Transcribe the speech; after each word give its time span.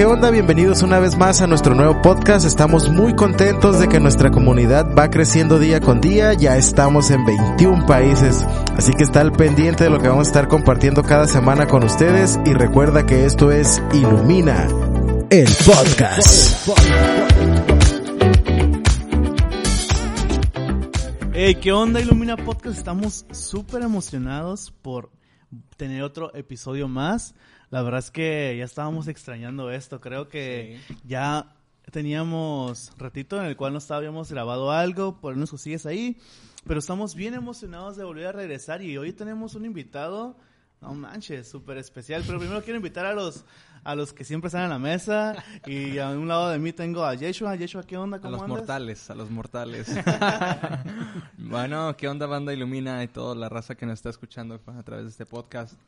¿qué 0.00 0.06
onda? 0.06 0.30
Bienvenidos 0.30 0.80
una 0.80 0.98
vez 0.98 1.18
más 1.18 1.42
a 1.42 1.46
nuestro 1.46 1.74
nuevo 1.74 2.00
podcast. 2.00 2.46
Estamos 2.46 2.88
muy 2.88 3.14
contentos 3.14 3.78
de 3.78 3.86
que 3.86 4.00
nuestra 4.00 4.30
comunidad 4.30 4.94
va 4.98 5.10
creciendo 5.10 5.58
día 5.58 5.78
con 5.78 6.00
día. 6.00 6.32
Ya 6.32 6.56
estamos 6.56 7.10
en 7.10 7.26
21 7.26 7.84
países. 7.84 8.42
Así 8.78 8.94
que 8.94 9.02
está 9.02 9.20
al 9.20 9.30
pendiente 9.32 9.84
de 9.84 9.90
lo 9.90 9.98
que 10.00 10.08
vamos 10.08 10.28
a 10.28 10.30
estar 10.30 10.48
compartiendo 10.48 11.02
cada 11.02 11.26
semana 11.26 11.66
con 11.66 11.84
ustedes. 11.84 12.40
Y 12.46 12.54
recuerda 12.54 13.04
que 13.04 13.26
esto 13.26 13.52
es 13.52 13.82
Ilumina, 13.92 14.68
el 15.28 15.48
podcast. 15.66 16.66
Hey, 21.34 21.56
¿qué 21.60 21.72
onda 21.72 22.00
Ilumina 22.00 22.38
Podcast? 22.38 22.78
Estamos 22.78 23.26
súper 23.32 23.82
emocionados 23.82 24.72
por 24.80 25.10
tener 25.76 26.02
otro 26.02 26.34
episodio 26.34 26.88
más. 26.88 27.34
La 27.70 27.82
verdad 27.82 28.00
es 28.00 28.10
que 28.10 28.56
ya 28.58 28.64
estábamos 28.64 29.06
extrañando 29.06 29.70
esto. 29.70 30.00
Creo 30.00 30.28
que 30.28 30.80
ya 31.04 31.54
teníamos 31.92 32.92
ratito 32.98 33.38
en 33.40 33.46
el 33.46 33.56
cual 33.56 33.72
no 33.72 33.80
habíamos 33.94 34.30
grabado 34.30 34.72
algo, 34.72 35.20
por 35.20 35.34
unos 35.34 35.50
cosillas 35.50 35.86
ahí, 35.86 36.18
pero 36.66 36.80
estamos 36.80 37.14
bien 37.14 37.34
emocionados 37.34 37.96
de 37.96 38.04
volver 38.04 38.26
a 38.26 38.32
regresar 38.32 38.82
y 38.82 38.96
hoy 38.96 39.12
tenemos 39.12 39.54
un 39.54 39.64
invitado, 39.64 40.36
no 40.80 40.94
manches, 40.94 41.48
súper 41.48 41.78
especial, 41.78 42.22
pero 42.26 42.38
primero 42.38 42.62
quiero 42.62 42.76
invitar 42.76 43.06
a 43.06 43.14
los 43.14 43.44
a 43.82 43.94
los 43.94 44.12
que 44.12 44.24
siempre 44.24 44.48
están 44.48 44.64
en 44.64 44.70
la 44.70 44.78
mesa 44.78 45.42
y 45.64 45.96
a 45.98 46.10
un 46.10 46.28
lado 46.28 46.50
de 46.50 46.58
mí 46.58 46.72
tengo 46.72 47.02
a 47.02 47.14
Yeshua. 47.14 47.56
Yeshua, 47.56 47.82
¿qué 47.84 47.96
onda? 47.96 48.18
A 48.18 48.20
¿Cómo 48.20 48.32
los 48.32 48.42
andas? 48.42 48.58
mortales, 48.58 49.10
a 49.10 49.14
los 49.14 49.30
mortales. 49.30 49.88
bueno, 51.38 51.96
¿qué 51.96 52.06
onda 52.06 52.26
banda 52.26 52.52
Ilumina 52.52 53.02
y 53.02 53.08
toda 53.08 53.34
la 53.34 53.48
raza 53.48 53.76
que 53.76 53.86
nos 53.86 53.94
está 53.94 54.10
escuchando 54.10 54.60
a 54.66 54.82
través 54.82 55.04
de 55.04 55.10
este 55.10 55.24
podcast? 55.24 55.78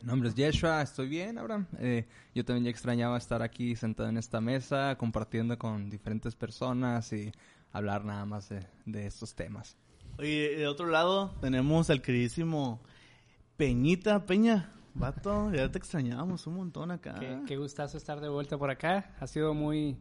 Mi 0.00 0.06
nombre 0.06 0.28
es 0.28 0.36
Yeshua, 0.36 0.80
estoy 0.80 1.08
bien, 1.08 1.38
Abraham. 1.38 1.66
Eh, 1.80 2.06
yo 2.32 2.44
también 2.44 2.64
ya 2.64 2.70
extrañaba 2.70 3.18
estar 3.18 3.42
aquí 3.42 3.74
sentado 3.74 4.08
en 4.08 4.16
esta 4.16 4.40
mesa, 4.40 4.96
compartiendo 4.96 5.58
con 5.58 5.90
diferentes 5.90 6.36
personas 6.36 7.12
y 7.12 7.32
hablar 7.72 8.04
nada 8.04 8.24
más 8.24 8.48
de, 8.48 8.64
de 8.86 9.06
estos 9.06 9.34
temas. 9.34 9.76
Oye, 10.18 10.56
de 10.56 10.68
otro 10.68 10.86
lado 10.86 11.34
tenemos 11.40 11.90
al 11.90 12.00
queridísimo 12.00 12.80
Peñita. 13.56 14.24
Peña, 14.24 14.72
vato, 14.94 15.52
ya 15.52 15.68
te 15.68 15.78
extrañábamos 15.78 16.46
un 16.46 16.54
montón 16.54 16.92
acá. 16.92 17.16
Qué, 17.18 17.40
qué 17.46 17.56
gustazo 17.56 17.98
estar 17.98 18.20
de 18.20 18.28
vuelta 18.28 18.56
por 18.56 18.70
acá. 18.70 19.16
Ha 19.18 19.26
sido 19.26 19.52
muy... 19.52 19.96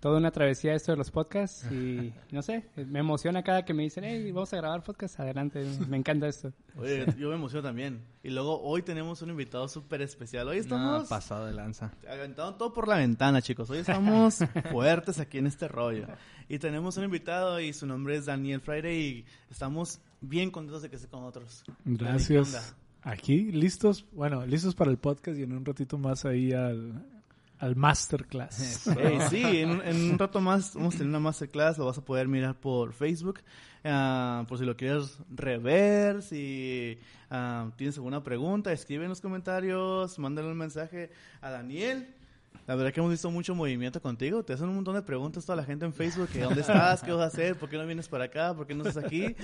Toda 0.00 0.18
una 0.18 0.30
travesía 0.30 0.74
esto 0.74 0.92
de 0.92 0.98
los 0.98 1.10
podcasts 1.10 1.66
y 1.72 2.14
no 2.30 2.40
sé, 2.42 2.68
me 2.76 3.00
emociona 3.00 3.42
cada 3.42 3.64
que 3.64 3.74
me 3.74 3.82
dicen, 3.82 4.04
hey, 4.04 4.30
vamos 4.30 4.52
a 4.52 4.58
grabar 4.58 4.84
podcast, 4.84 5.18
adelante, 5.18 5.64
me 5.88 5.96
encanta 5.96 6.28
esto. 6.28 6.52
Oye, 6.76 7.04
yo 7.18 7.30
me 7.30 7.34
emociono 7.34 7.64
también. 7.64 8.04
Y 8.22 8.30
luego 8.30 8.60
hoy 8.62 8.82
tenemos 8.82 9.22
un 9.22 9.30
invitado 9.30 9.66
súper 9.66 10.02
especial. 10.02 10.46
Hoy 10.46 10.58
No, 10.58 10.62
estamos 10.62 11.08
pasado 11.08 11.46
de 11.46 11.52
lanza. 11.52 11.92
aventando 12.08 12.54
todo 12.54 12.72
por 12.72 12.86
la 12.86 12.96
ventana, 12.96 13.42
chicos. 13.42 13.68
Hoy 13.70 13.78
estamos 13.78 14.38
fuertes 14.70 15.18
aquí 15.18 15.38
en 15.38 15.48
este 15.48 15.66
rollo. 15.66 16.06
Y 16.48 16.58
tenemos 16.60 16.96
un 16.96 17.04
invitado 17.04 17.58
y 17.58 17.72
su 17.72 17.86
nombre 17.86 18.16
es 18.16 18.26
Daniel 18.26 18.60
Friday 18.60 19.00
y 19.00 19.24
estamos 19.50 20.00
bien 20.20 20.50
contentos 20.52 20.82
de 20.82 20.90
que 20.90 20.96
esté 20.96 21.08
con 21.08 21.20
nosotros. 21.22 21.64
Gracias. 21.84 22.76
Aquí, 23.02 23.50
listos, 23.52 24.06
bueno, 24.12 24.44
listos 24.46 24.74
para 24.74 24.90
el 24.90 24.98
podcast 24.98 25.38
y 25.38 25.42
en 25.42 25.52
un 25.52 25.64
ratito 25.64 25.98
más 25.98 26.24
ahí 26.24 26.52
al, 26.52 27.04
al 27.58 27.76
masterclass. 27.76 28.54
Sí, 29.30 29.42
en, 29.60 29.70
un- 30.12 30.18
rato 30.18 30.40
más 30.40 30.74
vamos 30.74 30.94
a 30.94 30.98
tener 30.98 31.08
una 31.10 31.20
masterclass, 31.20 31.78
lo 31.78 31.86
vas 31.86 31.98
a 31.98 32.04
poder 32.04 32.28
mirar 32.28 32.54
por 32.58 32.92
Facebook, 32.92 33.40
ah, 33.84 34.44
por 34.48 34.58
si 34.58 34.64
lo 34.64 34.76
quieres 34.76 35.18
rever, 35.30 36.22
si 36.22 36.98
ah, 37.30 37.70
tienes 37.76 37.96
alguna 37.96 38.22
pregunta, 38.22 38.72
escribe 38.72 39.04
en 39.04 39.10
los 39.10 39.20
comentarios, 39.20 40.18
mándale 40.18 40.48
un 40.50 40.56
mensaje 40.58 41.10
a 41.40 41.50
Daniel. 41.50 42.14
La 42.68 42.76
verdad 42.76 42.92
que 42.92 43.00
hemos 43.00 43.10
visto 43.10 43.30
mucho 43.30 43.54
movimiento 43.54 44.00
contigo, 44.00 44.42
te 44.44 44.52
hacen 44.52 44.68
un 44.68 44.74
montón 44.76 44.94
de 44.94 45.00
preguntas 45.02 45.44
toda 45.44 45.56
la 45.56 45.64
gente 45.64 45.86
en 45.86 45.92
Facebook, 45.94 46.28
que 46.28 46.40
dónde 46.42 46.60
estás, 46.60 47.02
qué 47.02 47.10
vas 47.12 47.22
a 47.22 47.26
hacer, 47.28 47.56
por 47.56 47.70
qué 47.70 47.78
no 47.78 47.86
vienes 47.86 48.08
para 48.08 48.24
acá, 48.24 48.54
por 48.54 48.66
qué 48.66 48.74
no 48.74 48.86
estás 48.86 49.02
aquí, 49.02 49.34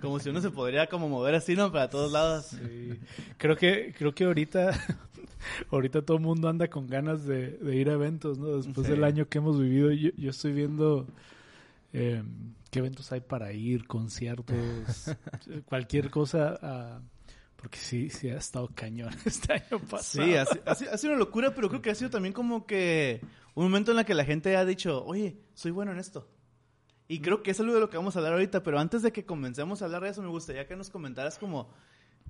como 0.00 0.18
si 0.18 0.28
uno 0.30 0.40
se 0.40 0.50
podría 0.50 0.88
como 0.88 1.08
mover 1.08 1.36
así, 1.36 1.54
¿no? 1.54 1.70
Para 1.70 1.88
todos 1.88 2.10
lados. 2.10 2.46
Sí. 2.46 2.98
Creo 3.38 3.56
que, 3.56 3.94
creo 3.96 4.12
que 4.12 4.24
ahorita, 4.24 4.72
ahorita 5.70 6.02
todo 6.02 6.16
el 6.16 6.22
mundo 6.24 6.48
anda 6.48 6.66
con 6.68 6.88
ganas 6.88 7.24
de, 7.24 7.52
de 7.58 7.76
ir 7.76 7.88
a 7.88 7.92
eventos, 7.92 8.38
¿no? 8.38 8.56
Después 8.56 8.86
Sí. 8.88 8.92
del 8.92 9.04
año 9.04 9.28
que 9.28 9.38
hemos 9.38 9.58
vivido, 9.60 9.92
yo, 9.92 10.10
yo 10.16 10.30
estoy 10.30 10.52
viendo 10.52 11.06
eh, 11.92 12.24
qué 12.72 12.80
eventos 12.80 13.12
hay 13.12 13.20
para 13.20 13.52
ir, 13.52 13.86
conciertos, 13.86 14.56
cualquier 15.66 16.10
cosa, 16.10 16.58
ah, 16.60 17.00
porque 17.64 17.78
sí, 17.78 18.10
sí 18.10 18.28
ha 18.28 18.36
estado 18.36 18.68
cañón 18.74 19.08
este 19.24 19.54
año 19.54 19.78
pasado. 19.78 20.26
Sí, 20.26 20.34
ha, 20.36 20.42
ha 20.42 20.72
ha 20.72 20.98
sido 20.98 21.14
una 21.14 21.18
locura, 21.18 21.54
pero 21.54 21.70
creo 21.70 21.80
que 21.80 21.88
ha 21.88 21.94
sido 21.94 22.10
también 22.10 22.34
como 22.34 22.66
que 22.66 23.22
un 23.54 23.64
momento 23.64 23.92
en 23.92 23.98
el 23.98 24.04
que 24.04 24.12
la 24.12 24.26
gente 24.26 24.54
ha 24.54 24.66
dicho, 24.66 25.02
oye, 25.06 25.38
soy 25.54 25.70
bueno 25.70 25.90
en 25.90 25.98
esto. 25.98 26.28
Y 27.08 27.20
creo 27.20 27.42
que 27.42 27.52
es 27.52 27.60
algo 27.60 27.72
de 27.72 27.80
lo 27.80 27.88
que 27.88 27.96
vamos 27.96 28.16
a 28.16 28.18
hablar 28.18 28.34
ahorita, 28.34 28.62
pero 28.62 28.78
antes 28.78 29.00
de 29.00 29.12
que 29.12 29.24
comencemos 29.24 29.80
a 29.80 29.86
hablar 29.86 30.02
de 30.02 30.10
eso, 30.10 30.20
me 30.20 30.28
gustaría 30.28 30.66
que 30.66 30.76
nos 30.76 30.90
comentaras 30.90 31.38
como, 31.38 31.70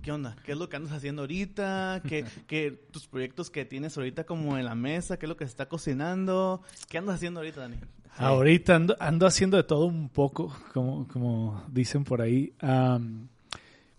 ¿qué 0.03 0.13
onda? 0.13 0.37
¿Qué 0.45 0.53
es 0.53 0.59
lo 0.59 0.69
que 0.69 0.77
andas 0.77 0.93
haciendo 0.93 1.23
ahorita? 1.23 2.03
¿Qué, 2.07 2.25
qué 2.47 2.71
tus 2.93 3.09
proyectos 3.09 3.51
que 3.51 3.65
tienes 3.65 3.97
ahorita 3.97 4.23
como 4.27 4.57
en 4.57 4.67
la 4.67 4.77
mesa? 4.77 5.19
¿Qué 5.19 5.27
es 5.27 5.29
lo 5.29 5.37
que 5.37 5.47
se 5.47 5.51
está 5.51 5.69
cocinando? 5.69 6.63
¿Qué 6.89 6.99
andas 6.99 7.17
haciendo 7.17 7.41
ahorita, 7.41 7.63
Dani? 7.63 7.79
Ahorita 8.19 8.77
ando, 8.77 8.97
ando 9.01 9.27
haciendo 9.27 9.57
de 9.57 9.65
todo 9.65 9.87
un 9.87 10.11
poco, 10.11 10.57
como, 10.73 11.09
como 11.09 11.65
dicen 11.73 12.05
por 12.05 12.23
ahí. 12.23 12.55
Am, 12.61 13.27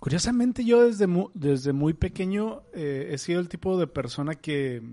curiosamente 0.06 0.64
yo 0.64 0.86
desde 0.86 1.08
muy, 1.08 1.30
desde 1.34 1.74
muy 1.74 1.96
pequeño 1.96 2.62
eh, 2.76 3.10
he 3.12 3.18
sido 3.18 3.40
el 3.40 3.50
tipo 3.50 3.76
de 3.80 3.88
persona 3.88 4.36
que, 4.36 4.84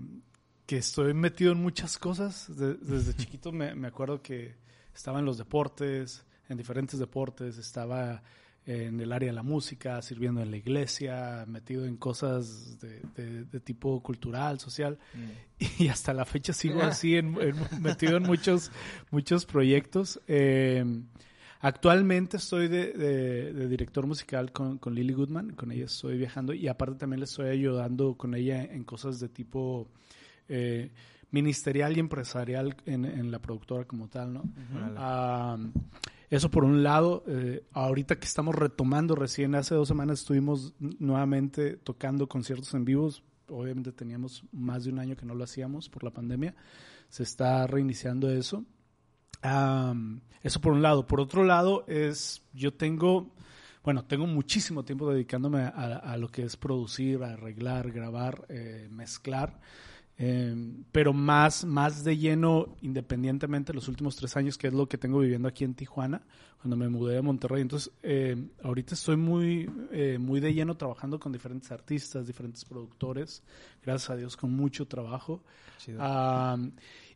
que 0.65 0.77
estoy 0.77 1.13
metido 1.13 1.51
en 1.51 1.59
muchas 1.61 1.99
cosas. 1.99 2.47
De- 2.57 2.73
desde 2.73 3.13
chiquito 3.17 3.51
me, 3.51 3.75
me 3.75 3.87
acuerdo 3.89 4.23
que 4.23 4.55
estaba 4.95 5.19
en 5.19 5.25
los 5.25 5.37
deportes, 5.37 6.25
en 6.49 6.57
diferentes 6.57 6.97
deportes, 6.99 7.59
estaba 7.59 8.23
en 8.65 8.99
el 8.99 9.11
área 9.11 9.27
de 9.29 9.33
la 9.33 9.43
música, 9.43 10.01
sirviendo 10.01 10.41
en 10.41 10.49
la 10.49 10.57
iglesia, 10.57 11.45
metido 11.47 11.85
en 11.85 11.95
cosas 11.97 12.79
de, 12.79 13.01
de- 13.15 13.43
de 13.45 13.59
tipo 13.59 14.01
cultural, 14.01 14.59
social. 14.59 14.97
Y 15.77 15.89
hasta 15.89 16.11
la 16.15 16.25
fecha 16.25 16.53
sigo 16.53 16.81
así 16.91 17.17
en- 17.17 17.37
en- 17.39 17.83
metido 17.83 18.17
en 18.17 18.23
muchos 18.23 18.71
muchos 19.11 19.45
proyectos. 19.45 20.19
Eh, 20.27 20.83
actualmente 21.63 22.37
estoy 22.37 22.67
de, 22.67 22.93
de- 22.93 23.53
de 23.53 23.67
director 23.67 24.05
musical 24.05 24.51
con, 24.51 24.77
con 24.77 24.93
Lily 24.93 25.13
Goodman 25.13 25.51
con 25.55 25.71
ella 25.71 25.85
estoy 25.85 26.17
viajando 26.17 26.53
y 26.53 26.67
aparte 26.67 26.95
también 26.99 27.19
le 27.21 27.25
estoy 27.25 27.47
ayudando 27.47 28.15
con 28.15 28.35
ella 28.35 28.63
en 28.63 28.83
cosas 28.83 29.19
de 29.19 29.29
tipo 29.29 29.87
eh, 30.49 30.91
ministerial 31.31 31.95
y 31.97 31.99
empresarial 32.01 32.75
en, 32.85 33.05
en 33.05 33.31
la 33.31 33.39
productora 33.39 33.85
como 33.85 34.07
tal 34.09 34.33
no 34.33 34.43
Ah, 34.97 35.57
eso 36.29 36.49
por 36.49 36.63
un 36.63 36.81
lado, 36.81 37.23
eh, 37.27 37.63
ahorita 37.73 38.17
que 38.19 38.25
estamos 38.25 38.55
retomando 38.55 39.13
recién, 39.15 39.53
hace 39.53 39.75
dos 39.75 39.87
semanas 39.87 40.19
estuvimos 40.21 40.73
nuevamente 40.79 41.77
tocando 41.77 42.27
conciertos 42.27 42.73
en 42.73 42.85
vivos, 42.85 43.21
obviamente 43.49 43.91
teníamos 43.91 44.43
más 44.51 44.83
de 44.83 44.89
un 44.91 44.97
año 44.99 45.15
que 45.15 45.27
no 45.27 45.35
lo 45.35 45.43
hacíamos 45.43 45.89
por 45.89 46.03
la 46.03 46.09
pandemia, 46.09 46.55
se 47.09 47.21
está 47.21 47.67
reiniciando 47.67 48.31
eso. 48.31 48.65
Eso 49.43 50.61
por 50.61 50.73
un 50.73 50.81
lado. 50.81 51.07
Por 51.07 51.19
otro 51.19 51.43
lado, 51.43 51.85
es 51.87 52.43
yo 52.53 52.73
tengo, 52.73 53.31
bueno, 53.83 54.05
tengo 54.05 54.27
muchísimo 54.27 54.83
tiempo 54.83 55.11
dedicándome 55.11 55.61
a, 55.61 55.69
a 55.69 56.17
lo 56.17 56.29
que 56.29 56.43
es 56.43 56.57
producir, 56.57 57.23
arreglar, 57.23 57.91
grabar, 57.91 58.45
eh, 58.49 58.87
mezclar. 58.91 59.59
Eh, 60.17 60.55
pero 60.91 61.11
más, 61.11 61.65
más 61.65 62.03
de 62.03 62.17
lleno, 62.17 62.75
independientemente, 62.81 63.73
los 63.73 63.87
últimos 63.87 64.15
tres 64.15 64.37
años, 64.37 64.57
que 64.57 64.67
es 64.67 64.73
lo 64.73 64.87
que 64.87 64.97
tengo 64.97 65.19
viviendo 65.19 65.47
aquí 65.47 65.63
en 65.63 65.73
Tijuana, 65.73 66.21
cuando 66.61 66.77
me 66.77 66.87
mudé 66.87 67.15
de 67.15 67.21
Monterrey. 67.21 67.61
Entonces, 67.61 67.91
eh, 68.03 68.49
ahorita 68.63 68.93
estoy 68.93 69.17
muy, 69.17 69.69
eh, 69.91 70.17
muy 70.19 70.39
de 70.39 70.53
lleno 70.53 70.77
trabajando 70.77 71.19
con 71.19 71.31
diferentes 71.31 71.71
artistas, 71.71 72.27
diferentes 72.27 72.63
productores, 72.63 73.43
gracias 73.83 74.09
a 74.11 74.15
Dios, 74.15 74.37
con 74.37 74.53
mucho 74.53 74.87
trabajo. 74.87 75.43
Ah, 75.99 76.57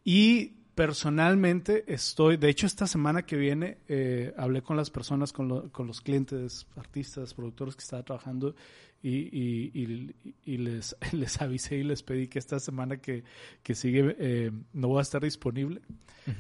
y 0.04 0.54
personalmente 0.78 1.92
estoy, 1.92 2.38
de 2.38 2.50
hecho 2.50 2.68
esta 2.68 2.86
semana 2.86 3.24
que 3.26 3.36
viene 3.36 3.80
eh, 3.88 4.32
hablé 4.38 4.62
con 4.62 4.78
las 4.78 4.92
personas, 4.92 5.34
con, 5.34 5.48
lo- 5.48 5.72
con 5.72 5.88
los 5.88 6.02
clientes, 6.02 6.68
artistas, 6.76 7.34
productores 7.34 7.76
que 7.76 7.82
estaba 7.84 8.04
trabajando 8.04 8.56
y, 9.02 9.16
y- 9.36 9.72
y- 9.74 10.36
y 10.46 10.58
les, 10.58 10.96
les 11.14 11.42
avisé 11.42 11.78
y 11.80 11.84
les 11.84 12.04
pedí 12.04 12.28
que 12.28 12.38
esta 12.40 12.60
semana 12.60 12.98
que, 12.98 13.24
que 13.64 13.74
sigue 13.74 14.16
eh, 14.20 14.52
no 14.74 14.88
voy 14.90 15.00
a 15.00 15.02
estar 15.02 15.22
disponible. 15.24 15.82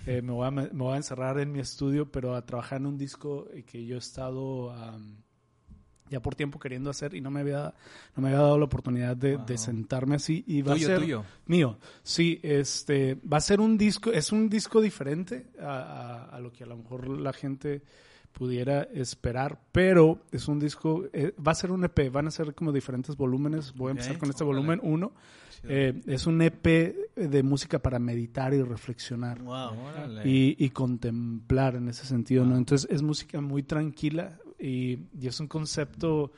Eh, 0.05 0.21
me, 0.21 0.31
voy 0.33 0.45
a, 0.47 0.51
me 0.51 0.67
voy 0.69 0.93
a 0.93 0.97
encerrar 0.97 1.39
en 1.39 1.51
mi 1.51 1.59
estudio, 1.59 2.11
pero 2.11 2.35
a 2.35 2.45
trabajar 2.45 2.79
en 2.79 2.85
un 2.85 2.97
disco 2.97 3.47
eh, 3.53 3.63
que 3.63 3.85
yo 3.85 3.95
he 3.95 3.99
estado 3.99 4.71
am, 4.71 5.17
ya 6.09 6.19
por 6.21 6.35
tiempo 6.35 6.59
queriendo 6.59 6.89
hacer 6.89 7.13
y 7.13 7.21
no 7.21 7.29
me 7.31 7.41
había, 7.41 7.73
no 8.15 8.21
me 8.23 8.29
había 8.29 8.39
dado 8.41 8.57
la 8.57 8.65
oportunidad 8.65 9.15
de, 9.17 9.37
de 9.37 9.57
sentarme 9.57 10.15
así. 10.15 10.43
Y 10.47 10.61
va 10.61 10.73
Tuyo, 10.73 10.87
a 10.87 10.89
ser, 10.91 10.99
tuyo. 10.99 11.23
Mío, 11.45 11.77
sí, 12.03 12.39
este, 12.43 13.15
va 13.15 13.37
a 13.37 13.41
ser 13.41 13.59
un 13.59 13.77
disco, 13.77 14.11
es 14.11 14.31
un 14.31 14.49
disco 14.49 14.81
diferente 14.81 15.47
a, 15.61 15.65
a- 15.65 16.35
a 16.35 16.39
lo 16.39 16.51
que 16.51 16.63
a 16.63 16.67
lo 16.67 16.77
mejor 16.77 17.07
la 17.09 17.33
gente 17.33 17.81
pudiera 18.31 18.83
esperar, 18.93 19.59
pero 19.71 20.19
es 20.31 20.47
un 20.47 20.59
disco, 20.59 21.05
eh, 21.11 21.33
va 21.45 21.53
a 21.53 21.55
ser 21.55 21.71
un 21.71 21.83
EP, 21.85 22.11
van 22.11 22.27
a 22.27 22.31
ser 22.31 22.53
como 22.53 22.71
diferentes 22.71 23.15
volúmenes, 23.17 23.73
voy 23.73 23.87
a 23.87 23.91
empezar 23.91 24.19
con 24.19 24.29
este 24.29 24.43
volumen 24.43 24.79
1, 24.83 25.11
Chido. 25.49 25.73
eh, 25.73 26.01
es 26.05 26.27
un 26.27 26.39
EP 26.43 26.95
de 27.15 27.41
música 27.43 27.79
para 27.79 27.97
meditar 27.97 28.53
y 28.53 28.61
reflexionar 28.61 29.41
Wow. 29.41 29.71
Y, 30.23 30.55
y 30.63 30.69
contemplar 30.69 31.75
en 31.77 31.87
ese 31.89 32.05
sentido, 32.05 32.45
¿no? 32.45 32.55
Entonces 32.57 32.87
es 32.91 33.01
música 33.01 33.41
muy 33.41 33.63
tranquila 33.63 34.37
y, 34.59 34.97
y 35.19 35.27
es 35.27 35.39
un 35.39 35.47
concepto 35.47 36.31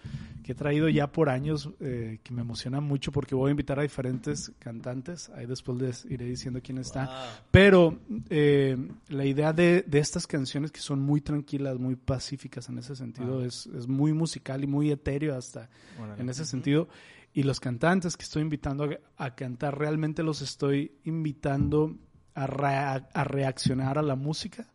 que 0.43 0.53
he 0.53 0.55
traído 0.55 0.89
ya 0.89 1.11
por 1.11 1.29
años 1.29 1.69
eh, 1.79 2.19
que 2.23 2.33
me 2.33 2.41
emociona 2.41 2.81
mucho 2.81 3.11
porque 3.11 3.35
voy 3.35 3.49
a 3.49 3.51
invitar 3.51 3.77
a 3.79 3.83
diferentes 3.83 4.51
cantantes, 4.59 5.29
ahí 5.29 5.45
después 5.45 5.77
les 5.79 6.05
iré 6.05 6.25
diciendo 6.25 6.59
quién 6.63 6.79
está, 6.79 7.05
Wow. 7.05 7.15
pero 7.51 7.99
eh, 8.29 8.75
la 9.09 9.25
idea 9.25 9.53
de, 9.53 9.83
de 9.85 9.99
estas 9.99 10.25
canciones 10.27 10.71
que 10.71 10.79
son 10.79 11.01
muy 11.01 11.21
tranquilas, 11.21 11.77
muy 11.77 11.95
pacíficas 11.95 12.67
en 12.69 12.79
ese 12.79 12.95
sentido, 12.95 13.41
Ah. 13.41 13.45
es, 13.45 13.67
es 13.67 13.87
muy 13.87 14.11
musical 14.13 14.63
y 14.63 14.67
muy 14.67 14.89
etéreo 14.91 15.35
hasta 15.37 15.69
en 16.17 16.29
ese 16.29 16.45
sentido. 16.45 16.87
Y 17.31 17.43
los 17.43 17.59
cantantes 17.59 18.17
que 18.17 18.23
estoy 18.23 18.41
invitando 18.41 18.89
a, 19.17 19.25
a 19.25 19.35
cantar, 19.35 19.77
realmente 19.77 20.23
los 20.23 20.41
estoy 20.41 20.93
invitando 21.03 21.95
a, 22.33 22.47
rea- 22.47 23.07
a 23.13 23.23
reaccionar 23.23 23.99
a 23.99 24.01
la 24.01 24.15
música. 24.15 24.67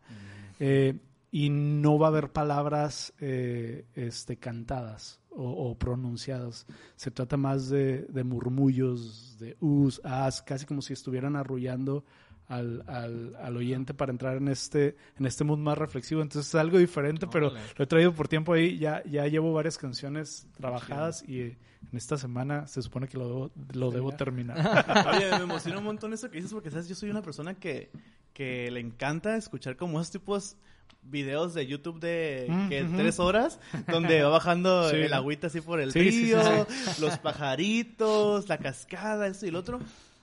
Eh, 0.61 0.94
y 1.35 1.51
no 1.51 1.99
va 1.99 2.07
a 2.07 2.11
haber 2.11 2.31
palabras 2.31 3.13
eh, 3.19 3.87
este, 3.97 4.37
cantadas 4.37 5.19
o, 5.31 5.43
o 5.43 5.77
pronunciadas. 5.77 6.65
Se 6.95 7.11
trata 7.11 7.37
más 7.37 7.69
de, 7.69 8.03
de 8.03 8.23
murmullos, 8.23 9.37
de 9.41 9.57
us, 9.59 10.01
as, 10.05 10.43
casi 10.43 10.65
como 10.65 10.81
si 10.81 10.93
estuvieran 10.93 11.35
arrullando 11.35 12.05
al, 12.47 12.85
al, 12.87 13.35
al 13.35 13.57
oyente 13.57 13.95
para 13.95 14.13
entrar 14.13 14.37
en 14.37 14.47
este, 14.47 14.95
en 15.19 15.27
este 15.27 15.43
mood 15.43 15.59
más 15.59 15.77
reflexivo. 15.77 16.23
Entonces 16.23 16.47
es 16.51 16.55
algo 16.55 16.79
diferente, 16.79 17.27
pero 17.27 17.49
Órale. 17.49 17.67
lo 17.77 17.83
he 17.83 17.89
traído 17.89 18.13
por 18.13 18.29
tiempo 18.29 18.53
ahí. 18.53 18.79
Ya, 18.79 19.03
ya 19.03 19.27
llevo 19.27 19.53
varias 19.53 19.77
canciones 19.77 20.47
trabajadas 20.57 21.25
y 21.29 21.41
eh, 21.41 21.59
en 21.91 21.99
esta 21.99 22.17
semana 22.17 22.69
se 22.69 22.81
supone 22.81 23.09
que 23.09 23.19
lo 23.19 23.27
debo, 23.27 23.51
lo 23.73 23.91
debo 23.91 24.13
terminar. 24.13 24.57
Oye, 25.17 25.31
me 25.31 25.37
emociona 25.43 25.79
un 25.79 25.85
montón 25.85 26.13
eso 26.13 26.31
que 26.31 26.37
dices 26.37 26.53
porque, 26.53 26.71
¿sabes? 26.71 26.89
Yo 26.89 26.95
soy 26.95 27.11
una 27.11 27.23
persona 27.23 27.55
que, 27.55 27.91
que 28.33 28.71
le 28.71 28.79
encanta 28.79 29.37
escuchar 29.37 29.77
como 29.77 30.01
esos 30.01 30.13
tipos 30.13 30.59
videos 31.05 31.55
de 31.55 31.67
YouTube 31.67 32.01
de 32.01 32.47
Mm, 32.49 32.69
que 32.69 32.83
ujú. 32.85 32.97
tres 32.97 33.19
horas 33.21 33.61
donde 33.89 34.23
va 34.23 34.31
bajando 34.31 34.89
Sí. 34.91 34.97
el 34.97 35.12
agüita 35.12 35.47
así 35.49 35.61
por 35.61 35.81
el 35.81 35.93
Sí, 35.93 35.99
río, 36.01 36.41
sí, 36.67 37.01
los 37.01 37.19
pajaritos, 37.19 38.49
la 38.49 38.59
cascada, 38.59 39.27
esto 39.27 39.47
y 39.47 39.49
el 39.51 39.56
otro. 39.56 39.81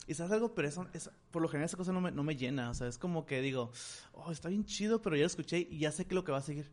Y 0.08 0.14
sabes 0.14 0.32
algo, 0.34 0.54
pero 0.54 0.68
eso, 0.68 0.88
es- 0.94 1.10
por 1.32 1.42
lo 1.42 1.48
general 1.48 1.66
esa 1.68 1.78
cosa 1.78 1.94
no 1.94 2.02
me, 2.02 2.12
no 2.12 2.24
me 2.24 2.36
llena. 2.36 2.70
O 2.70 2.74
sea, 2.74 2.88
es 2.88 2.98
como 2.98 3.26
que 3.26 3.42
digo, 3.42 3.72
oh, 4.14 4.32
está 4.32 4.50
bien 4.50 4.66
chido, 4.66 5.02
pero 5.02 5.16
ya 5.16 5.22
lo 5.22 5.28
escuché 5.28 5.60
y 5.70 5.80
ya 5.80 5.92
sé 5.92 6.06
que 6.06 6.16
lo 6.16 6.24
que 6.24 6.32
va 6.32 6.40
a 6.40 6.42
seguir. 6.42 6.70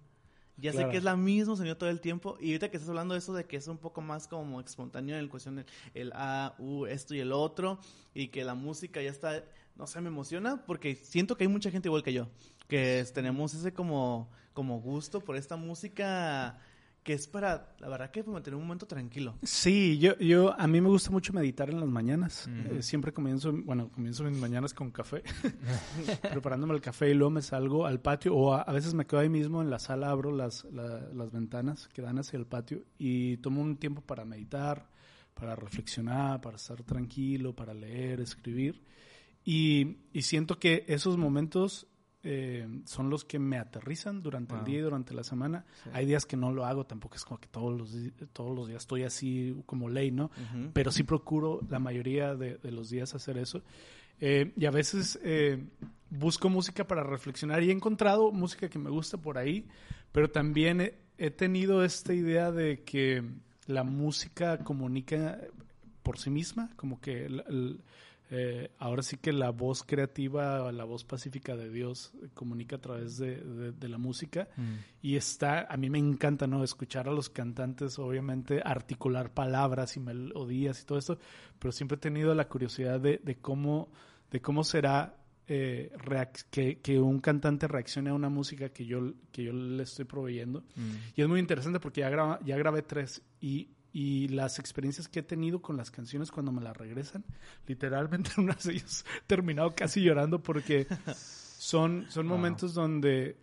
Ya 0.61 0.73
sé 0.73 0.89
que 0.89 0.97
es 0.97 1.05
la 1.05 1.15
misma 1.15 1.55
sonido 1.55 1.77
todo 1.77 1.89
el 1.89 2.01
tiempo. 2.01 2.37
Y 2.41 2.47
ahorita 2.49 2.69
que 2.69 2.79
estás 2.79 2.89
hablando 2.89 3.15
de 3.15 3.19
eso, 3.19 3.33
de 3.33 3.45
que 3.45 3.57
es 3.57 3.69
un 3.69 3.79
poco 3.79 4.01
más 4.01 4.27
como 4.27 4.61
espontáneo 4.61 5.17
en 5.17 5.29
cuestión 5.29 5.55
del 5.55 5.67
el 5.95 6.11
A, 6.17 6.57
U, 6.59 6.85
esto 6.87 7.15
y 7.15 7.21
el 7.21 7.31
otro. 7.31 7.79
Y 8.13 8.27
que 8.29 8.43
la 8.45 8.55
música 8.57 9.01
ya 9.01 9.11
está, 9.11 9.45
no 9.77 9.87
sé, 9.87 10.01
me 10.01 10.09
emociona 10.09 10.65
porque 10.67 10.97
siento 10.97 11.37
que 11.37 11.45
hay 11.45 11.49
mucha 11.49 11.71
gente 11.71 11.87
igual 11.87 12.03
que 12.03 12.13
yo. 12.13 12.27
Que 12.69 13.05
tenemos 13.13 13.55
ese 13.55 13.73
como, 13.73 14.31
como 14.53 14.81
gusto 14.81 15.21
por 15.21 15.37
esta 15.37 15.57
música 15.57 16.59
que 17.03 17.15
es 17.15 17.27
para, 17.27 17.75
la 17.79 17.89
verdad 17.89 18.11
que 18.11 18.23
para 18.23 18.35
mantener 18.35 18.57
un 18.57 18.65
momento 18.65 18.87
tranquilo. 18.87 19.39
Sí, 19.43 19.97
yo, 19.99 20.19
yo, 20.19 20.53
a 20.61 20.67
mí 20.67 20.79
me 20.83 20.89
gusta 20.89 21.11
mucho 21.11 21.33
meditar 21.33 21.71
en 21.71 21.81
las 21.81 21.89
mañanas. 21.89 22.47
Ujú. 22.47 22.75
Eh, 22.77 22.83
siempre 22.83 23.13
comienzo, 23.15 23.51
bueno, 23.65 23.89
comienzo 23.91 24.25
mis 24.25 24.37
mañanas 24.39 24.75
con 24.75 24.91
café, 24.91 25.23
preparándome 26.31 26.75
el 26.75 26.81
café 26.83 27.09
y 27.11 27.15
luego 27.15 27.31
me 27.31 27.41
salgo 27.43 27.87
al 27.87 28.01
patio 28.01 28.35
o 28.37 28.53
a, 28.53 28.63
a 28.63 28.73
veces 28.73 28.93
me 28.93 29.07
quedo 29.07 29.21
ahí 29.21 29.31
mismo 29.31 29.63
en 29.63 29.71
la 29.71 29.79
sala, 29.79 30.11
abro 30.11 30.33
las, 30.37 30.65
la- 30.67 31.09
las 31.15 31.33
ventanas 31.33 31.89
que 31.89 32.03
dan 32.03 32.19
hacia 32.19 32.37
el 32.39 32.47
patio 32.47 32.85
y 32.99 33.39
tomo 33.39 33.63
un 33.63 33.77
tiempo 33.79 34.03
para 34.03 34.25
meditar, 34.27 34.91
para 35.33 35.57
reflexionar, 35.57 36.41
para 36.43 36.57
estar 36.57 36.83
tranquilo, 36.83 37.55
para 37.55 37.73
leer, 37.73 38.21
escribir. 38.21 38.83
Y, 39.45 39.97
y 40.13 40.23
siento 40.23 40.59
que 40.59 40.85
esos 40.89 41.17
momentos 41.17 41.87
eh, 42.23 42.67
son 42.85 43.11
los 43.11 43.25
que 43.25 43.39
me 43.39 43.59
aterrizan 43.59 44.23
durante 44.23 44.53
el 44.55 44.61
Wow. 44.61 44.67
día 44.67 44.79
y 44.79 44.83
durante 44.83 45.15
la 45.15 45.23
semana. 45.25 45.65
Sí. 45.85 45.91
Hay 45.93 46.07
días 46.07 46.27
que 46.27 46.37
no 46.37 46.53
lo 46.53 46.65
hago, 46.67 46.85
tampoco 46.85 47.15
es 47.17 47.25
como 47.25 47.39
que 47.41 47.47
todos 47.49 47.77
los, 47.79 47.95
todos 48.33 48.55
los 48.55 48.67
días 48.69 48.83
estoy 48.83 49.05
así 49.05 49.55
como 49.67 49.89
ley, 49.89 50.11
¿no? 50.11 50.25
Ujú. 50.27 50.71
Pero 50.73 50.91
sí 50.91 51.03
procuro 51.05 51.61
la 51.71 51.79
mayoría 51.79 52.35
de, 52.35 52.59
de 52.59 52.73
los 52.73 52.91
días 52.91 53.15
hacer 53.15 53.39
eso. 53.39 53.63
Eh, 54.21 54.53
y 54.57 54.67
a 54.67 54.71
veces 54.73 55.19
eh, 55.23 55.65
busco 56.11 56.49
música 56.49 56.87
para 56.87 57.05
reflexionar 57.05 57.63
y 57.63 57.69
he 57.71 57.73
encontrado 57.73 58.33
música 58.33 58.69
que 58.69 58.79
me 58.81 58.91
gusta 58.91 59.17
por 59.17 59.39
ahí, 59.39 59.69
pero 60.11 60.29
también 60.29 60.81
he, 60.81 60.95
he 61.19 61.31
tenido 61.31 61.85
esta 61.85 62.13
idea 62.15 62.51
de 62.51 62.83
que 62.83 63.23
la 63.67 63.85
música 63.85 64.59
comunica 64.65 65.39
por 66.03 66.19
sí 66.19 66.31
misma, 66.31 66.71
como 66.75 67.01
que 67.01 67.27
el- 67.27 67.45
el- 67.49 67.81
eh, 68.31 68.71
ahora 68.79 69.03
sí 69.03 69.17
que 69.17 69.33
la 69.33 69.51
voz 69.51 69.83
creativa, 69.85 70.71
la 70.73 70.85
voz 70.85 71.05
pacífica 71.05 71.57
de 71.57 71.71
Dios 71.71 72.13
eh, 72.23 72.29
comunica 72.35 72.77
a 72.77 72.81
través 72.81 73.17
de, 73.17 73.37
de- 73.37 73.73
de 73.73 73.89
la 73.89 73.97
música 73.99 74.49
Mm. 74.57 74.75
y 75.03 75.17
está, 75.17 75.63
a 75.63 75.77
mí 75.77 75.89
me 75.91 75.99
encanta, 75.99 76.47
¿no? 76.47 76.63
Escuchar 76.63 77.09
a 77.09 77.13
los 77.13 77.31
cantantes, 77.31 77.99
obviamente, 77.99 78.61
articular 78.65 79.33
palabras 79.33 79.97
y 79.97 80.01
melodías 80.01 80.83
y 80.83 80.85
todo 80.85 80.99
esto, 80.99 81.19
pero 81.59 81.73
siempre 81.73 81.97
he 81.97 82.01
tenido 82.01 82.35
la 82.35 82.49
curiosidad 82.49 83.01
de, 83.01 83.21
de 83.25 83.37
cómo, 83.37 83.89
de 84.31 84.41
cómo 84.43 84.63
será 84.65 85.15
eh, 85.47 85.91
que, 86.51 86.81
que 86.81 87.01
un 87.01 87.21
cantante 87.21 87.67
reaccione 87.69 88.11
a 88.11 88.15
una 88.15 88.29
música 88.29 88.69
que 88.69 88.85
yo, 88.85 89.15
que 89.33 89.45
yo 89.45 89.53
le 89.53 89.83
estoy 89.83 90.05
proveyendo. 90.05 90.61
Mm. 90.77 90.91
Y 91.17 91.23
es 91.23 91.29
muy 91.29 91.41
interesante 91.41 91.81
porque 91.81 92.03
ya, 92.03 92.11
graba- 92.11 92.39
ya 92.45 92.57
grabé 92.59 92.83
tres 92.83 93.23
y, 93.41 93.69
y 93.93 94.29
las 94.29 94.59
experiencias 94.59 95.09
que 95.09 95.21
he 95.21 95.23
tenido 95.23 95.61
con 95.63 95.77
las 95.77 95.91
canciones 95.91 96.31
cuando 96.31 96.53
me 96.53 96.63
las 96.63 96.77
regresan, 96.77 97.25
literalmente 97.67 98.31
en 98.37 98.45
unas 98.45 98.65
de 98.65 98.75
ellas 98.75 99.05
he 99.19 99.27
terminado 99.27 99.75
casi 99.75 100.03
llorando 100.03 100.43
porque 100.43 100.87
son, 101.59 102.07
son 102.11 102.29
Wow. 102.29 102.37
momentos 102.37 102.75
donde 102.75 103.37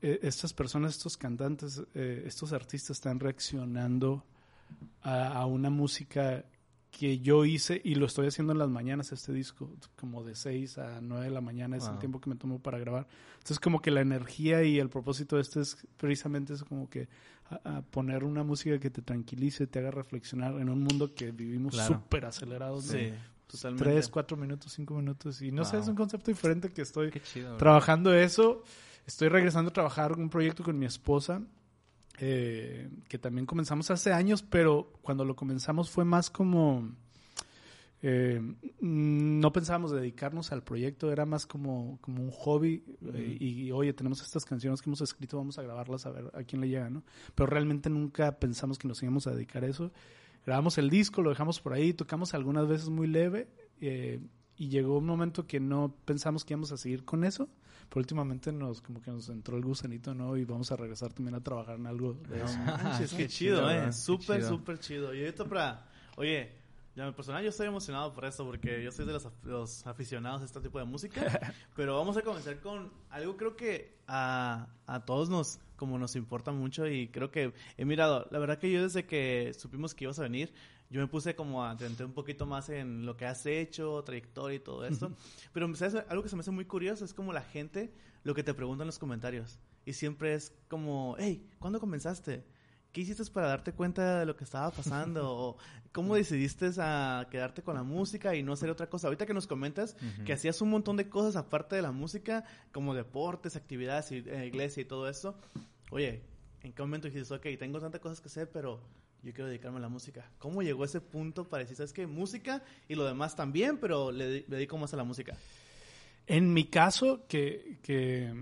eh, 0.00 0.18
estas 0.22 0.52
personas, 0.52 0.92
estos 0.92 1.16
cantantes, 1.16 1.82
eh, 1.94 2.24
estos 2.26 2.52
artistas 2.52 2.96
están 2.96 3.20
reaccionando 3.20 4.24
a, 5.02 5.28
a 5.28 5.46
una 5.46 5.70
música 5.70 6.44
que 6.92 7.18
yo 7.20 7.44
hice 7.46 7.80
y 7.82 7.94
lo 7.96 8.04
estoy 8.06 8.26
haciendo 8.28 8.52
en 8.52 8.58
las 8.58 8.68
mañanas 8.68 9.10
este 9.12 9.32
disco, 9.32 9.74
como 9.96 10.22
de 10.22 10.34
6 10.36 10.76
a 10.78 11.00
9 11.00 11.24
de 11.24 11.30
la 11.30 11.40
mañana 11.40 11.76
es 11.78 11.84
el 11.84 11.90
Wow. 11.92 11.98
tiempo 11.98 12.20
que 12.20 12.28
me 12.30 12.36
tomo 12.36 12.60
para 12.60 12.78
grabar. 12.78 13.08
Entonces 13.38 13.58
como 13.58 13.80
que 13.82 13.90
la 13.90 14.02
energía 14.02 14.62
y 14.62 14.78
el 14.78 14.90
propósito 14.90 15.36
de 15.36 15.42
este 15.42 15.60
es 15.62 15.76
precisamente 15.96 16.52
eso, 16.52 16.66
como 16.66 16.88
que 16.90 17.08
a, 17.50 17.78
a 17.78 17.82
poner 17.82 18.24
una 18.24 18.44
música 18.44 18.78
que 18.78 18.90
te 18.90 19.00
tranquilice, 19.02 19.66
te 19.66 19.78
haga 19.78 19.90
reflexionar 19.90 20.54
en 20.60 20.68
un 20.68 20.80
mundo 20.84 21.14
que 21.14 21.32
vivimos 21.32 21.72
Claro. 21.74 21.94
súper 21.94 22.26
acelerados. 22.26 22.84
Sí, 22.84 22.92
de 22.98 23.14
totalmente. 23.46 23.84
3, 23.84 24.08
4 24.08 24.36
minutos, 24.36 24.72
5 24.72 24.94
minutos 24.94 25.40
y 25.42 25.50
no 25.50 25.64
sé, 25.64 25.76
Wow. 25.76 25.82
es 25.82 25.88
un 25.88 25.96
concepto 25.96 26.30
diferente 26.30 26.70
que 26.70 26.82
estoy 26.82 27.10
chido. 27.32 27.56
trabajando 27.56 28.12
eso. 28.14 28.62
Estoy 29.06 29.28
regresando 29.28 29.70
a 29.70 29.72
trabajar 29.72 30.12
un 30.12 30.28
proyecto 30.30 30.62
con 30.62 30.78
mi 30.78 30.86
esposa, 30.86 31.42
eh, 32.18 32.88
que 33.08 33.18
también 33.18 33.46
comenzamos 33.46 33.90
hace 33.90 34.12
años, 34.12 34.42
pero 34.42 34.92
cuando 35.02 35.24
lo 35.24 35.34
comenzamos 35.36 35.90
fue 35.90 36.04
más 36.04 36.30
como... 36.30 36.90
eh, 38.02 38.40
no 38.80 39.52
pensábamos 39.52 39.92
dedicarnos 39.92 40.50
al 40.50 40.62
proyecto, 40.64 41.12
era 41.12 41.24
más 41.24 41.46
como, 41.46 41.98
como 42.00 42.22
un 42.22 42.30
hobby 42.32 42.82
eh, 43.14 43.36
y, 43.38 43.70
oye, 43.70 43.92
tenemos 43.92 44.20
estas 44.22 44.44
canciones 44.44 44.82
que 44.82 44.90
hemos 44.90 45.00
escrito, 45.00 45.36
vamos 45.36 45.58
a 45.58 45.62
grabarlas 45.62 46.04
a 46.06 46.10
ver 46.10 46.30
a 46.34 46.42
quién 46.42 46.60
le 46.60 46.68
llega, 46.68 46.90
¿no? 46.90 47.04
Pero 47.34 47.46
realmente 47.46 47.88
nunca 47.90 48.38
pensamos 48.38 48.78
que 48.78 48.88
nos 48.88 49.02
íbamos 49.02 49.26
a 49.26 49.30
dedicar 49.32 49.62
a 49.64 49.68
eso. 49.68 49.92
Grabamos 50.44 50.78
el 50.78 50.90
disco, 50.90 51.22
lo 51.22 51.30
dejamos 51.30 51.60
por 51.60 51.72
ahí, 51.72 51.94
tocamos 51.94 52.34
algunas 52.34 52.66
veces 52.66 52.88
muy 52.88 53.06
leve 53.06 53.48
eh, 53.80 54.20
y 54.56 54.68
llegó 54.68 54.98
un 54.98 55.06
momento 55.06 55.46
que 55.46 55.60
no 55.60 55.94
pensamos 56.04 56.44
que 56.44 56.54
íbamos 56.54 56.72
a 56.72 56.76
seguir 56.76 57.04
con 57.04 57.24
eso, 57.24 57.48
pero 57.88 58.00
últimamente 58.00 58.52
nos 58.52 58.80
como 58.80 59.00
que 59.02 59.10
nos 59.10 59.28
entró 59.28 59.56
el 59.56 59.64
gusanito, 59.64 60.14
¿no? 60.14 60.36
Y 60.36 60.44
vamos 60.44 60.70
a 60.72 60.76
regresar 60.76 61.12
también 61.12 61.34
a 61.34 61.40
trabajar 61.40 61.76
en 61.76 61.86
algo 61.86 62.14
de 62.28 62.42
eso. 62.42 62.58
Manches, 62.66 63.10
qué 63.10 63.16
Qué 63.16 63.28
chido, 63.28 63.56
chido, 63.56 63.70
eh. 63.70 63.92
Súper, 63.92 64.44
súper 64.44 64.78
chido. 64.78 65.14
Y 65.14 65.20
ahorita 65.20 65.44
para, 65.44 65.88
oye, 66.16 66.61
ya 66.94 67.06
en 67.06 67.14
personal 67.14 67.42
yo 67.42 67.48
estoy 67.48 67.66
emocionado 67.66 68.12
por 68.12 68.24
esto 68.24 68.44
porque 68.44 68.82
yo 68.82 68.92
soy 68.92 69.06
de 69.06 69.12
los, 69.12 69.28
los 69.44 69.86
aficionados 69.86 70.42
a 70.42 70.44
este 70.44 70.60
tipo 70.60 70.78
de 70.78 70.84
música. 70.84 71.54
pero 71.76 71.96
vamos 71.96 72.16
a 72.16 72.22
comenzar 72.22 72.60
con 72.60 72.92
algo 73.10 73.36
creo 73.36 73.56
que 73.56 73.96
a, 74.06 74.68
a 74.86 75.04
todos 75.04 75.30
nos, 75.30 75.58
como 75.76 75.98
nos 75.98 76.16
importa 76.16 76.52
mucho 76.52 76.86
y 76.86 77.08
creo 77.08 77.30
que 77.30 77.54
he 77.76 77.84
mirado, 77.84 78.26
la 78.30 78.38
verdad 78.38 78.58
que 78.58 78.70
yo 78.70 78.82
desde 78.82 79.06
que 79.06 79.54
supimos 79.58 79.94
que 79.94 80.04
ibas 80.04 80.18
a 80.18 80.22
venir, 80.22 80.52
yo 80.92 81.00
me 81.00 81.06
puse 81.06 81.34
como 81.34 81.64
a 81.64 81.70
atender 81.70 82.04
un 82.04 82.12
poquito 82.12 82.44
más 82.44 82.68
en 82.68 83.06
lo 83.06 83.16
que 83.16 83.24
has 83.24 83.46
hecho, 83.46 84.02
trayectoria 84.04 84.56
y 84.56 84.60
todo 84.60 84.84
esto. 84.84 85.16
Pero 85.54 85.74
¿sabes? 85.74 86.04
algo 86.10 86.22
que 86.22 86.28
se 86.28 86.36
me 86.36 86.40
hace 86.40 86.50
muy 86.50 86.66
curioso 86.66 87.06
es 87.06 87.14
como 87.14 87.32
la 87.32 87.40
gente 87.40 87.94
lo 88.24 88.34
que 88.34 88.42
te 88.42 88.52
pregunta 88.52 88.82
en 88.82 88.88
los 88.88 88.98
comentarios. 88.98 89.58
Y 89.86 89.94
siempre 89.94 90.34
es 90.34 90.52
como, 90.68 91.16
hey, 91.18 91.48
¿cuándo 91.58 91.80
comenzaste? 91.80 92.44
¿Qué 92.92 93.00
hiciste 93.00 93.24
para 93.32 93.48
darte 93.48 93.72
cuenta 93.72 94.20
de 94.20 94.26
lo 94.26 94.36
que 94.36 94.44
estaba 94.44 94.70
pasando? 94.70 95.30
¿O 95.36 95.56
¿Cómo 95.92 96.14
decidiste 96.14 96.70
a 96.78 97.26
quedarte 97.30 97.62
con 97.62 97.74
la 97.74 97.82
música 97.82 98.34
y 98.34 98.42
no 98.42 98.52
hacer 98.52 98.70
otra 98.70 98.88
cosa? 98.88 99.08
Ahorita 99.08 99.26
que 99.26 99.34
nos 99.34 99.46
comentas 99.46 99.96
que 100.24 100.32
hacías 100.32 100.60
un 100.62 100.70
montón 100.70 100.96
de 100.96 101.08
cosas 101.08 101.36
aparte 101.36 101.76
de 101.76 101.82
la 101.82 101.92
música, 101.92 102.44
como 102.72 102.94
deportes, 102.94 103.56
actividades, 103.56 104.10
eh, 104.10 104.46
iglesia 104.46 104.80
y 104.80 104.84
todo 104.84 105.08
eso. 105.08 105.34
Oye, 105.90 106.22
¿En 106.62 106.72
qué 106.72 106.82
momento 106.82 107.08
dijiste, 107.08 107.34
ok, 107.34 107.46
tengo 107.58 107.80
tantas 107.80 108.00
cosas 108.00 108.20
que 108.20 108.28
hacer, 108.28 108.48
pero 108.50 108.80
yo 109.22 109.32
quiero 109.32 109.48
dedicarme 109.48 109.78
a 109.78 109.80
la 109.80 109.88
música? 109.88 110.30
¿Cómo 110.38 110.62
llegó 110.62 110.84
ese 110.84 111.00
punto 111.00 111.48
para 111.48 111.64
decir, 111.64 111.76
sabes 111.76 111.92
qué, 111.92 112.06
música 112.06 112.62
y 112.88 112.94
lo 112.94 113.04
demás 113.04 113.34
también, 113.34 113.78
pero 113.78 114.12
le, 114.12 114.42
dedico 114.42 114.78
más 114.78 114.94
a 114.94 114.96
la 114.96 115.04
música? 115.04 115.36
En 116.26 116.52
mi 116.52 116.66
caso, 116.66 117.26
que, 117.26 117.78
que 117.82 118.32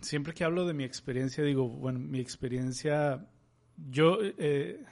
siempre 0.00 0.34
que 0.34 0.44
hablo 0.44 0.66
de 0.66 0.74
mi 0.74 0.84
experiencia, 0.84 1.44
digo, 1.44 1.68
bueno, 1.68 1.98
mi 1.98 2.20
experiencia, 2.20 3.26
yo, 3.90 4.18
eh, 4.22 4.84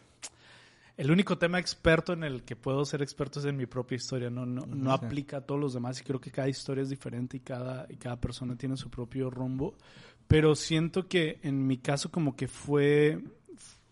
el 0.97 1.11
único 1.11 1.39
tema 1.39 1.59
experto 1.59 2.13
en 2.13 2.25
el 2.25 2.43
que 2.43 2.57
puedo 2.57 2.85
ser 2.85 3.03
experto 3.03 3.41
es 3.41 3.47
en 3.47 3.57
mi 3.57 3.67
propia 3.67 3.97
historia, 3.97 4.31
no, 4.31 4.47
no, 4.47 4.67
no 4.67 4.93
aplica 4.93 5.39
a 5.39 5.41
todos 5.43 5.61
los 5.61 5.75
demás 5.75 6.01
y 6.01 6.05
creo 6.05 6.21
que 6.21 6.31
cada 6.31 6.49
historia 6.49 6.83
es 6.83 6.91
diferente 6.91 7.37
y 7.37 7.41
cada, 7.41 7.87
y 7.89 7.97
cada 7.97 8.21
persona 8.21 8.57
tiene 8.57 8.77
su 8.77 8.91
propio 8.91 9.31
rumbo, 9.31 9.77
pero 10.27 10.55
siento 10.55 11.09
que 11.09 11.39
en 11.43 11.67
mi 11.67 11.79
caso 11.79 12.11
como 12.11 12.37
que 12.37 12.49
fue, 12.49 13.23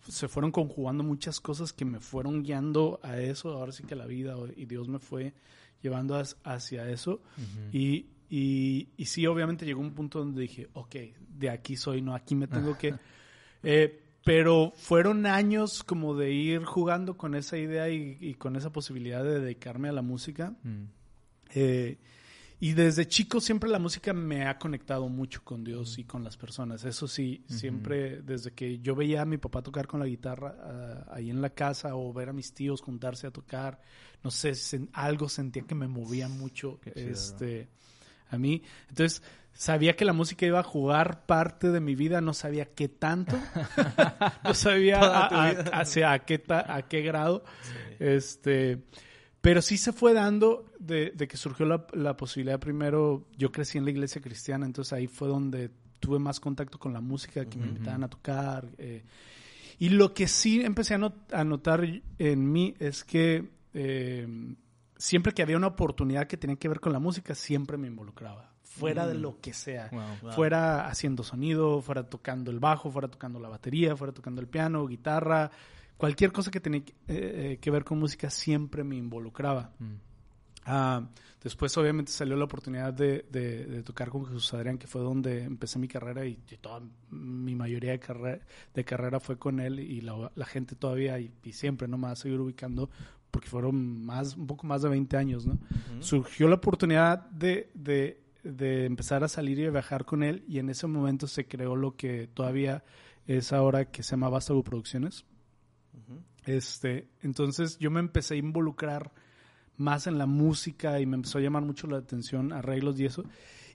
se 0.07 0.27
fueron 0.27 0.51
conjugando 0.51 1.03
muchas 1.03 1.39
cosas 1.39 1.73
que 1.73 1.85
me 1.85 1.99
fueron 1.99 2.43
guiando 2.43 2.99
a 3.03 3.19
eso, 3.19 3.53
ahora 3.53 3.71
sí 3.71 3.83
que 3.83 3.95
la 3.95 4.05
vida 4.05 4.35
y 4.55 4.65
Dios 4.65 4.87
me 4.87 4.99
fue 4.99 5.33
llevando 5.81 6.21
hacia 6.43 6.89
eso. 6.89 7.21
y, 7.71 8.07
y, 8.29 8.89
y, 8.97 9.05
sí, 9.05 9.25
obviamente 9.25 9.65
llegó 9.65 9.81
un 9.81 9.93
punto 9.93 10.19
donde 10.19 10.41
dije, 10.41 10.67
ok, 10.73 10.95
de 11.37 11.49
aquí 11.49 11.75
soy, 11.75 12.01
no, 12.01 12.13
aquí 12.13 12.35
me 12.35 12.47
tengo 12.47 12.77
que... 12.77 12.93
Eh, 13.63 14.03
pero 14.23 14.73
fueron 14.75 15.25
años 15.25 15.83
como 15.83 16.13
de 16.13 16.31
ir 16.33 16.65
jugando 16.65 17.15
con 17.15 17.33
esa 17.33 17.57
idea 17.57 17.89
y, 17.89 18.33
con 18.35 18.57
esa 18.57 18.71
posibilidad 18.71 19.23
de 19.23 19.39
dedicarme 19.39 19.87
a 19.87 19.93
la 19.93 20.01
música. 20.01 20.53
Mm. 20.63 20.83
Eh, 21.55 21.97
y 22.59 22.73
desde 22.73 23.07
chico 23.07 23.39
siempre 23.39 23.69
la 23.69 23.79
música 23.79 24.13
me 24.13 24.47
ha 24.47 24.57
conectado 24.57 25.07
mucho 25.09 25.43
con 25.43 25.63
Dios 25.63 25.97
y 25.99 26.03
con 26.03 26.23
las 26.23 26.37
personas. 26.37 26.83
Eso 26.85 27.07
sí, 27.07 27.45
siempre 27.47 28.21
desde 28.21 28.51
que 28.51 28.79
yo 28.79 28.95
veía 28.95 29.21
a 29.21 29.25
mi 29.25 29.37
papá 29.37 29.61
tocar 29.61 29.87
con 29.87 29.99
la 29.99 30.07
guitarra 30.07 30.55
ah, 30.59 31.05
ahí 31.13 31.29
en 31.29 31.41
la 31.41 31.51
casa 31.51 31.95
o 31.95 32.11
ver 32.11 32.29
a 32.29 32.33
mis 32.33 32.53
tíos 32.53 32.81
juntarse 32.81 33.27
a 33.27 33.31
tocar, 33.31 33.79
no 34.23 34.31
sé, 34.31 34.53
algo 34.91 35.29
sentía 35.29 35.63
que 35.63 35.75
me 35.75 35.87
movía 35.87 36.27
mucho 36.27 36.79
este 36.95 37.69
a 38.29 38.37
mí. 38.37 38.63
Entonces, 38.89 39.21
sabía 39.53 39.95
que 39.95 40.05
la 40.05 40.13
música 40.13 40.45
iba 40.45 40.59
a 40.59 40.63
jugar 40.63 41.25
parte 41.25 41.71
de 41.71 41.79
mi 41.79 41.95
vida, 41.95 42.21
no 42.21 42.33
sabía 42.33 42.65
qué 42.65 42.87
tanto, 42.87 43.35
no 44.43 44.53
sabía 44.53 44.99
hacia 45.73 46.13
a, 46.13 46.19
qué 46.19 46.43
a 46.47 46.81
qué 46.83 47.01
grado. 47.01 47.43
Este, 47.99 48.83
pero 49.41 49.61
sí 49.61 49.77
se 49.77 49.93
fue 49.93 50.13
dando 50.13 50.71
de, 50.79 51.13
que 51.15 51.37
surgió 51.37 51.65
la, 51.65 52.17
posibilidad 52.17 52.59
primero, 52.59 53.27
yo 53.37 53.51
crecí 53.51 53.77
en 53.77 53.85
la 53.85 53.91
iglesia 53.91 54.21
cristiana, 54.21 54.65
entonces 54.65 54.93
ahí 54.93 55.07
fue 55.07 55.27
donde 55.27 55.71
tuve 55.99 56.19
más 56.19 56.39
contacto 56.39 56.77
con 56.77 56.93
la 56.93 57.01
música, 57.01 57.45
que 57.45 57.57
me 57.57 57.67
invitaban 57.67 58.03
a 58.03 58.09
tocar. 58.09 58.67
Eh, 58.77 59.03
y 59.79 59.89
lo 59.89 60.13
que 60.13 60.27
sí 60.27 60.61
empecé 60.61 60.95
a, 60.95 61.43
notar 61.43 61.83
en 62.19 62.51
mí 62.51 62.75
es 62.79 63.03
que 63.03 63.49
eh, 63.73 64.27
siempre 64.97 65.33
que 65.33 65.41
había 65.41 65.57
una 65.57 65.67
oportunidad 65.67 66.27
que 66.27 66.37
tenía 66.37 66.55
que 66.55 66.67
ver 66.67 66.79
con 66.79 66.93
la 66.93 66.99
música, 66.99 67.35
siempre 67.35 67.77
me 67.77 67.87
involucraba. 67.87 68.51
Fuera 68.61 69.07
de 69.07 69.15
mm. 69.15 69.21
lo 69.21 69.39
que 69.39 69.53
sea. 69.53 69.89
Fuera 70.35 70.87
haciendo 70.87 71.23
sonido, 71.23 71.81
fuera 71.81 72.09
tocando 72.09 72.51
el 72.51 72.59
bajo, 72.59 72.91
fuera 72.91 73.07
tocando 73.07 73.39
la 73.39 73.49
batería, 73.49 73.95
fuera 73.95 74.13
tocando 74.13 74.41
el 74.41 74.47
piano, 74.47 74.85
guitarra, 74.85 75.49
cualquier 75.97 76.31
cosa 76.31 76.51
que 76.51 76.59
tenía 76.59 76.81
eh, 76.81 76.85
eh, 77.07 77.57
que 77.59 77.71
ver 77.71 77.83
con 77.83 77.99
música 77.99 78.29
siempre 78.29 78.83
me 78.83 78.95
involucraba. 78.95 79.71
Mm. 79.79 79.95
Ah, 80.69 81.01
después 81.41 81.75
obviamente 81.77 82.11
salió 82.11 82.35
la 82.35 82.43
oportunidad 82.43 82.93
de, 82.93 83.81
tocar 83.85 84.09
con 84.09 84.25
Jesús 84.25 84.53
Adrián, 84.53 84.77
que 84.77 84.85
fue 84.85 85.01
donde 85.01 85.43
empecé 85.43 85.79
mi 85.79 85.87
carrera 85.87 86.25
y, 86.25 86.35
toda 86.59 86.81
mi 87.09 87.55
mayoría 87.55 87.91
de, 87.91 87.99
carrera, 87.99 88.39
de 88.73 88.83
carrera 88.83 89.21
fue 89.21 89.37
con 89.37 89.61
él 89.61 89.79
y 89.79 90.01
la, 90.01 90.45
gente 90.45 90.75
todavía 90.75 91.19
y, 91.19 91.31
siempre 91.53 91.87
no 91.87 91.97
me 91.97 92.07
va 92.07 92.11
a 92.11 92.15
seguir 92.17 92.41
ubicando 92.41 92.89
porque 93.31 93.49
fueron 93.49 94.05
más, 94.05 94.35
un 94.35 94.47
poco 94.47 94.67
más 94.67 94.81
de 94.81 94.89
20 94.89 95.17
años, 95.17 95.45
¿no? 95.45 95.57
Surgió 95.99 96.47
la 96.47 96.55
oportunidad 96.55 97.29
de, 97.29 97.69
de 98.43 98.85
empezar 98.85 99.23
a 99.23 99.27
salir 99.27 99.59
y 99.59 99.65
a 99.65 99.71
viajar 99.71 100.05
con 100.05 100.23
él 100.23 100.43
y 100.47 100.59
en 100.59 100.69
ese 100.69 100.87
momento 100.87 101.27
se 101.27 101.47
creó 101.47 101.75
lo 101.75 101.95
que 101.95 102.27
todavía 102.33 102.83
es 103.27 103.51
ahora 103.51 103.85
que 103.85 104.03
se 104.03 104.11
llama 104.11 104.29
Vástago 104.29 104.63
Producciones. 104.63 105.25
Este, 106.45 107.09
entonces 107.21 107.77
yo 107.77 107.91
me 107.91 107.99
empecé 107.99 108.35
a 108.35 108.37
involucrar 108.37 109.11
más 109.75 110.07
en 110.07 110.17
la 110.17 110.25
música 110.25 110.99
y 110.99 111.05
me 111.05 111.15
empezó 111.15 111.37
a 111.37 111.41
llamar 111.41 111.63
mucho 111.63 111.87
la 111.87 111.97
atención 111.97 112.53
arreglos 112.53 112.99
y 112.99 113.05
eso. 113.05 113.23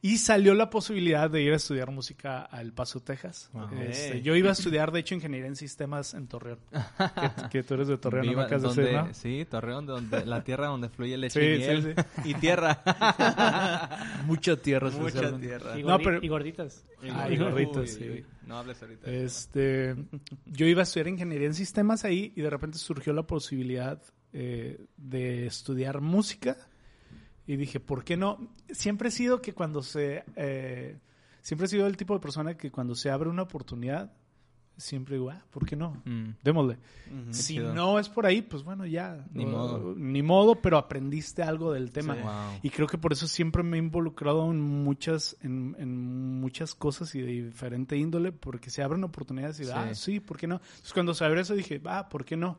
Y 0.05 0.19
salió 0.19 0.55
la 0.55 0.69
posibilidad 0.69 1.31
de 1.31 1.43
ir 1.43 1.53
a 1.53 1.57
estudiar 1.57 1.93
música 1.93 2.49
a 2.51 2.61
El 2.61 2.73
Paso, 2.73 2.99
Texas. 2.99 3.53
Este, 3.81 4.21
yo 4.21 4.35
iba 4.35 4.49
a 4.49 4.53
estudiar, 4.53 4.91
de 4.91 4.99
hecho, 4.99 5.15
ingeniería 5.15 5.47
en 5.47 5.55
sistemas 5.55 6.15
en 6.15 6.27
Torreón. 6.27 6.59
que, 7.53 7.63
tú 7.63 7.75
eres 7.75 7.87
de 7.87 7.99
Torreón, 7.99 8.35
¿no? 8.35 8.59
donde, 8.59 9.15
Sí, 9.15 9.47
Torreón, 9.49 9.87
donde, 9.87 10.27
la 10.27 10.43
tierra 10.43 10.67
donde 10.67 10.89
fluye 10.89 11.17
leche 11.17 11.55
y 11.55 11.59
miel. 11.59 11.95
y 12.25 12.35
tierra. 12.35 12.83
Mucha 14.27 14.57
tierra. 14.57 14.91
Mucha 14.91 15.39
tierra. 15.39 15.79
Y, 15.79 15.83
gorditas. 15.83 16.85
y 17.01 17.37
gorditas, 17.37 17.91
sí. 17.91 18.25
No 18.45 18.59
hables 18.59 18.83
ahorita. 18.83 19.09
Este, 19.09 19.95
yo 20.47 20.67
iba 20.67 20.81
a 20.81 20.83
estudiar 20.83 21.07
ingeniería 21.07 21.47
en 21.47 21.55
sistemas 21.55 22.05
ahí 22.05 22.33
y 22.35 22.41
de 22.41 22.51
repente 22.51 22.79
surgió 22.79 23.13
la 23.13 23.23
posibilidad 23.23 24.03
eh, 24.33 24.85
de 24.97 25.47
estudiar 25.47 26.01
música 26.01 26.57
y 27.47 27.57
dije, 27.57 27.81
¿por 27.81 28.05
qué 28.05 28.17
no? 28.17 28.39
Siempre 28.71 29.09
he 29.09 29.13
sido 29.13 29.43
que 29.43 29.53
cuando 29.53 29.83
se... 29.83 30.25
Eh, 30.37 30.99
siempre 31.41 31.67
he 31.67 31.69
sido 31.69 31.87
el 31.87 31.97
tipo 31.97 32.15
de 32.15 32.21
persona 32.21 32.57
que 32.57 32.71
cuando 32.71 32.95
se 32.95 33.11
abre 33.11 33.29
una 33.29 33.43
oportunidad, 33.43 34.13
siempre 34.77 35.17
digo, 35.17 35.31
ah, 35.31 35.43
¿por 35.51 35.67
qué 35.67 35.77
no? 35.77 36.03
Mm. 36.05 36.37
Démosle. 36.43 36.79
Si 37.31 37.59
no 37.59 37.99
es 37.99 38.09
por 38.09 38.27
ahí, 38.27 38.43
pues 38.43 38.63
bueno, 38.63 38.87
ya. 38.87 39.25
Ni 39.33 39.47
modo. 39.47 39.95
Ni 39.97 40.23
modo, 40.23 40.57
pero 40.57 40.79
aprendiste 40.79 41.43
algo 41.43 41.73
del 41.73 41.91
tema. 41.91 42.59
Y 42.63 42.71
creo 42.71 42.87
que 42.87 42.99
por 42.99 43.13
eso 43.13 43.27
siempre 43.27 43.63
me 43.63 43.77
he 43.77 43.81
involucrado 43.81 44.51
en 44.51 44.61
muchas, 44.61 45.37
en, 45.43 46.41
muchas 46.41 46.75
cosas 46.75 47.15
y 47.15 47.21
de 47.21 47.45
diferente 47.45 47.97
índole, 47.97 48.33
porque 48.33 48.71
se 48.71 48.83
abren 48.83 49.05
oportunidades 49.05 49.61
y, 49.61 49.71
ah, 49.71 49.95
sí, 49.95 50.21
¿por 50.21 50.37
qué 50.37 50.47
no? 50.47 50.57
Entonces 50.57 50.93
cuando 50.93 51.15
se 51.15 51.25
abre 51.25 51.43
eso 51.43 51.55
dije, 51.55 51.81
ah, 51.85 52.09
¿por 52.09 52.25
qué 52.25 52.37
no? 52.37 52.59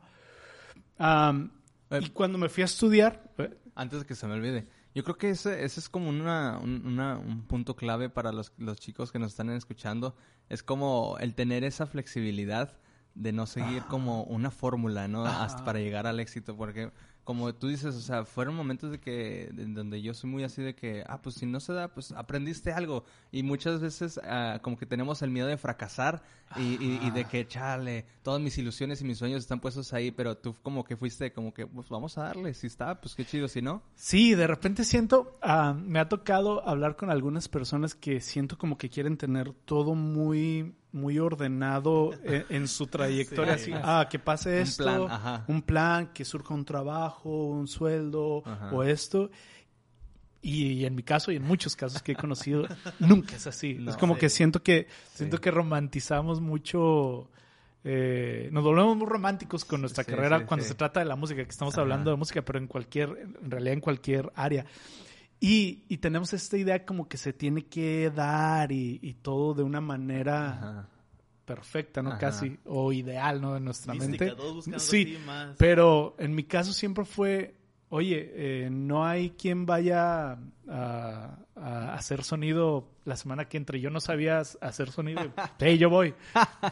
Eh, 1.93 1.99
y 2.03 2.09
cuando 2.09 2.37
me 2.37 2.49
fui 2.49 2.63
a 2.63 2.65
estudiar, 2.65 3.31
eh, 3.37 3.55
antes 3.75 4.01
de 4.01 4.05
que 4.05 4.15
se 4.15 4.27
me 4.27 4.33
olvide. 4.33 4.67
Yo 4.95 5.03
creo 5.03 5.17
que 5.17 5.29
ese, 5.29 5.63
ese 5.63 5.79
es 5.79 5.89
como 5.89 6.09
una, 6.09 6.59
un, 6.59 7.45
punto 7.47 7.75
clave 7.75 8.09
para 8.09 8.31
los, 8.31 8.53
los 8.57 8.79
chicos 8.79 9.11
que 9.11 9.19
nos 9.19 9.31
están 9.31 9.49
escuchando. 9.49 10.15
Es 10.49 10.61
como 10.61 11.17
el 11.19 11.33
tener 11.33 11.63
esa 11.63 11.87
flexibilidad 11.87 12.77
de 13.15 13.31
no 13.31 13.45
seguir 13.45 13.83
como 13.83 14.23
una 14.23 14.51
fórmula, 14.51 15.07
¿no? 15.07 15.25
Hasta 15.25 15.63
para 15.65 15.79
llegar 15.79 16.05
al 16.05 16.19
éxito. 16.19 16.55
Porque 16.55 16.91
como 17.23 17.53
tú 17.55 17.69
dices, 17.69 17.95
o 17.95 18.01
sea, 18.01 18.25
fueron 18.25 18.55
momentos 18.55 18.91
de 18.91 18.99
que, 18.99 19.49
donde 19.53 20.01
yo 20.01 20.13
soy 20.13 20.29
muy 20.29 20.43
así 20.43 20.61
de 20.61 20.75
que, 20.75 21.03
ah, 21.07 21.21
pues 21.21 21.35
si 21.35 21.45
no 21.45 21.59
se 21.59 21.71
da, 21.71 21.93
pues 21.93 22.11
aprendiste 22.11 22.73
algo. 22.73 23.05
Y 23.31 23.43
muchas 23.43 23.79
veces 23.79 24.19
ah, 24.23 24.59
como 24.61 24.77
que 24.77 24.85
tenemos 24.85 25.21
el 25.21 25.31
miedo 25.31 25.47
de 25.47 25.57
fracasar 25.57 26.21
y, 26.57 26.77
y, 27.01 27.11
de 27.11 27.25
que, 27.25 27.47
chale, 27.47 28.05
todas 28.21 28.41
mis 28.41 28.57
ilusiones 28.57 29.01
y 29.01 29.05
mis 29.05 29.17
sueños 29.17 29.39
están 29.39 29.59
puestos 29.59 29.93
ahí, 29.93 30.11
pero 30.11 30.37
tú 30.37 30.55
como 30.61 30.83
que 30.83 30.97
fuiste 30.97 31.31
como 31.31 31.53
que, 31.53 31.65
pues 31.65 31.89
vamos 31.89 32.17
a 32.17 32.23
darle, 32.23 32.53
si 32.53 32.67
está, 32.67 32.99
pues 32.99 33.15
qué 33.15 33.25
chido, 33.25 33.47
si 33.47 33.61
no. 33.61 33.81
Sí, 33.95 34.35
de 34.35 34.45
repente 34.45 34.83
siento, 34.83 35.37
ah, 35.41 35.73
me 35.73 35.99
ha 35.99 36.09
tocado 36.09 36.67
hablar 36.67 36.95
con 36.95 37.09
algunas 37.09 37.47
personas 37.47 37.95
que 37.95 38.19
siento 38.21 38.57
como 38.57 38.77
que 38.77 38.89
quieren 38.89 39.17
tener 39.17 39.53
todo 39.65 39.95
muy 39.95 40.75
muy 40.93 41.19
ordenado 41.19 42.11
en, 42.23 42.67
su 42.67 42.87
trayectoria. 42.87 43.57
ah, 43.83 44.07
que 44.09 44.19
pase 44.19 44.61
esto, 44.61 45.09
un 45.47 45.61
plan, 45.61 46.13
que 46.13 46.23
surja 46.23 46.53
un 46.53 46.63
trabajo, 46.63 47.47
un 47.47 47.67
sueldo 47.67 48.43
o 48.71 48.83
esto. 48.83 49.29
Y, 50.41 50.85
en 50.85 50.93
mi 50.93 51.03
caso 51.03 51.31
y 51.31 51.37
en 51.37 51.43
muchos 51.43 51.75
casos 51.75 52.03
que 52.03 52.11
he 52.11 52.15
conocido, 52.15 52.67
nunca 52.99 53.37
es 53.37 53.47
así. 53.47 53.79
es 53.87 53.97
como 53.97 54.17
que 54.17 54.29
siento 54.29 54.61
que 54.61 54.87
siento 55.13 55.39
que 55.39 55.51
romantizamos 55.51 56.41
mucho. 56.41 57.29
Eh, 57.85 58.49
nos 58.51 58.63
volvemos 58.63 58.95
muy 58.95 59.07
románticos 59.07 59.65
con 59.65 59.81
nuestra 59.81 60.03
carrera 60.03 60.45
cuando 60.45 60.65
se 60.65 60.75
trata 60.75 60.99
de 60.99 61.05
la 61.05 61.15
música, 61.15 61.43
que 61.43 61.49
estamos 61.49 61.77
hablando 61.77 62.11
de 62.11 62.17
música, 62.17 62.41
pero 62.41 62.59
en 62.59 62.67
cualquier, 62.67 63.09
en 63.41 63.51
realidad 63.51 63.73
en 63.73 63.81
cualquier 63.81 64.31
área. 64.35 64.65
Y, 65.45 65.97
tenemos 65.97 66.31
esta 66.31 66.57
idea 66.57 66.85
como 66.85 67.09
que 67.09 67.17
se 67.17 67.33
tiene 67.33 67.65
que 67.65 68.09
dar 68.15 68.71
y, 68.71 69.17
todo 69.21 69.53
de 69.53 69.63
una 69.63 69.81
manera 69.81 70.87
perfecta, 71.43 72.01
¿no? 72.01 72.17
Casi, 72.17 72.57
o 72.63 72.93
ideal, 72.93 73.41
¿no? 73.41 73.53
De 73.53 73.59
nuestra 73.59 73.93
mente. 73.93 74.33
sí, 74.77 75.17
pero 75.57 76.15
en 76.17 76.33
mi 76.33 76.45
caso 76.45 76.71
siempre 76.71 77.03
fue, 77.03 77.55
oye, 77.93 78.31
eh, 78.33 78.69
no 78.71 79.05
hay 79.05 79.29
quien 79.31 79.65
vaya 79.67 80.37
a, 80.67 81.37
a 81.55 81.93
hacer 81.93 82.23
sonido 82.23 82.89
la 83.05 83.15
semana 83.15 83.45
que 83.45 83.57
entre. 83.57 83.79
Yo 83.79 83.89
no 83.91 83.99
sabía 83.99 84.39
hacer 84.39 84.89
sonido. 84.89 85.21
hey, 85.59 85.77
yo 85.77 85.89
voy. 85.91 86.13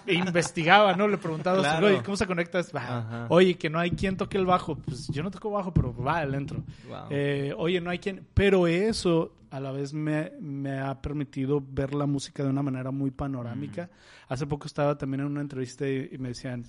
E 0.07 0.15
investigaba, 0.15 0.95
¿no? 0.95 1.07
Le 1.07 1.17
preguntaba, 1.19 1.59
Claro. 1.59 1.87
oye, 1.87 2.01
¿cómo 2.03 2.17
se 2.17 2.25
conecta? 2.25 2.59
esto? 2.59 2.75
Va. 2.77 2.97
Ajá. 2.99 3.25
Oye, 3.29 3.55
que 3.55 3.69
no 3.69 3.77
hay 3.79 3.91
quien 3.91 4.17
toque 4.17 4.37
el 4.37 4.45
bajo. 4.47 4.75
Pues 4.77 5.07
yo 5.09 5.21
no 5.21 5.29
toco 5.29 5.51
bajo, 5.51 5.71
pero 5.73 5.93
va, 5.95 6.25
le 6.25 6.37
entro. 6.37 6.63
Wow. 6.89 6.97
Eh, 7.11 7.53
oye, 7.55 7.79
no 7.81 7.89
hay 7.91 7.99
quien... 7.99 8.25
Pero 8.33 8.65
eso 8.65 9.35
a 9.51 9.59
la 9.59 9.71
vez 9.71 9.93
me, 9.93 10.31
me 10.39 10.79
ha 10.79 11.01
permitido 11.01 11.61
ver 11.65 11.93
la 11.93 12.05
música 12.07 12.41
de 12.43 12.49
una 12.49 12.63
manera 12.63 12.89
muy 12.89 13.11
panorámica. 13.11 13.89
Hace 14.27 14.47
poco 14.47 14.65
estaba 14.65 14.97
también 14.97 15.21
en 15.21 15.27
una 15.27 15.41
entrevista 15.41 15.87
y, 15.87 16.09
y 16.13 16.17
me 16.17 16.29
decían, 16.29 16.65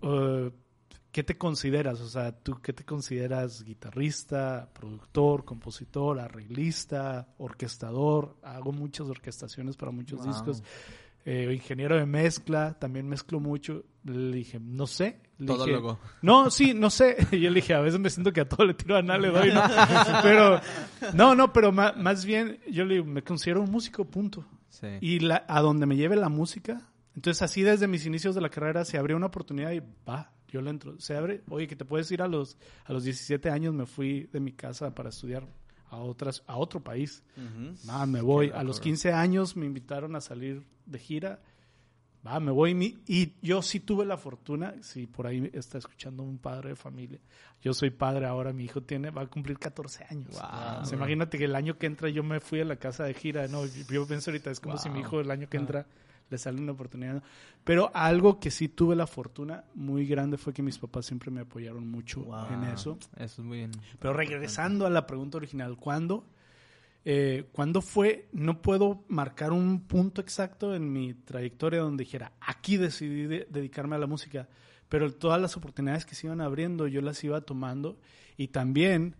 eh, 0.00 0.50
¿qué 1.14 1.22
te 1.22 1.38
consideras? 1.38 2.00
O 2.00 2.08
sea, 2.08 2.32
¿tú 2.32 2.60
qué 2.60 2.72
te 2.72 2.84
consideras 2.84 3.62
guitarrista, 3.62 4.68
productor, 4.74 5.44
compositor, 5.44 6.18
arreglista, 6.18 7.28
orquestador? 7.38 8.36
Hago 8.42 8.72
muchas 8.72 9.06
orquestaciones 9.06 9.76
para 9.76 9.92
muchos 9.92 10.18
Wow. 10.18 10.26
discos. 10.26 10.62
Eh, 11.24 11.50
ingeniero 11.54 11.96
de 11.96 12.04
mezcla, 12.04 12.74
también 12.80 13.08
mezclo 13.08 13.38
mucho. 13.38 13.84
Le 14.02 14.36
dije, 14.38 14.58
no 14.58 14.88
sé. 14.88 15.20
Le 15.38 15.46
Todo 15.46 15.64
dije, 15.64 15.76
loco. 15.76 16.00
no, 16.20 16.50
sí, 16.50 16.74
no 16.74 16.90
sé. 16.90 17.16
Y 17.32 17.40
yo 17.40 17.48
le 17.50 17.56
dije, 17.60 17.74
a 17.74 17.80
veces 17.80 18.00
me 18.00 18.10
siento 18.10 18.32
que 18.32 18.40
a 18.40 18.48
todo 18.48 18.66
le 18.66 18.74
tiro 18.74 18.96
a 18.96 19.02
nada, 19.02 19.20
le 19.20 19.28
doy, 19.30 19.52
¿no? 19.54 19.62
Pero, 20.22 20.60
no, 21.14 21.36
no, 21.36 21.52
pero 21.52 21.70
más, 21.70 22.24
bien, 22.24 22.58
yo 22.68 22.84
le 22.84 22.94
digo, 22.96 23.06
me 23.06 23.22
considero 23.22 23.62
un 23.62 23.70
músico, 23.70 24.04
punto. 24.04 24.44
Sí. 24.68 24.88
Y 25.00 25.20
la, 25.20 25.44
a 25.48 25.60
donde 25.60 25.86
me 25.86 25.94
lleve 25.96 26.16
la 26.16 26.28
música. 26.28 26.90
Entonces, 27.14 27.40
así 27.42 27.62
desde 27.62 27.86
mis 27.86 28.04
inicios 28.04 28.34
de 28.34 28.40
la 28.40 28.48
carrera 28.50 28.84
se 28.84 28.98
abrió 28.98 29.16
una 29.16 29.26
oportunidad 29.26 29.70
y 29.70 29.80
va, 30.06 30.32
yo 30.54 30.62
le 30.62 30.70
entro. 30.70 30.94
Se 31.00 31.16
abre, 31.16 31.42
oye, 31.50 31.66
que 31.66 31.74
te 31.74 31.84
puedes 31.84 32.10
ir 32.12 32.22
a 32.22 32.28
los, 32.28 32.56
a 32.84 32.92
los 32.92 33.02
17 33.02 33.50
años, 33.50 33.74
me 33.74 33.86
fui 33.86 34.28
de 34.32 34.38
mi 34.38 34.52
casa 34.52 34.94
para 34.94 35.08
estudiar 35.08 35.48
a, 35.90 35.98
otras, 35.98 36.44
a 36.46 36.56
otro 36.56 36.80
país. 36.80 37.24
Va, 37.88 38.06
me 38.06 38.20
voy. 38.20 38.50
A 38.54 38.62
los 38.62 38.76
loco, 38.76 38.84
15 38.84 39.12
años 39.12 39.56
me 39.56 39.66
invitaron 39.66 40.14
a 40.14 40.20
salir 40.20 40.64
de 40.86 40.98
gira. 41.00 41.40
Va, 42.24 42.38
me 42.38 42.52
voy. 42.52 42.72
Mi, 42.72 43.02
y 43.08 43.32
yo 43.42 43.62
sí 43.62 43.80
tuve 43.80 44.06
la 44.06 44.16
fortuna, 44.16 44.76
si 44.80 45.08
por 45.08 45.26
ahí 45.26 45.50
está 45.52 45.78
escuchando 45.78 46.22
un 46.22 46.38
padre 46.38 46.70
de 46.70 46.76
familia. 46.76 47.18
Yo 47.60 47.74
soy 47.74 47.90
padre 47.90 48.26
ahora, 48.26 48.52
mi 48.52 48.64
hijo 48.64 48.80
tiene, 48.80 49.10
va 49.10 49.22
a 49.22 49.26
cumplir 49.26 49.58
14 49.58 50.06
años. 50.08 50.30
Wow. 50.30 50.82
O 50.82 50.84
sea, 50.84 50.96
imagínate 50.96 51.36
que 51.36 51.46
el 51.46 51.56
año 51.56 51.78
que 51.78 51.86
entra 51.86 52.08
yo 52.10 52.22
me 52.22 52.38
fui 52.38 52.60
a 52.60 52.64
la 52.64 52.76
casa 52.76 53.04
de 53.04 53.14
gira. 53.14 53.48
No, 53.48 53.66
yo 53.66 54.06
pienso 54.06 54.30
ahorita, 54.30 54.52
es 54.52 54.60
como 54.60 54.78
si 54.78 54.88
mi 54.88 55.00
hijo 55.00 55.20
el 55.20 55.32
año 55.32 55.48
que 55.48 55.56
entra 55.56 55.86
le 56.30 56.38
sale 56.38 56.60
una 56.60 56.72
oportunidad. 56.72 57.22
Pero 57.64 57.90
algo 57.94 58.38
que 58.40 58.50
sí 58.50 58.68
tuve 58.68 58.96
la 58.96 59.06
fortuna 59.06 59.64
muy 59.74 60.06
grande 60.06 60.36
fue 60.36 60.52
que 60.52 60.62
mis 60.62 60.78
papás 60.78 61.06
siempre 61.06 61.30
me 61.30 61.40
apoyaron 61.42 61.88
mucho 61.90 62.20
Wow. 62.24 62.46
en 62.52 62.64
eso. 62.64 62.98
Eso 63.16 63.42
es 63.42 63.46
muy 63.46 63.58
bien. 63.58 63.70
Pero 63.98 64.12
regresando 64.14 64.86
a 64.86 64.90
la 64.90 65.06
pregunta 65.06 65.36
original, 65.38 65.76
¿cuándo? 65.76 66.26
Eh, 67.06 67.44
¿Cuándo 67.52 67.82
fue? 67.82 68.28
No 68.32 68.62
puedo 68.62 69.04
marcar 69.08 69.52
un 69.52 69.80
punto 69.82 70.20
exacto 70.22 70.74
en 70.74 70.90
mi 70.90 71.12
trayectoria 71.12 71.80
donde 71.80 72.04
dijera, 72.04 72.32
aquí 72.40 72.78
decidí 72.78 73.26
de- 73.26 73.46
dedicarme 73.50 73.96
a 73.96 73.98
la 73.98 74.06
música, 74.06 74.48
pero 74.88 75.12
todas 75.12 75.38
las 75.40 75.54
oportunidades 75.56 76.06
que 76.06 76.14
se 76.14 76.26
iban 76.26 76.40
abriendo 76.40 76.86
yo 76.86 77.02
las 77.02 77.22
iba 77.22 77.40
tomando 77.42 77.98
y 78.38 78.48
también 78.48 79.16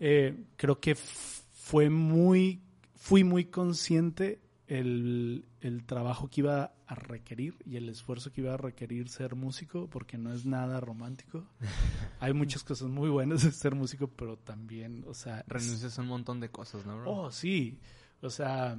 eh, 0.00 0.34
creo 0.56 0.78
que 0.80 0.94
fue 0.94 1.88
muy, 1.88 2.60
fui 2.96 3.24
muy 3.24 3.46
consciente 3.46 4.40
el, 4.66 5.44
el 5.64 5.84
trabajo 5.84 6.28
que 6.28 6.42
iba 6.42 6.74
a 6.86 6.94
requerir 6.94 7.56
y 7.64 7.76
el 7.76 7.88
esfuerzo 7.88 8.30
que 8.30 8.42
iba 8.42 8.52
a 8.52 8.58
requerir 8.58 9.08
ser 9.08 9.34
músico, 9.34 9.88
porque 9.88 10.18
no 10.18 10.32
es 10.32 10.44
nada 10.44 10.78
romántico. 10.78 11.46
Hay 12.20 12.34
muchas 12.34 12.62
cosas 12.62 12.88
muy 12.88 13.08
buenas 13.08 13.42
de 13.42 13.50
ser 13.50 13.74
músico, 13.74 14.06
pero 14.08 14.36
también, 14.36 15.04
o 15.08 15.14
sea... 15.14 15.42
Renuncias 15.46 15.98
a 15.98 16.02
un 16.02 16.08
montón 16.08 16.38
de 16.38 16.50
cosas, 16.50 16.84
¿no, 16.84 16.98
bro? 16.98 17.10
Oh, 17.10 17.30
sí. 17.30 17.78
O 18.20 18.28
sea, 18.28 18.76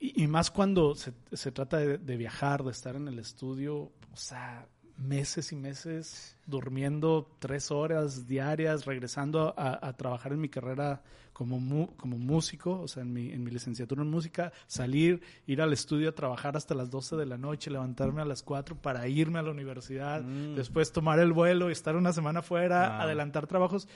y, 0.00 0.24
y 0.24 0.26
más 0.26 0.50
cuando 0.50 0.94
se, 0.94 1.12
se 1.32 1.52
trata 1.52 1.76
de, 1.76 1.98
de 1.98 2.16
viajar, 2.16 2.64
de 2.64 2.70
estar 2.70 2.96
en 2.96 3.06
el 3.08 3.18
estudio, 3.18 3.92
o 4.12 4.16
sea, 4.16 4.66
meses 5.02 5.52
y 5.52 5.56
meses 5.56 6.36
durmiendo 6.46 7.28
tres 7.38 7.70
horas 7.70 8.26
diarias, 8.26 8.84
regresando 8.86 9.54
a, 9.56 9.86
a 9.86 9.96
trabajar 9.96 10.32
en 10.32 10.40
mi 10.40 10.48
carrera 10.48 11.02
como, 11.32 11.58
mu- 11.58 11.88
como 11.96 12.18
músico, 12.18 12.80
o 12.80 12.86
sea, 12.88 13.02
en 13.02 13.12
mi, 13.12 13.30
en 13.32 13.42
mi 13.42 13.50
licenciatura 13.50 14.02
en 14.02 14.10
música, 14.10 14.52
salir, 14.66 15.22
ir 15.46 15.60
al 15.62 15.72
estudio 15.72 16.10
a 16.10 16.12
trabajar 16.14 16.56
hasta 16.56 16.74
las 16.74 16.90
12 16.90 17.16
de 17.16 17.26
la 17.26 17.38
noche, 17.38 17.70
levantarme 17.70 18.22
a 18.22 18.24
las 18.24 18.42
4 18.42 18.76
para 18.76 19.08
irme 19.08 19.38
a 19.38 19.42
la 19.42 19.50
universidad, 19.50 20.22
Mm. 20.22 20.54
después 20.54 20.92
tomar 20.92 21.18
el 21.18 21.32
vuelo 21.32 21.68
y 21.68 21.72
estar 21.72 21.96
una 21.96 22.12
semana 22.12 22.42
fuera, 22.42 23.00
adelantar 23.00 23.46
trabajos. 23.46 23.88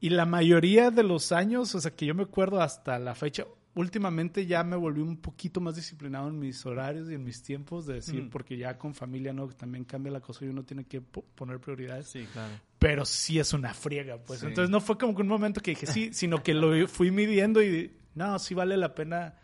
Y 0.00 0.10
la 0.10 0.26
mayoría 0.26 0.90
de 0.92 1.02
los 1.02 1.32
años, 1.32 1.74
o 1.74 1.80
sea, 1.80 1.90
que 1.96 2.06
yo 2.06 2.14
me 2.14 2.22
acuerdo 2.22 2.60
hasta 2.60 2.98
la 3.00 3.14
fecha, 3.16 3.44
últimamente 3.78 4.44
ya 4.46 4.64
me 4.64 4.76
volví 4.76 5.00
un 5.00 5.16
poquito 5.16 5.60
más 5.60 5.76
disciplinado 5.76 6.28
en 6.28 6.38
mis 6.38 6.64
horarios 6.66 7.10
y 7.10 7.14
en 7.14 7.22
mis 7.24 7.42
tiempos, 7.42 7.86
de 7.86 7.94
decir, 7.94 8.22
Mm. 8.24 8.30
porque 8.30 8.56
ya 8.56 8.76
con 8.76 8.94
familia, 8.94 9.32
¿no? 9.32 9.46
También 9.48 9.84
cambia 9.84 10.10
la 10.12 10.20
cosa 10.20 10.44
y 10.44 10.48
uno 10.48 10.64
tiene 10.64 10.84
que 10.84 11.00
po- 11.00 11.24
poner 11.34 11.60
prioridades. 11.60 12.08
Sí. 12.08 12.26
Claro. 12.32 12.52
Pero 12.78 13.04
sí 13.04 13.38
es 13.38 13.52
una 13.52 13.74
friega, 13.74 14.18
pues. 14.18 14.40
Sí. 14.40 14.46
Entonces 14.46 14.70
no 14.70 14.80
fue 14.80 14.98
como 14.98 15.14
que 15.14 15.22
un 15.22 15.28
momento 15.28 15.60
que 15.60 15.70
dije 15.72 15.86
sí, 15.86 16.10
sino 16.12 16.42
que 16.42 16.54
lo 16.54 16.86
fui 16.88 17.10
midiendo 17.10 17.62
y, 17.62 17.92
no, 18.14 18.38
sí 18.38 18.54
vale 18.54 18.76
la 18.76 18.94
pena 18.94 19.34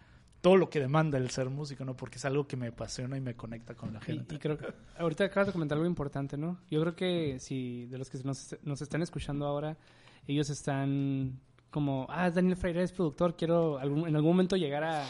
todo 0.41 0.57
lo 0.57 0.69
que 0.69 0.79
demanda 0.81 1.17
el 1.17 1.31
ser 1.31 1.49
músico, 1.49 1.85
¿no? 1.85 1.97
Porque 1.97 2.19
es 2.19 2.25
algo 2.27 2.47
que 2.47 2.57
me 2.57 2.67
apasiona 2.67 3.17
y 3.17 3.21
me 3.21 3.35
conecta 3.35 3.75
con 3.75 3.93
la 3.95 4.01
Y, 4.01 4.03
gente. 4.05 4.35
y 4.35 4.39
creo 4.39 4.59
que 4.59 4.67
ahorita 4.99 5.25
acabas 5.25 5.47
de 5.47 5.53
comentar 5.53 5.77
algo 5.79 5.89
importante, 5.89 6.37
¿no? 6.37 6.59
Yo 6.71 6.81
creo 6.83 6.95
que 6.95 7.39
si 7.41 7.87
de 7.87 7.97
los 7.99 8.11
que 8.11 8.19
nos, 8.25 8.55
nos 8.63 8.83
están 8.83 9.01
escuchando 9.03 9.47
ahora, 9.47 9.79
ellos 10.27 10.51
están 10.51 11.41
como, 11.75 12.07
ah, 12.09 12.31
Daniel 12.31 12.55
Freire 12.57 12.85
es 12.85 12.93
productor, 12.93 13.37
quiero 13.37 13.79
algún- 13.81 14.07
en 14.09 14.15
algún 14.15 14.31
momento 14.31 14.55
llegar 14.57 14.85
a, 14.85 15.05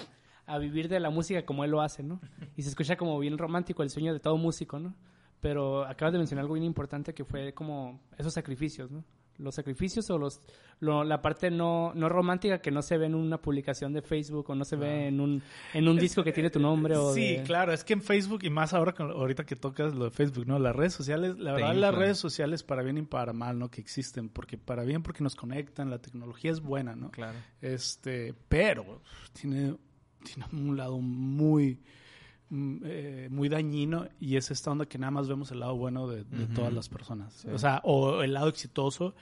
a 0.47 0.57
vivir 0.59 0.89
de 0.89 0.99
la 0.99 1.11
música 1.11 1.45
como 1.45 1.63
él 1.63 1.71
lo 1.71 1.83
hace, 1.83 2.03
¿no? 2.03 2.23
Y 2.57 2.63
se 2.63 2.71
escucha 2.71 2.97
como 2.97 3.19
bien 3.19 3.37
romántico 3.37 3.83
el 3.83 3.91
sueño 3.91 4.15
de 4.15 4.19
todo 4.21 4.39
músico, 4.39 4.79
¿no? 4.79 4.95
Pero 5.41 5.85
acabas 5.85 6.13
de 6.15 6.19
mencionar 6.19 6.45
algo 6.45 6.55
bien 6.55 6.65
importante 6.65 7.13
que 7.13 7.23
fue 7.27 7.53
como 7.53 8.01
esos 8.17 8.33
sacrificios, 8.33 8.91
¿no? 8.91 9.05
Los 9.39 9.57
sacrificios 9.57 10.09
o 10.11 10.19
los, 10.19 10.41
lo- 10.81 11.03
la 11.03 11.21
parte 11.21 11.51
no, 11.51 11.93
no 11.95 12.09
romántica 12.09 12.61
que 12.61 12.71
no 12.71 12.83
se 12.83 12.99
ve 12.99 13.07
en 13.07 13.15
una 13.17 13.39
publicación 13.39 13.93
de 13.93 14.01
Facebook 14.03 14.49
o 14.51 14.55
no 14.55 14.65
se 14.65 14.77
ve 14.77 15.09
en 15.09 15.21
un, 15.21 15.43
en 15.73 15.89
un 15.89 15.97
disco 15.99 16.23
que 16.23 16.33
tiene 16.33 16.51
tu 16.51 16.61
nombre 16.61 16.97
o 16.97 17.13
Sí, 17.13 17.39
de- 17.39 17.43
claro, 17.43 17.73
es 17.73 17.83
que 17.83 17.95
en 17.95 18.03
Facebook 18.03 18.41
y 18.45 18.51
más 18.51 18.73
ahora 18.75 18.95
ahorita 18.99 19.45
que 19.45 19.57
tocas 19.57 19.95
lo 19.95 20.05
de 20.05 20.11
Facebook, 20.11 20.47
¿no? 20.47 20.59
Las 20.59 20.77
redes 20.77 20.93
sociales, 20.93 21.37
la 21.39 21.53
verdad 21.53 21.75
las 21.75 21.95
redes 21.95 22.19
sociales 22.19 22.63
para 22.63 22.83
bien 22.83 22.99
y 22.99 23.03
para 23.03 23.33
mal, 23.33 23.59
¿no? 23.59 23.71
Que 23.71 23.81
existen, 23.81 24.29
porque 24.29 24.57
para 24.57 24.85
bien 24.85 25.03
porque 25.03 25.25
nos 25.25 25.35
conectan, 25.35 25.91
la 25.91 25.99
tecnología 25.99 26.53
es 26.53 26.61
buena, 26.61 26.95
¿no? 26.95 27.11
Claro. 27.11 27.37
Este, 27.61 28.35
pero 28.49 29.01
tiene, 29.33 29.77
tiene 30.23 30.47
un 30.53 30.77
lado 30.77 30.99
muy 31.01 31.81
eh, 32.85 33.29
muy 33.31 33.49
dañino 33.49 34.09
y 34.21 34.37
es 34.37 34.51
esta 34.51 34.71
onda 34.71 34.87
que 34.87 34.99
nada 34.99 35.11
más 35.11 35.29
vemos 35.29 35.51
el 35.51 35.61
lado 35.61 35.77
bueno 35.77 36.07
de, 36.09 36.25
todas 36.55 36.73
las 36.73 36.89
personas. 36.89 37.33
Sí. 37.35 37.49
O 37.49 37.59
sea, 37.59 37.81
o 37.85 38.23
el 38.23 38.33
lado 38.35 38.49
exitoso 38.49 39.15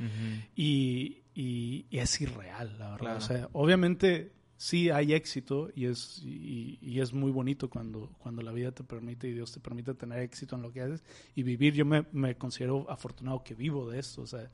y, 0.54 1.22
y- 1.34 1.86
y 1.90 1.98
es 1.98 2.20
irreal, 2.20 2.78
la 2.78 2.90
verdad. 2.92 2.98
Claro. 2.98 3.18
O 3.18 3.20
sea, 3.20 3.48
obviamente 3.52 4.32
sí 4.56 4.90
hay 4.90 5.12
éxito 5.14 5.70
y 5.74 5.86
es, 5.86 6.22
y, 6.24 6.78
y 6.80 7.00
es 7.00 7.12
muy 7.12 7.30
bonito 7.32 7.68
cuando, 7.68 8.10
cuando 8.18 8.42
la 8.42 8.52
vida 8.52 8.70
te 8.72 8.84
permite 8.84 9.28
y 9.28 9.32
Dios 9.32 9.50
te 9.52 9.60
permite 9.60 9.94
tener 9.94 10.20
éxito 10.20 10.54
en 10.56 10.62
lo 10.62 10.72
que 10.72 10.82
haces 10.82 11.02
y 11.34 11.42
vivir. 11.42 11.74
Yo 11.74 11.84
me, 11.84 12.06
me 12.12 12.36
considero 12.36 12.88
afortunado 12.90 13.42
que 13.42 13.54
vivo 13.54 13.90
de 13.90 13.98
esto. 13.98 14.22
O 14.22 14.26
sea, 14.26 14.50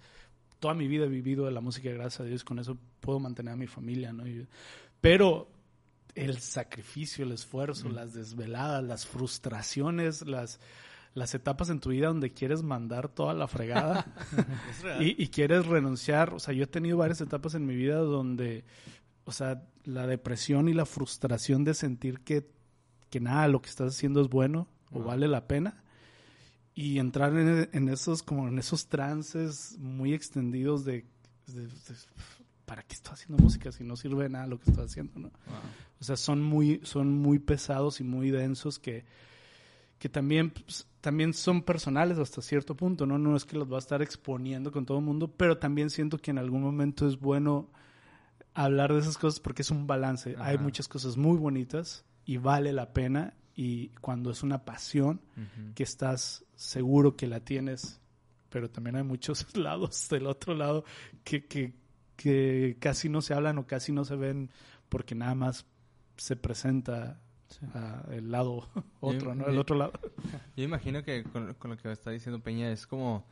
toda 0.61 0.75
mi 0.75 0.89
vida 0.89 1.05
he 1.05 1.09
vivido 1.09 1.45
de 1.45 1.53
la 1.53 1.61
música, 1.61 1.91
gracias 1.91 2.21
a 2.21 2.25
Dios. 2.25 2.43
Con 2.45 2.59
eso 2.59 2.79
puedo 3.01 3.19
mantener 3.21 3.53
a 3.53 3.57
mi 3.57 3.67
familia, 3.67 4.13
¿no? 4.13 4.27
Y- 4.27 4.47
pero 5.01 5.49
el 6.15 6.39
sacrificio, 6.39 7.25
el 7.25 7.33
esfuerzo, 7.33 7.89
las 7.89 8.13
desveladas, 8.15 8.83
las 8.85 9.07
frustraciones, 9.07 10.27
las, 10.27 10.61
las 11.15 11.35
etapas 11.35 11.71
en 11.71 11.81
tu 11.81 11.91
vida 11.91 12.09
donde 12.09 12.33
quieres 12.33 12.63
mandar 12.63 13.09
toda 13.09 13.35
la 13.35 13.47
fregada 13.49 14.07
y, 15.01 15.23
y 15.23 15.29
quieres 15.29 15.67
renunciar. 15.67 16.35
O 16.35 16.39
sea, 16.41 16.55
yo 16.55 16.65
he 16.65 16.69
tenido 16.69 16.97
varias 16.99 17.21
etapas 17.21 17.55
en 17.55 17.67
mi 17.67 17.77
vida 17.77 17.97
donde, 17.99 18.65
o 19.25 19.33
sea, 19.33 19.63
la 19.85 20.07
depresión 20.07 20.69
y 20.69 20.75
la 20.75 20.87
frustración 20.87 21.65
de 21.65 21.75
sentir 21.75 22.21
que, 22.21 22.51
que 23.11 23.21
nada, 23.21 23.49
lo 23.49 23.61
que 23.63 23.69
estás 23.71 23.95
haciendo 23.95 24.21
es 24.21 24.29
bueno 24.29 24.69
o 24.91 25.03
vale 25.03 25.29
la 25.29 25.47
pena. 25.47 25.83
Y 26.75 26.99
entrar 27.01 27.37
en, 27.37 27.69
en 27.73 27.89
esos, 27.89 28.23
como 28.23 28.47
en 28.49 28.59
esos 28.59 28.87
trances 28.89 29.77
muy 29.79 30.15
extendidos 30.15 30.85
de, 30.85 31.07
de- 31.49 31.67
de- 31.67 31.73
¿para 32.65 32.83
qué 32.85 32.95
estoy 32.95 33.15
haciendo 33.15 33.43
música 33.43 33.73
si 33.73 33.83
no 33.83 33.97
sirve 33.97 34.25
de 34.25 34.29
nada 34.29 34.47
lo 34.47 34.61
que 34.61 34.71
estoy 34.71 34.85
haciendo, 34.85 35.19
no? 35.19 35.29
Wow. 35.31 35.57
O 36.01 36.05
sea, 36.05 36.17
son 36.17 36.43
muy, 36.43 36.81
son 36.85 37.13
muy 37.13 37.39
pesados 37.39 38.01
y 38.01 38.05
muy 38.05 38.31
densos 38.31 38.79
que, 38.79 39.05
que 39.99 40.09
también, 40.09 40.51
pues, 40.51 40.87
también 41.01 41.35
son 41.35 41.63
personales 41.63 42.19
hasta 42.19 42.41
cierto 42.43 42.77
punto, 42.77 43.07
¿no? 43.07 43.19
No 43.19 43.37
es 43.37 43.45
que 43.45 43.57
los 43.57 43.71
va 43.71 43.77
a 43.77 43.81
estar 43.81 44.03
exponiendo 44.03 44.71
con 44.71 44.87
todo 44.87 44.99
el 44.99 45.05
mundo, 45.05 45.29
pero 45.37 45.59
también 45.59 45.91
siento 45.91 46.19
que 46.19 46.31
en 46.31 46.39
algún 46.39 46.63
momento 46.63 47.07
es 47.07 47.19
bueno 47.19 47.69
hablar 48.55 48.93
de 48.93 49.01
esas 49.01 49.19
cosas 49.19 49.41
porque 49.41 49.63
es 49.63 49.71
un 49.71 49.87
balance. 49.87 50.37
Hay 50.39 50.57
Ajá. 50.57 50.63
muchas 50.63 50.89
cosas 50.89 51.17
muy 51.17 51.37
bonitas 51.37 52.05
y 52.25 52.37
vale 52.37 52.73
la 52.73 52.93
pena 52.93 53.35
y 53.55 53.89
cuando 54.01 54.31
es 54.31 54.43
una 54.43 54.65
pasión 54.65 55.21
Ujú. 55.37 55.75
que 55.75 55.83
estás 55.83 56.45
seguro 56.55 57.17
que 57.17 57.27
la 57.27 57.41
tienes 57.41 58.01
pero 58.49 58.71
también 58.71 58.97
hay 58.97 59.03
muchos 59.03 59.47
lados 59.57 60.09
del 60.09 60.27
otro 60.27 60.55
lado 60.55 60.85
que, 61.25 61.47
que, 61.47 61.75
que 62.17 62.77
casi 62.81 63.09
no 63.09 63.23
se 63.23 63.35
hablan 63.35 63.59
o 63.59 63.67
casi 63.67 63.93
no 63.93 64.05
se 64.05 64.17
ven 64.17 64.51
porque 64.89 65.15
nada 65.15 65.35
más 65.35 65.67
se 66.19 66.37
presenta 66.37 67.21
ah, 67.75 68.05
el 68.11 68.31
lado 68.31 68.69
otro, 69.01 69.35
¿no? 69.35 69.47
El 69.47 69.59
otro 69.59 69.77
lado. 69.77 69.93
Yo 70.57 70.65
imagino 70.65 71.03
que 71.03 71.25
con, 71.25 71.55
con, 71.55 71.71
lo 71.71 71.77
que 71.77 71.91
está 71.91 72.11
diciendo 72.11 72.41
Peña 72.41 72.71
es 72.71 72.87
como 72.87 73.25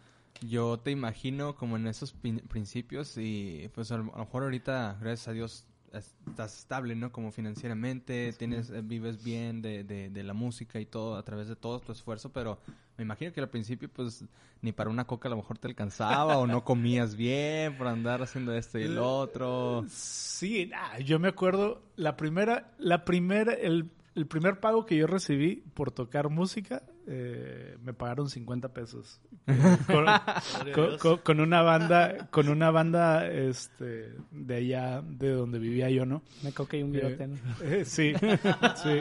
yo 0.42 0.78
te 0.78 0.90
imagino 0.90 1.56
como 1.56 1.76
en 1.76 1.86
esos 1.86 2.12
principios 2.12 3.16
y 3.16 3.70
pues 3.74 3.90
a 3.92 3.98
lo 3.98 4.04
mejor 4.04 4.42
ahorita, 4.42 4.98
gracias 5.00 5.28
a 5.28 5.32
Dios, 5.32 5.66
estás 5.98 6.58
estable, 6.58 6.94
¿no? 6.94 7.12
Como 7.12 7.32
financieramente, 7.32 8.32
tienes, 8.32 8.70
eh, 8.70 8.82
vives 8.82 9.22
bien 9.22 9.62
de, 9.62 9.84
de, 9.84 10.22
la 10.22 10.34
música 10.34 10.80
y 10.80 10.86
todo 10.86 11.16
a 11.16 11.22
través 11.22 11.48
de 11.48 11.56
todo 11.56 11.80
tu 11.80 11.92
esfuerzo, 11.92 12.30
pero 12.32 12.58
me 12.96 13.04
imagino 13.04 13.32
que 13.32 13.40
al 13.40 13.48
principio, 13.48 13.88
pues, 13.88 14.24
ni 14.62 14.72
para 14.72 14.90
una 14.90 15.06
coca 15.06 15.28
a 15.28 15.30
lo 15.30 15.36
mejor 15.36 15.58
te 15.58 15.68
alcanzaba 15.68 16.38
o 16.38 16.46
no 16.46 16.64
comías 16.64 17.14
bien 17.14 17.76
por 17.76 17.86
andar 17.86 18.22
haciendo 18.22 18.54
esto 18.54 18.78
y 18.78 18.84
el 18.84 18.98
otro. 18.98 19.84
Sí, 19.88 20.70
yo 21.04 21.18
me 21.18 21.28
acuerdo, 21.28 21.82
la 21.96 22.16
primera, 22.16 22.72
la 22.78 23.04
primera, 23.04 23.52
el, 23.52 23.90
el 24.16 24.26
primer 24.26 24.60
pago 24.60 24.86
que 24.86 24.96
yo 24.96 25.06
recibí 25.06 25.56
por 25.74 25.92
tocar 25.92 26.30
música 26.30 26.82
eh, 27.06 27.76
me 27.82 27.92
pagaron 27.92 28.28
50 28.28 28.72
pesos. 28.72 29.20
Con, 31.22 31.40
una 31.40 31.62
banda 31.62 32.28
con 32.30 32.48
una 32.48 32.70
banda 32.70 33.28
este 33.28 34.14
de 34.32 34.56
allá 34.56 35.02
de 35.02 35.30
donde 35.30 35.58
vivía 35.58 35.88
yo 35.90 36.04
no 36.04 36.22
me 36.42 36.52
coque 36.52 36.82
un 36.82 36.92
virote 36.92 37.28
eh, 37.62 37.84
sí 37.84 38.12
sí. 38.82 39.00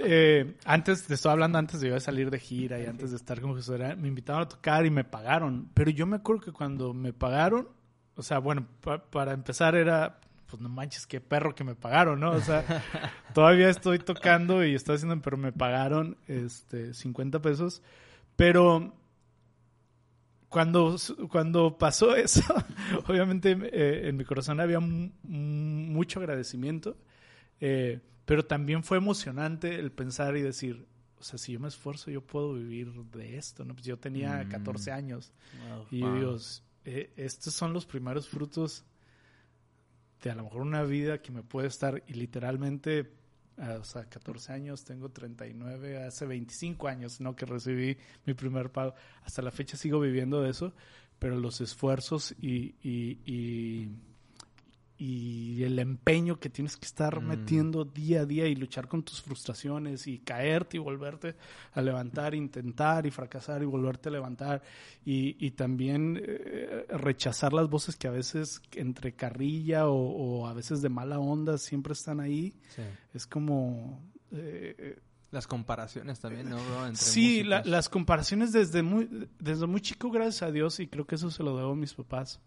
Eh, 0.00 0.56
antes 0.64 1.06
te 1.06 1.14
estaba 1.14 1.34
hablando 1.34 1.58
antes 1.58 1.80
de 1.80 1.88
yo 1.88 2.00
salir 2.00 2.30
de 2.30 2.38
gira 2.38 2.78
y 2.80 2.86
antes 2.86 3.12
de 3.12 3.16
estar 3.16 3.40
con 3.40 3.56
Jesús 3.56 3.78
me 3.96 4.08
invitaron 4.08 4.42
a 4.42 4.48
tocar 4.48 4.84
y 4.84 4.90
me 4.90 5.04
pagaron. 5.04 5.70
Pero 5.72 5.90
yo 5.90 6.06
me 6.06 6.16
acuerdo 6.16 6.42
que 6.42 6.52
cuando 6.52 6.92
me 6.92 7.12
pagaron 7.12 7.68
o 8.16 8.22
sea 8.22 8.38
bueno 8.38 8.66
para 9.10 9.32
empezar 9.32 9.74
era 9.74 10.20
pues 10.46 10.62
no 10.62 10.68
manches, 10.68 11.06
qué 11.06 11.20
perro 11.20 11.54
que 11.54 11.64
me 11.64 11.74
pagaron, 11.74 12.20
¿no? 12.20 12.30
O 12.30 12.40
sea, 12.40 12.64
todavía 13.34 13.68
estoy 13.68 13.98
tocando 13.98 14.64
y 14.64 14.74
estoy 14.74 14.96
haciendo, 14.96 15.20
pero 15.20 15.36
me 15.36 15.52
pagaron 15.52 16.16
este 16.26 16.94
50 16.94 17.42
pesos. 17.42 17.82
Pero 18.36 18.94
cuando, 20.48 20.96
cuando 21.30 21.76
pasó 21.78 22.14
eso, 22.16 22.42
obviamente 23.06 23.58
eh, 23.72 24.08
en 24.08 24.16
mi 24.16 24.24
corazón 24.24 24.60
había 24.60 24.80
mucho 24.80 26.20
agradecimiento, 26.20 26.96
eh, 27.60 28.00
pero 28.24 28.44
también 28.44 28.82
fue 28.82 28.98
emocionante 28.98 29.76
el 29.76 29.90
pensar 29.92 30.36
y 30.36 30.42
decir, 30.42 30.86
o 31.18 31.22
sea, 31.22 31.38
si 31.38 31.52
yo 31.52 31.60
me 31.60 31.68
esfuerzo, 31.68 32.10
yo 32.10 32.20
puedo 32.20 32.54
vivir 32.54 32.92
de 32.92 33.36
esto, 33.36 33.64
¿no? 33.64 33.74
Pues 33.74 33.86
yo 33.86 33.98
tenía 33.98 34.46
14 34.48 34.90
mm. 34.90 34.94
años 34.94 35.32
y 35.90 35.98
Dios, 35.98 36.62
eh, 36.84 37.10
estos 37.16 37.54
son 37.54 37.72
los 37.72 37.86
primeros 37.86 38.28
frutos 38.28 38.84
de 40.22 40.30
a 40.30 40.34
lo 40.34 40.44
mejor 40.44 40.62
una 40.62 40.82
vida 40.82 41.20
que 41.20 41.32
me 41.32 41.42
puede 41.42 41.68
estar 41.68 42.02
y 42.06 42.14
literalmente, 42.14 43.12
o 43.58 43.84
sea, 43.84 44.04
14 44.08 44.52
años, 44.52 44.84
tengo 44.84 45.10
39, 45.10 46.04
hace 46.04 46.26
25 46.26 46.88
años, 46.88 47.20
¿no? 47.20 47.36
Que 47.36 47.46
recibí 47.46 47.96
mi 48.24 48.34
primer 48.34 48.70
pago. 48.70 48.94
Hasta 49.22 49.42
la 49.42 49.50
fecha 49.50 49.76
sigo 49.76 50.00
viviendo 50.00 50.42
de 50.42 50.50
eso, 50.50 50.72
pero 51.18 51.36
los 51.36 51.60
esfuerzos 51.60 52.34
y, 52.40 52.74
y 52.82 53.20
y 53.24 53.88
el 54.98 55.78
empeño 55.78 56.38
que 56.38 56.48
tienes 56.48 56.76
que 56.76 56.86
estar 56.86 57.20
mm. 57.20 57.26
metiendo 57.26 57.84
día 57.84 58.22
a 58.22 58.26
día 58.26 58.46
y 58.46 58.54
luchar 58.54 58.88
con 58.88 59.02
tus 59.02 59.20
frustraciones 59.20 60.06
y 60.06 60.18
caerte 60.18 60.76
y 60.78 60.80
volverte 60.80 61.36
a 61.72 61.82
levantar, 61.82 62.34
intentar 62.34 63.06
y 63.06 63.10
fracasar 63.10 63.62
y 63.62 63.66
volverte 63.66 64.08
a 64.08 64.12
levantar 64.12 64.62
y, 65.04 65.36
y 65.44 65.50
también 65.52 66.20
eh, 66.22 66.86
rechazar 66.88 67.52
las 67.52 67.68
voces 67.68 67.96
que 67.96 68.08
a 68.08 68.10
veces 68.10 68.62
entre 68.72 69.14
carrilla 69.14 69.88
o, 69.88 70.46
a 70.46 70.54
veces 70.54 70.82
de 70.82 70.88
mala 70.88 71.18
onda 71.18 71.58
siempre 71.58 71.92
están 71.92 72.20
ahí. 72.20 72.54
Es 73.12 73.26
como... 73.26 74.02
Eh, 74.32 74.98
las 75.32 75.46
comparaciones 75.46 76.20
también, 76.20 76.48
¿no, 76.48 76.58
sí, 76.94 77.42
las 77.42 77.88
comparaciones 77.88 78.52
desde 78.52 78.82
muy, 78.82 79.28
desde 79.38 79.66
muy 79.66 79.80
chico, 79.80 80.10
gracias 80.10 80.42
a 80.42 80.52
Dios, 80.52 80.80
y 80.80 80.86
creo 80.86 81.04
que 81.04 81.16
eso 81.16 81.30
se 81.30 81.42
lo 81.42 81.56
debo 81.56 81.72
a 81.72 81.76
mis 81.76 81.92
papás 81.92 82.40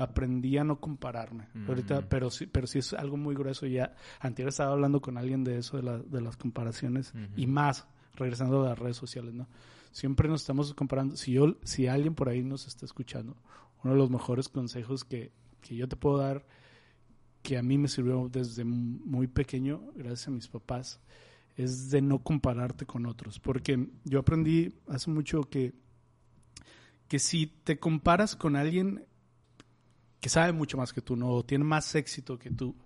aprendí 0.00 0.56
a 0.56 0.64
no 0.64 0.80
compararme. 0.80 1.48
Ahorita, 1.68 2.00
mm. 2.00 2.04
pero 2.08 2.30
sí, 2.30 2.46
pero 2.46 2.66
sí 2.66 2.78
es 2.78 2.94
algo 2.94 3.16
muy 3.16 3.34
grueso. 3.34 3.66
Ya, 3.66 3.94
antes 4.18 4.46
estaba 4.46 4.72
hablando 4.72 5.02
con 5.02 5.18
alguien 5.18 5.44
de 5.44 5.58
eso, 5.58 5.80
de, 5.80 6.02
de 6.04 6.20
las 6.20 6.36
comparaciones, 6.36 7.12
y 7.36 7.46
más, 7.46 7.86
regresando 8.14 8.64
a 8.64 8.70
las 8.70 8.78
redes 8.78 8.96
sociales, 8.96 9.34
¿no? 9.34 9.46
Siempre 9.92 10.28
nos 10.28 10.40
estamos 10.40 10.72
comparando. 10.72 11.16
Si 11.16 11.32
yo, 11.32 11.56
si 11.64 11.86
alguien 11.86 12.14
por 12.14 12.28
ahí 12.28 12.42
nos 12.42 12.66
está 12.66 12.86
escuchando, 12.86 13.36
uno 13.84 13.92
de 13.92 13.98
los 13.98 14.10
mejores 14.10 14.48
consejos 14.48 15.04
que, 15.04 15.32
que 15.60 15.76
yo 15.76 15.86
te 15.86 15.96
puedo 15.96 16.16
dar, 16.16 16.46
que 17.42 17.58
a 17.58 17.62
mí 17.62 17.76
me 17.76 17.88
sirvió 17.88 18.28
desde 18.30 18.64
muy 18.64 19.26
pequeño, 19.26 19.82
gracias 19.94 20.28
a 20.28 20.30
mis 20.30 20.48
papás, 20.48 21.00
es 21.56 21.90
de 21.90 22.00
no 22.00 22.22
compararte 22.22 22.86
con 22.86 23.04
otros. 23.04 23.38
Porque 23.38 23.88
yo 24.04 24.20
aprendí 24.20 24.74
hace 24.88 25.10
mucho 25.10 25.42
que, 25.42 25.74
que 27.06 27.18
si 27.18 27.46
te 27.46 27.78
comparas 27.78 28.34
con 28.34 28.56
alguien 28.56 29.04
que 30.20 30.28
sabe 30.28 30.52
mucho 30.52 30.76
más 30.76 30.92
que 30.92 31.00
tú, 31.00 31.16
no 31.16 31.42
tiene 31.42 31.64
más 31.64 31.94
éxito 31.94 32.38
que 32.38 32.50
tú. 32.50 32.76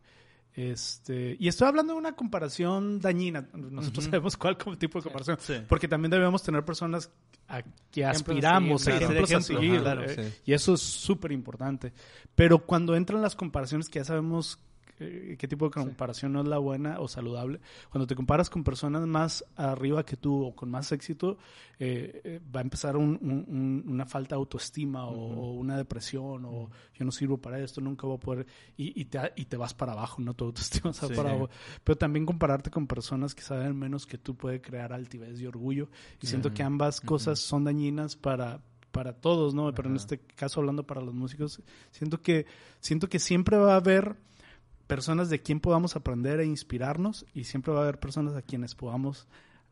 Este, 0.54 1.36
y 1.40 1.48
estoy 1.48 1.66
hablando 1.66 1.94
de 1.94 1.98
una 1.98 2.12
comparación 2.12 3.00
dañina. 3.00 3.48
Nosotros 3.52 4.04
sabemos 4.04 4.36
cuál 4.36 4.56
tipo 4.78 5.00
de 5.00 5.02
comparación. 5.02 5.66
Porque 5.68 5.88
también 5.88 6.10
debemos 6.10 6.42
tener 6.44 6.64
personas 6.64 7.10
a 7.48 7.62
que 7.90 8.04
aspiramos, 8.04 8.86
ejemplos 8.86 9.32
a 9.32 9.40
seguir. 9.40 9.82
Eh, 9.84 10.32
y 10.46 10.52
eso 10.52 10.74
es 10.74 10.80
súper 10.80 11.32
importante. 11.32 11.92
Pero 12.36 12.60
cuando 12.64 12.94
entran 12.94 13.20
las 13.20 13.34
comparaciones 13.34 13.88
que 13.88 13.98
ya 13.98 14.04
sabemos 14.04 14.60
qué 14.96 15.48
tipo 15.48 15.66
de 15.66 15.70
comparación 15.72 16.32
no 16.32 16.40
es 16.40 16.48
la 16.48 16.58
buena 16.58 17.00
o 17.00 17.08
saludable. 17.08 17.60
Cuando 17.90 18.06
te 18.06 18.14
comparas 18.14 18.50
con 18.50 18.64
personas 18.64 19.06
más 19.06 19.44
arriba 19.56 20.04
que 20.04 20.16
tú 20.16 20.44
o 20.44 20.54
con 20.54 20.70
más 20.70 20.92
éxito, 20.92 21.38
eh, 21.78 22.20
eh, 22.24 22.40
va 22.54 22.60
a 22.60 22.62
empezar 22.62 22.96
una 22.96 24.06
falta 24.06 24.34
de 24.34 24.40
autoestima 24.40 25.06
o, 25.06 25.54
una 25.54 25.76
depresión 25.76 26.44
o 26.44 26.70
yo 26.94 27.04
no 27.04 27.10
sirvo 27.10 27.38
para 27.38 27.58
esto, 27.58 27.80
nunca 27.80 28.06
voy 28.06 28.16
a 28.16 28.20
poder. 28.20 28.46
Y, 28.76 29.04
te, 29.06 29.18
y 29.36 29.46
te 29.46 29.56
vas 29.56 29.74
para 29.74 29.92
abajo, 29.92 30.22
¿no? 30.22 30.34
Tu 30.34 30.44
autoestima 30.44 30.90
va 30.90 31.08
para 31.08 31.30
abajo. 31.30 31.50
Pero 31.82 31.98
también 31.98 32.26
compararte 32.26 32.70
con 32.70 32.86
personas 32.86 33.34
que 33.34 33.42
saben 33.42 33.76
menos 33.76 34.06
que 34.06 34.18
tú 34.18 34.36
puede 34.36 34.60
crear 34.60 34.92
altivez 34.92 35.40
y 35.40 35.46
orgullo. 35.46 35.88
Y 36.20 36.26
siento 36.26 36.52
que 36.52 36.62
ambas 36.62 37.00
cosas 37.00 37.40
son 37.40 37.64
dañinas 37.64 38.16
para 38.16 38.60
para 38.94 39.12
todos, 39.12 39.54
¿no? 39.54 39.74
Pero 39.74 39.90
en 39.90 39.96
este 39.96 40.20
caso 40.20 40.60
hablando 40.60 40.86
para 40.86 41.00
los 41.00 41.12
músicos, 41.12 41.60
siento 41.90 42.22
que 42.22 42.46
siento 42.78 43.08
que 43.08 43.18
siempre 43.18 43.56
va 43.58 43.72
a 43.72 43.78
haber 43.78 44.16
personas 44.86 45.30
de 45.30 45.40
quien 45.40 45.60
podamos 45.60 45.96
aprender 45.96 46.40
e 46.40 46.46
inspirarnos 46.46 47.26
y 47.34 47.44
siempre 47.44 47.72
va 47.72 47.80
a 47.80 47.82
haber 47.82 47.98
personas 47.98 48.34
a 48.34 48.42
quienes 48.42 48.74
podamos 48.74 49.26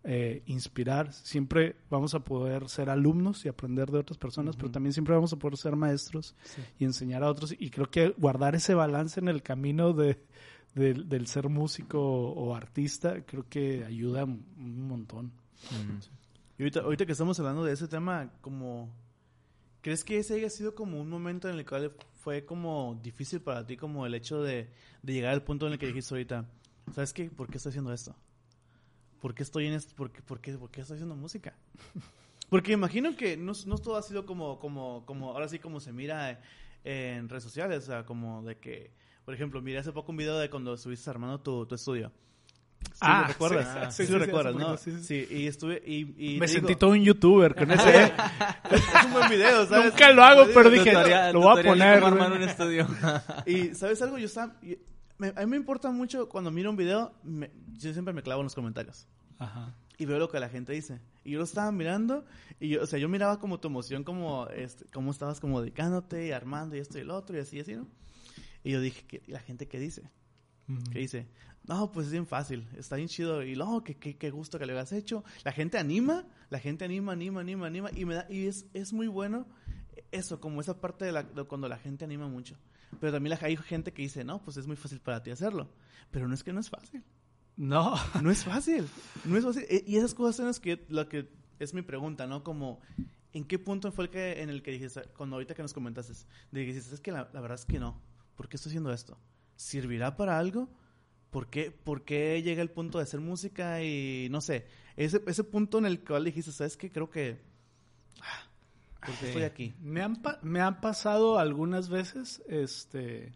eh, 0.05 0.43
inspirar. 0.47 1.13
Siempre 1.13 1.77
vamos 1.91 2.15
a 2.15 2.21
poder 2.21 2.69
ser 2.69 2.91
alumnos 2.91 3.45
y 3.45 3.49
aprender 3.49 3.91
de 3.91 3.99
otras 3.99 4.19
personas, 4.19 4.57
pero 4.57 4.71
también 4.71 4.93
siempre 4.93 5.15
vamos 5.15 5.33
a 5.33 5.37
poder 5.37 5.57
ser 5.57 5.77
maestros 5.77 6.35
y 6.79 6.85
enseñar 6.85 7.23
a 7.23 7.31
otros. 7.31 7.55
Y 7.59 7.71
creo 7.71 7.91
que 7.91 8.11
guardar 8.19 8.55
ese 8.55 8.75
balance 8.75 9.21
en 9.21 9.29
el 9.29 9.43
camino 9.43 9.93
de, 9.93 10.19
del 10.75 11.27
ser 11.27 11.49
músico 11.49 12.01
o 12.01 12.55
artista, 12.55 13.23
creo 13.25 13.47
que 13.49 13.85
ayuda 13.85 14.25
un 14.25 14.89
montón. 14.89 15.33
Y 16.59 16.63
ahorita, 16.63 16.81
ahorita 16.81 17.07
que 17.07 17.13
estamos 17.13 17.39
hablando 17.39 17.65
de 17.65 17.73
ese 17.73 17.87
tema, 17.89 18.31
como 18.41 18.91
¿Crees 19.83 20.05
que 20.05 20.19
ese 20.19 20.35
haya 20.35 20.49
sido 20.49 20.77
como 20.77 21.01
un 21.01 21.11
momento 21.11 21.51
en 21.51 21.59
el 21.59 21.67
cual 21.67 21.93
fue 22.23 22.45
como 22.45 23.01
difícil 23.03 23.41
para 23.41 23.67
ti, 23.67 23.77
como 23.77 24.07
el 24.07 24.15
hecho 24.15 24.43
de, 24.43 24.69
llegar 25.03 25.33
al 25.33 25.43
punto 25.43 25.67
en 25.67 25.73
el 25.73 25.79
que 25.79 25.89
dijiste 25.89 26.15
ahorita, 26.15 26.49
¿sabes 26.95 27.13
qué? 27.13 27.29
¿Por 27.29 27.49
qué 27.49 27.57
estoy 27.57 27.71
haciendo 27.71 27.93
esto? 27.93 28.15
¿Por 29.21 29.35
qué 29.35 29.43
estoy 29.43 29.67
en 29.67 29.75
esto? 29.75 29.95
¿Por 29.97 30.13
qué, 30.13 30.23
por 30.23 30.41
qué, 30.41 30.53
por 30.53 30.71
qué 30.71 30.83
estoy 30.83 30.95
haciendo 30.95 31.17
música? 31.17 31.55
Porque 32.49 32.73
imagino 32.73 33.17
que 33.17 33.37
no, 33.37 33.53
no, 33.67 33.79
todo 33.79 33.97
ha 33.97 34.03
sido 34.03 34.25
como, 34.25 34.61
como, 34.61 35.05
como, 35.07 35.31
ahora 35.31 35.49
sí 35.49 35.59
como 35.59 35.81
se 35.81 35.91
mira 35.91 36.41
en 36.85 37.29
redes 37.29 37.43
sociales, 37.43 37.85
o 37.85 37.87
sea, 37.87 38.05
como 38.05 38.43
de 38.43 38.59
que, 38.59 38.93
por 39.25 39.35
ejemplo, 39.35 39.63
miré 39.63 39.79
hace 39.79 39.91
poco 39.91 40.13
un 40.13 40.19
video 40.19 40.39
de 40.39 40.51
cuando 40.51 40.75
estuviste 40.75 41.09
armando 41.09 41.41
tu, 41.41 41.67
tu 41.67 41.75
estudio 41.75 42.13
ah, 43.01 43.25
recuerdas? 43.29 43.95
Sí, 43.95 44.07
sí, 44.07 44.13
recuerdas, 44.17 44.55
¿no? 44.55 44.77
Sí, 44.77 45.27
y 45.31 45.47
estuve 45.47 45.83
y, 45.87 46.39
me 46.39 46.49
sentí 46.49 46.77
todo 46.77 46.91
un 46.91 47.03
youtuber 47.03 47.55
con 47.55 47.71
ese. 47.71 48.05
es 48.71 49.05
un 49.05 49.13
buen 49.13 49.29
video, 49.29 49.67
¿sabes? 49.69 49.93
Nunca 49.93 50.13
lo 50.13 50.23
hago, 50.23 50.47
pero 50.53 50.71
dije, 50.71 50.93
lo 51.33 51.41
voy 51.41 51.61
a 51.61 51.63
poner. 51.63 52.03
un 52.03 52.43
estudio. 52.43 52.87
y 53.47 53.75
sabes 53.75 54.01
algo, 54.03 54.19
yo 54.19 54.27
estaba 54.27 54.55
a 55.37 55.41
mí 55.41 55.47
me 55.47 55.57
importa 55.57 55.91
mucho 55.91 56.29
cuando 56.29 56.51
miro 56.51 56.71
un 56.71 56.77
video, 56.77 57.13
yo 57.23 57.93
siempre 57.93 58.13
me 58.13 58.23
clavo 58.23 58.41
en 58.41 58.47
los 58.47 58.55
comentarios. 58.55 59.07
Ajá. 59.39 59.75
Y 59.99 60.05
veo 60.05 60.19
lo 60.19 60.29
que 60.29 60.41
la 60.41 60.49
gente 60.49 60.73
dice. 60.73 61.01
Y 61.23 61.33
yo 61.33 61.39
lo 61.39 61.45
estaba 61.45 61.71
mirando 61.71 62.25
y 62.59 62.71
yo, 62.71 62.83
o 62.83 62.87
sea, 62.87 62.99
yo 62.99 63.09
miraba 63.09 63.39
como 63.39 63.61
tu 63.61 63.69
emoción, 63.69 64.03
como 64.03 64.49
este, 64.49 64.87
cómo 64.87 65.11
estabas 65.13 65.39
como 65.39 65.61
dedicándote 65.61 66.27
y 66.27 66.33
armando 66.33 66.77
y 66.77 66.81
esto 66.81 66.99
y 66.99 67.03
el 67.03 67.11
otro 67.11 67.37
y 67.37 67.41
así 67.41 67.59
y 67.59 67.61
así, 67.61 67.75
¿no? 67.75 67.87
Y 68.65 68.73
yo 68.73 68.81
dije, 68.81 69.23
¿y 69.27 69.31
la 69.31 69.41
gente 69.41 69.69
qué 69.69 69.79
dice? 69.79 70.11
que 70.91 71.01
dice, 71.01 71.27
no, 71.65 71.93
pues 71.93 72.07
es 72.07 72.13
bien 72.13 72.27
fácil, 72.27 72.69
está 72.77 72.97
bien 72.97 73.09
chido, 73.09 73.43
y 73.43 73.55
luego, 73.55 73.85
qué, 73.85 73.97
qué, 73.97 74.17
qué 74.17 74.31
gusto 74.31 74.59
que 74.59 74.67
lo 74.67 74.73
hayas 74.73 74.93
hecho. 74.93 75.25
La 75.45 75.53
gente 75.53 75.79
anima, 75.79 76.27
la 76.51 76.59
gente 76.59 76.85
anima, 76.85 77.13
anima, 77.13 77.41
anima, 77.41 77.67
anima, 77.67 77.91
y, 77.95 78.05
me 78.05 78.15
da, 78.15 78.27
y 78.29 78.47
es, 78.47 78.67
es 78.75 78.93
muy 78.93 79.07
bueno 79.07 79.47
eso, 80.11 80.41
como 80.41 80.61
esa 80.61 80.81
parte 80.81 81.05
de, 81.05 81.13
la, 81.13 81.23
de 81.23 81.45
cuando 81.45 81.69
la 81.69 81.79
gente 81.79 82.05
anima 82.05 82.29
mucho. 82.29 82.57
Pero 83.01 83.13
también 83.13 83.37
hay 83.41 83.57
gente 83.57 83.93
que 83.93 84.03
dice, 84.03 84.25
no, 84.25 84.43
pues 84.43 84.57
es 84.57 84.67
muy 84.67 84.77
fácil 84.77 85.01
para 85.01 85.23
ti 85.23 85.31
hacerlo. 85.31 85.71
Pero 86.11 86.29
no 86.29 86.35
es 86.35 86.45
que 86.45 86.53
no 86.53 86.61
es 86.61 86.69
fácil. 86.69 87.03
No. 87.57 87.95
No 88.23 88.31
es 88.31 88.45
fácil. 88.45 88.89
No 89.25 89.37
es 89.37 89.45
fácil. 89.45 89.65
Y 89.87 89.97
esas 89.97 90.15
cosas 90.15 90.37
son 90.37 90.47
las 90.47 90.61
que, 90.61 90.85
lo 90.89 91.09
que 91.09 91.31
es 91.59 91.75
mi 91.75 91.83
pregunta, 91.83 92.27
¿no? 92.27 92.45
Como, 92.45 92.81
¿en 93.33 93.45
qué 93.45 93.59
punto 93.59 93.91
fue 93.93 94.05
el 94.05 94.11
que, 94.11 94.43
en 94.43 94.51
el 94.51 94.63
que 94.63 94.73
dijiste, 94.73 95.03
cuando 95.17 95.37
ahorita 95.37 95.55
que 95.55 95.63
nos 95.63 95.73
comentaste, 95.73 96.13
dijiste, 96.51 96.95
es 96.95 97.01
que 97.01 97.13
la, 97.13 97.31
la 97.33 97.41
verdad 97.41 97.59
es 97.59 97.65
que 97.65 97.79
no. 97.79 98.01
¿Por 98.37 98.49
qué 98.49 98.57
estoy 98.57 98.71
haciendo 98.71 98.93
esto? 98.93 99.19
¿Servirá 99.57 100.17
para 100.17 100.39
algo? 100.39 100.69
¿Por 101.33 101.49
qué, 101.51 101.73
¿Por 101.73 102.05
qué 102.05 102.43
llega 102.43 102.63
el 102.63 102.71
punto 102.71 102.99
de 102.99 103.05
hacer 103.05 103.21
música 103.21 103.83
y 103.83 104.29
no 104.31 104.41
sé? 104.43 104.67
Ese, 104.97 105.23
ese 105.27 105.45
punto 105.45 105.79
en 105.79 105.87
el 105.87 106.05
cual 106.05 106.25
dijiste, 106.27 106.53
¿sabes 106.53 106.77
qué? 106.77 106.93
Creo 106.93 107.11
que... 107.11 107.41
ah, 108.23 108.49
¿Por 109.05 109.19
qué 109.19 109.27
estoy 109.27 109.43
aquí? 109.45 109.75
Me 109.81 110.03
han, 110.03 110.23
me 110.43 110.61
han 110.61 110.81
pasado 110.81 111.39
algunas 111.39 111.89
veces, 111.89 112.43
este, 112.49 113.33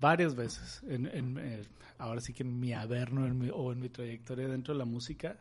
varias 0.00 0.34
veces, 0.34 0.82
en, 0.88 1.06
en, 1.06 1.38
eh, 1.38 1.62
ahora 1.98 2.20
sí 2.20 2.32
que 2.32 2.42
en 2.44 2.58
mi 2.60 2.72
averno 2.72 3.26
en 3.26 3.38
mi- 3.38 3.50
o 3.52 3.72
en 3.72 3.80
mi 3.80 3.88
trayectoria 3.90 4.48
dentro 4.48 4.74
de 4.74 4.78
la 4.78 4.84
música, 4.86 5.38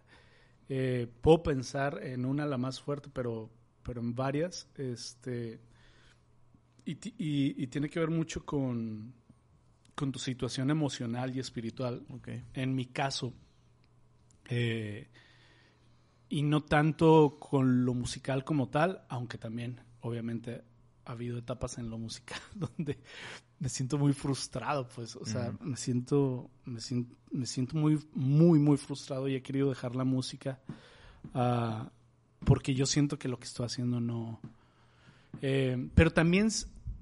eh, 0.70 1.08
puedo 1.22 1.44
pensar 1.44 2.00
en 2.04 2.26
una 2.26 2.46
la 2.46 2.58
más 2.58 2.82
fuerte, 2.82 3.10
pero, 3.14 3.50
pero 3.84 4.02
en 4.02 4.16
varias, 4.16 4.68
este, 4.78 5.60
y, 6.86 6.92
y- 7.18 7.64
y 7.64 7.68
tiene 7.68 7.90
que 7.90 8.00
ver 8.00 8.10
mucho 8.10 8.46
con, 8.46 9.14
con 10.00 10.14
tu 10.14 10.20
situación 10.20 10.70
emocional 10.70 11.36
y 11.36 11.42
espiritual. 11.42 12.06
Ok. 12.08 12.30
En 12.54 12.74
mi 12.74 12.86
caso, 12.86 13.34
eh, 14.48 15.10
y 16.30 16.42
no 16.42 16.64
tanto 16.64 17.36
con 17.38 17.84
lo 17.84 17.94
musical 17.94 18.46
como 18.46 18.70
tal, 18.70 19.04
aunque 19.10 19.38
también, 19.38 19.82
obviamente, 20.00 20.64
ha 21.04 21.12
habido 21.12 21.38
etapas 21.38 21.80
en 21.80 21.90
lo 21.90 21.98
musical 21.98 22.40
donde 22.56 22.98
me 23.60 23.68
siento 23.68 23.98
muy 23.98 24.14
frustrado, 24.14 24.88
pues, 24.88 25.18
o 25.18 25.26
sea, 25.26 25.52
me 25.60 25.76
siento, 25.76 26.50
me 26.64 26.80
siento, 26.80 27.14
me 27.32 27.46
siento 27.46 27.76
muy, 27.78 28.00
muy, 28.14 28.58
muy 28.58 28.78
frustrado 28.78 29.28
y 29.28 29.36
he 29.36 29.42
querido 29.42 29.68
dejar 29.68 29.98
la 29.98 30.06
música 30.06 30.62
ah, 31.34 31.92
porque 32.46 32.74
yo 32.74 32.86
siento 32.86 33.20
que 33.20 33.28
lo 33.28 33.38
que 33.38 33.48
estoy 33.48 33.66
haciendo 33.66 34.00
no... 34.00 34.40
eh, 35.42 35.90
pero 35.94 36.14
también 36.14 36.48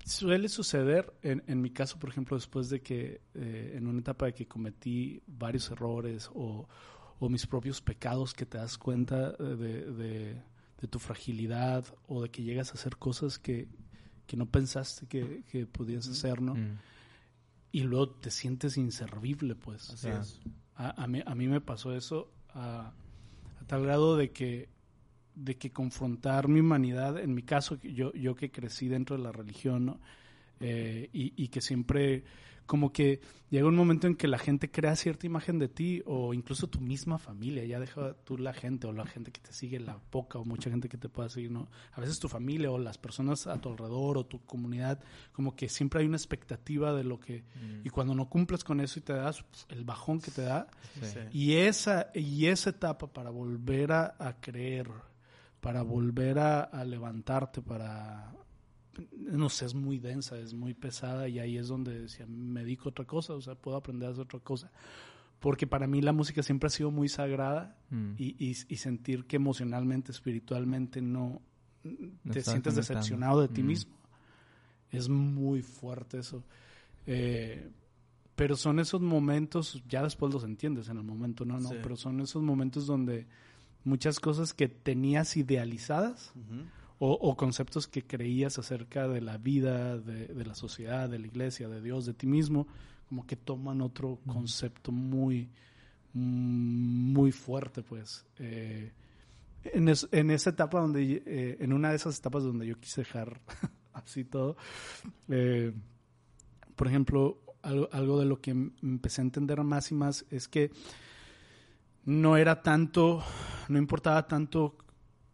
suele 0.08 0.50
suceder, 0.50 1.14
en, 1.22 1.44
en 1.48 1.62
mi 1.62 1.70
caso, 1.72 2.00
por 2.00 2.10
ejemplo, 2.10 2.38
después 2.38 2.70
de 2.70 2.82
que, 2.82 3.22
eh, 3.34 3.74
en 3.76 3.88
una 3.88 4.00
etapa 4.00 4.26
de 4.28 4.34
que 4.34 4.48
cometí 4.48 5.22
varios 5.28 5.70
errores 5.72 6.30
o, 6.34 6.68
o 7.20 7.30
mis 7.30 7.46
propios 7.46 7.82
pecados, 7.82 8.34
que 8.34 8.46
te 8.46 8.58
das 8.58 8.78
cuenta 8.78 9.36
eh, 9.40 9.44
de, 9.44 9.92
de- 9.92 10.42
de 10.82 10.88
tu 10.88 11.00
fragilidad 11.00 11.86
o 12.08 12.22
de 12.22 12.30
que 12.30 12.44
llegas 12.44 12.70
a 12.70 12.74
hacer 12.76 12.98
cosas 12.98 13.40
que, 13.40 13.68
que 14.28 14.38
no 14.38 14.46
pensaste 14.46 15.08
que, 15.08 15.44
que 15.52 15.66
podías 15.66 16.08
hacer, 16.08 16.40
¿no? 16.42 16.54
Mm. 16.54 16.78
Y 17.72 17.82
luego 17.82 18.10
te 18.12 18.30
sientes 18.30 18.78
inservible, 18.78 19.56
pues. 19.56 19.90
Así 19.90 19.94
O 19.94 19.98
sea, 19.98 20.22
es. 20.22 20.40
a, 20.76 21.04
a 21.04 21.08
mí, 21.08 21.22
a 21.26 21.34
mí 21.34 21.48
me 21.48 21.62
pasó 21.62 21.96
eso 21.96 22.32
a, 22.50 22.94
a 23.60 23.66
tal 23.66 23.82
grado 23.84 24.16
de 24.18 24.32
que, 24.32 24.70
de 25.38 25.56
que 25.58 25.72
confrontar 25.72 26.48
mi 26.48 26.60
humanidad, 26.60 27.20
en 27.20 27.34
mi 27.34 27.44
caso, 27.44 27.78
yo, 27.82 28.12
yo 28.14 28.36
que 28.36 28.50
crecí 28.52 28.88
dentro 28.88 29.16
de 29.18 29.24
la 29.24 29.32
religión, 29.32 29.86
¿no? 29.86 30.00
Eh, 30.60 31.10
y, 31.14 31.34
y 31.42 31.50
que 31.50 31.62
siempre, 31.62 32.24
como 32.66 32.92
que 32.92 33.22
llega 33.52 33.68
un 33.68 33.76
momento 33.76 34.08
en 34.08 34.16
que 34.16 34.28
la 34.28 34.40
gente 34.40 34.72
crea 34.72 34.96
cierta 34.96 35.28
imagen 35.28 35.60
de 35.60 35.68
ti, 35.70 36.02
o 36.08 36.34
incluso 36.34 36.68
tu 36.68 36.82
misma 36.82 37.20
familia, 37.20 37.64
ya 37.66 37.80
deja 37.80 38.16
tú 38.24 38.40
la 38.40 38.54
gente, 38.54 38.88
o 38.88 38.92
la 38.92 39.06
gente 39.06 39.32
que 39.32 39.40
te 39.40 39.54
sigue, 39.54 39.80
la 39.80 40.00
poca 40.00 40.40
o 40.40 40.44
mucha 40.46 40.72
gente 40.72 40.90
que 40.90 40.98
te 40.98 41.08
pueda 41.10 41.30
seguir, 41.30 41.52
¿no? 41.52 41.70
A 41.94 42.02
veces 42.02 42.18
tu 42.18 42.28
familia 42.28 42.72
o 42.72 42.80
las 42.80 42.98
personas 42.98 43.46
a 43.46 43.62
tu 43.62 43.70
alrededor 43.70 44.18
o 44.18 44.26
tu 44.26 44.44
comunidad, 44.44 45.00
como 45.32 45.56
que 45.56 45.70
siempre 45.70 46.00
hay 46.02 46.08
una 46.08 46.18
expectativa 46.18 46.92
de 46.94 47.04
lo 47.04 47.20
que... 47.20 47.44
Y 47.84 47.90
cuando 47.92 48.16
no 48.16 48.28
cumples 48.28 48.64
con 48.64 48.80
eso 48.80 48.98
y 48.98 49.04
te 49.04 49.14
das 49.14 49.44
pues, 49.44 49.68
el 49.70 49.86
bajón 49.86 50.20
que 50.20 50.32
te 50.32 50.42
da, 50.42 50.68
Sí. 51.00 51.20
y 51.32 51.54
esa, 51.58 52.10
y 52.16 52.48
esa 52.48 52.72
etapa 52.72 53.06
para 53.06 53.30
volver 53.30 53.92
a, 53.92 54.16
a 54.18 54.42
creer, 54.42 54.90
para 55.62 55.82
volver 55.82 56.40
a, 56.40 56.62
a 56.62 56.84
levantarte, 56.86 57.62
para... 57.62 58.34
No 59.16 59.50
sé, 59.50 59.66
es 59.66 59.76
muy 59.76 60.00
densa, 60.00 60.40
es 60.40 60.54
muy 60.56 60.74
pesada 60.74 61.28
y 61.28 61.38
ahí 61.40 61.58
es 61.58 61.68
donde 61.68 62.00
decía, 62.00 62.26
me 62.28 62.62
dedico 62.62 62.90
a 62.90 62.92
otra 62.92 63.06
cosa, 63.06 63.34
o 63.34 63.42
sea, 63.42 63.54
puedo 63.56 63.78
aprender 63.78 64.10
a 64.10 64.12
hacer 64.12 64.24
otra 64.24 64.40
cosa. 64.40 64.72
Porque 65.40 65.68
para 65.68 65.86
mí 65.86 66.02
la 66.02 66.14
música 66.14 66.42
siempre 66.42 66.66
ha 66.68 66.72
sido 66.72 66.90
muy 66.90 67.08
sagrada 67.10 67.78
Mm. 67.92 68.14
y, 68.18 68.36
y- 68.44 68.56
y 68.68 68.76
sentir 68.78 69.26
que 69.26 69.36
emocionalmente, 69.36 70.12
espiritualmente 70.12 71.00
no 71.02 71.42
te 71.84 72.40
estás 72.40 72.54
sientes 72.54 72.76
decepcionado 72.76 73.42
de 73.42 73.48
ti 73.50 73.62
Mm. 73.62 73.68
mismo. 73.68 73.96
Es 74.92 75.10
muy 75.10 75.62
fuerte 75.62 76.18
eso. 76.20 76.44
Eh, 77.06 77.70
pero 78.36 78.56
son 78.56 78.80
esos 78.80 79.02
momentos, 79.02 79.84
ya 79.88 80.02
después 80.04 80.34
los 80.34 80.44
entiendes 80.44 80.90
en 80.90 80.98
el 80.98 81.04
momento, 81.04 81.46
no, 81.46 81.60
no, 81.60 81.70
Sí. 81.70 81.76
pero 81.84 81.96
son 81.96 82.20
esos 82.22 82.42
momentos 82.42 82.88
donde 82.88 83.28
muchas 83.88 84.20
cosas 84.20 84.54
que 84.54 84.68
tenías 84.68 85.38
idealizadas 85.38 86.34
o, 87.00 87.12
o 87.14 87.36
conceptos 87.38 87.88
que 87.88 88.04
creías 88.06 88.60
acerca 88.60 89.08
de 89.08 89.22
la 89.22 89.38
vida, 89.38 89.98
de, 89.98 90.28
de 90.28 90.46
la 90.46 90.56
sociedad, 90.56 91.10
de 91.10 91.20
la 91.20 91.28
iglesia, 91.28 91.70
de 91.70 91.82
Dios, 91.82 92.06
de 92.06 92.14
ti 92.14 92.28
mismo, 92.28 92.68
como 93.10 93.26
que 93.26 93.36
toman 93.36 93.82
otro 93.82 94.20
concepto 94.28 94.92
muy, 94.92 95.50
muy 96.14 97.32
fuerte, 97.32 97.84
pues. 97.84 98.26
Eh, 98.40 98.92
en, 99.64 99.90
es- 99.90 100.08
en 100.12 100.32
esa 100.32 100.50
etapa 100.52 100.80
donde, 100.80 101.24
eh, 101.26 101.58
en 101.60 101.74
una 101.74 101.90
de 101.90 101.96
esas 101.96 102.18
etapas 102.18 102.44
donde 102.44 102.66
yo 102.68 102.80
quise 102.80 103.02
dejar 103.02 103.40
así 103.94 104.24
todo, 104.24 104.58
eh, 105.30 105.74
por 106.76 106.88
ejemplo, 106.88 107.40
algo, 107.62 107.90
algo 107.92 108.20
de 108.20 108.26
lo 108.26 108.40
que 108.40 108.52
em- 108.52 108.72
empecé 108.84 109.22
a 109.22 109.26
entender 109.26 109.64
más 109.64 109.92
y 109.92 109.96
más 109.96 110.26
es 110.30 110.48
que 110.48 110.72
no 112.08 112.38
era 112.38 112.62
tanto, 112.64 113.22
no 113.68 113.78
importaba 113.78 114.28
tanto 114.30 114.78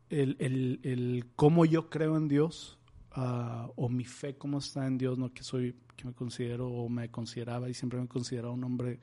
el, 0.09 0.35
el, 0.39 0.79
el 0.81 1.25
cómo 1.35 1.65
yo 1.65 1.87
creo 1.91 2.17
en 2.17 2.27
Dios 2.27 2.79
ah, 3.11 3.69
o 3.75 3.89
mi 3.89 4.05
fe 4.05 4.35
cómo 4.37 4.57
está 4.57 4.87
en 4.87 4.97
Dios, 4.97 5.19
no 5.19 5.31
que 5.31 5.43
soy, 5.43 5.75
que 5.95 6.05
me 6.05 6.13
considero 6.13 6.67
o 6.67 6.89
me 6.89 7.11
consideraba 7.11 7.69
y 7.69 7.75
siempre 7.75 7.99
me 8.01 8.07
consideraba 8.07 8.55
un 8.55 8.63
hombre 8.63 8.99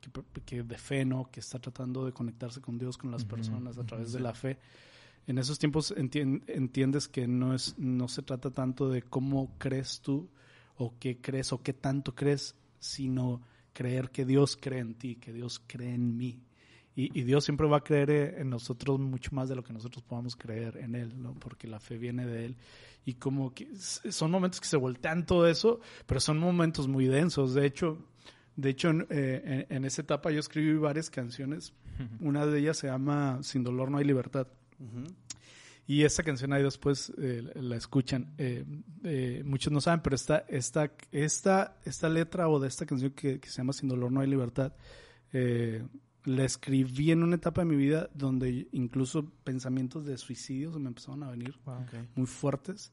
que, 0.00 0.10
que 0.44 0.62
de 0.62 0.78
fe, 0.78 1.04
¿no? 1.04 1.28
Que 1.28 1.40
está 1.40 1.58
tratando 1.58 2.06
de 2.06 2.12
conectarse 2.12 2.60
con 2.60 2.78
Dios, 2.78 2.96
con 2.96 3.10
las 3.10 3.24
personas 3.24 3.78
a 3.78 3.84
través 3.84 4.12
de 4.12 4.20
la 4.20 4.32
fe. 4.32 4.60
En 5.26 5.38
esos 5.38 5.58
tiempos 5.58 5.92
entien- 5.96 6.44
entiendes 6.46 7.08
que 7.08 7.26
no 7.26 7.52
es, 7.52 7.76
no 7.78 8.06
se 8.06 8.22
trata 8.22 8.52
tanto 8.52 8.88
de 8.90 9.02
cómo 9.02 9.56
crees 9.58 10.00
tú 10.02 10.30
o 10.76 10.94
qué 11.00 11.20
crees 11.20 11.52
o 11.52 11.62
qué 11.64 11.72
tanto 11.72 12.14
crees, 12.14 12.54
sino 12.78 13.42
creer 13.72 14.10
que 14.12 14.24
Dios 14.24 14.56
cree 14.56 14.78
en 14.78 14.94
ti, 14.94 15.16
que 15.16 15.32
Dios 15.32 15.60
cree 15.66 15.94
en 15.94 16.16
mí. 16.16 16.44
Y, 16.98 17.16
y 17.16 17.22
Dios 17.22 17.44
siempre 17.44 17.68
va 17.68 17.76
a 17.76 17.84
creer 17.84 18.10
eh, 18.10 18.40
en 18.40 18.50
nosotros 18.50 18.98
mucho 18.98 19.30
más 19.32 19.48
de 19.48 19.54
lo 19.54 19.62
que 19.62 19.72
nosotros 19.72 20.02
podamos 20.02 20.34
creer 20.34 20.78
en 20.78 20.96
Él, 20.96 21.22
¿no? 21.22 21.32
Porque 21.34 21.68
la 21.68 21.78
fe 21.78 21.96
viene 21.96 22.26
de 22.26 22.46
Él. 22.46 22.56
Y 23.04 23.14
como 23.14 23.54
que 23.54 23.68
son 23.76 24.30
momentos 24.32 24.60
que 24.60 24.66
se 24.66 24.76
voltean 24.76 25.24
todo 25.24 25.46
eso, 25.46 25.78
pero 26.06 26.18
son 26.18 26.38
momentos 26.38 26.88
muy 26.88 27.06
densos. 27.06 27.54
De 27.54 27.64
hecho, 27.66 27.98
de 28.56 28.70
hecho 28.70 28.88
en, 28.90 29.06
eh, 29.10 29.64
en- 29.70 29.76
en 29.76 29.84
esa 29.84 30.02
etapa 30.02 30.32
yo 30.32 30.40
escribí 30.40 30.74
varias 30.76 31.08
canciones. 31.08 31.72
Una 32.20 32.46
de 32.46 32.58
ellas 32.58 32.78
se 32.78 32.88
llama 32.88 33.38
Sin 33.42 33.62
dolor 33.62 33.90
no 33.92 33.98
hay 33.98 34.04
libertad. 34.04 34.48
Ujú. 34.80 35.04
Y 35.86 36.02
esta 36.02 36.22
canción 36.24 36.52
ahí 36.52 36.62
después 36.64 37.12
eh, 37.16 37.44
la 37.54 37.76
escuchan. 37.76 38.34
Eh, 38.38 38.64
eh, 39.04 39.42
muchos 39.44 39.72
no 39.72 39.80
saben, 39.80 40.00
pero 40.02 40.16
esta, 40.16 40.44
esta, 40.48 40.92
esta, 41.12 41.78
esta 41.84 42.08
letra 42.08 42.48
o 42.48 42.58
de 42.58 42.66
esta 42.68 42.84
canción 42.86 43.12
que, 43.12 43.38
que 43.40 43.48
se 43.48 43.58
llama 43.58 43.72
Sin 43.72 43.88
dolor 43.88 44.10
no 44.12 44.20
hay 44.20 44.26
libertad, 44.28 44.72
eh, 45.32 45.82
la 46.28 46.44
escribí 46.44 47.10
en 47.10 47.22
una 47.22 47.36
etapa 47.36 47.62
de 47.62 47.66
mi 47.66 47.76
vida 47.76 48.08
donde 48.14 48.68
incluso 48.72 49.24
pensamientos 49.44 50.04
de 50.04 50.16
suicidio 50.18 50.72
se 50.72 50.78
me 50.78 50.88
empezaron 50.88 51.22
a 51.22 51.30
venir 51.30 51.54
muy 52.14 52.26
fuertes. 52.26 52.92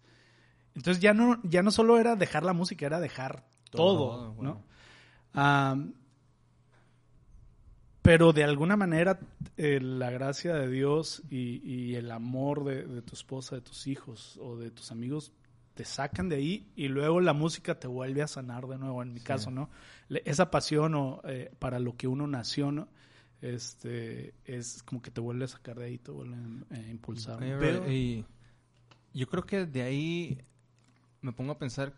Entonces 0.75 1.01
ya 1.01 1.13
no, 1.13 1.39
ya 1.43 1.61
no 1.63 1.71
solo 1.71 1.97
era 1.99 2.15
dejar 2.15 2.43
la 2.43 2.53
música, 2.53 2.85
era 2.85 2.99
dejar 2.99 3.45
todo. 3.71 4.33
¿no? 4.43 4.63
Pero 8.01 8.33
de 8.33 8.43
alguna 8.43 8.77
manera 8.77 9.19
eh, 9.57 9.79
la 9.81 10.11
gracia 10.11 10.53
de 10.53 10.69
Dios 10.69 11.23
y, 11.29 11.61
y 11.67 11.95
el 11.95 12.11
amor 12.11 12.63
de, 12.63 12.85
de 12.85 13.01
tu 13.01 13.13
esposa, 13.15 13.55
de 13.55 13.61
tus 13.61 13.87
hijos 13.87 14.37
o 14.41 14.57
de 14.57 14.69
tus 14.69 14.91
amigos 14.91 15.31
te 15.73 15.83
sacan 15.85 16.29
de 16.29 16.35
ahí 16.37 16.71
y 16.75 16.87
luego 16.87 17.19
la 17.19 17.33
música 17.33 17.79
te 17.79 17.87
vuelve 17.87 18.21
a 18.21 18.27
sanar 18.27 18.67
de 18.67 18.77
nuevo, 18.77 19.01
en 19.01 19.11
mi 19.13 19.19
caso, 19.19 19.49
¿no? 19.51 19.69
Le- 20.07 20.21
esa 20.25 20.49
pasión 20.51 20.93
o, 20.95 21.21
eh, 21.25 21.51
para 21.59 21.79
lo 21.79 21.97
que 21.97 22.07
uno 22.07 22.27
nació, 22.27 22.71
¿no? 22.71 22.87
Este, 23.41 24.33
es 24.45 24.81
como 24.83 25.01
que 25.01 25.11
te 25.11 25.21
vuelve 25.21 25.45
a 25.45 25.47
sacar 25.47 25.77
de 25.77 25.85
ahí, 25.85 25.97
te 25.97 26.11
vuelve 26.11 26.35
a 26.35 26.75
eh, 26.75 26.89
impulsar. 26.89 27.43
y 27.89 28.25
yo 29.13 29.27
creo 29.27 29.45
que 29.45 29.65
de 29.65 29.81
ahí 29.81 30.41
me 31.21 31.31
pongo 31.31 31.51
a 31.51 31.57
pensar 31.57 31.93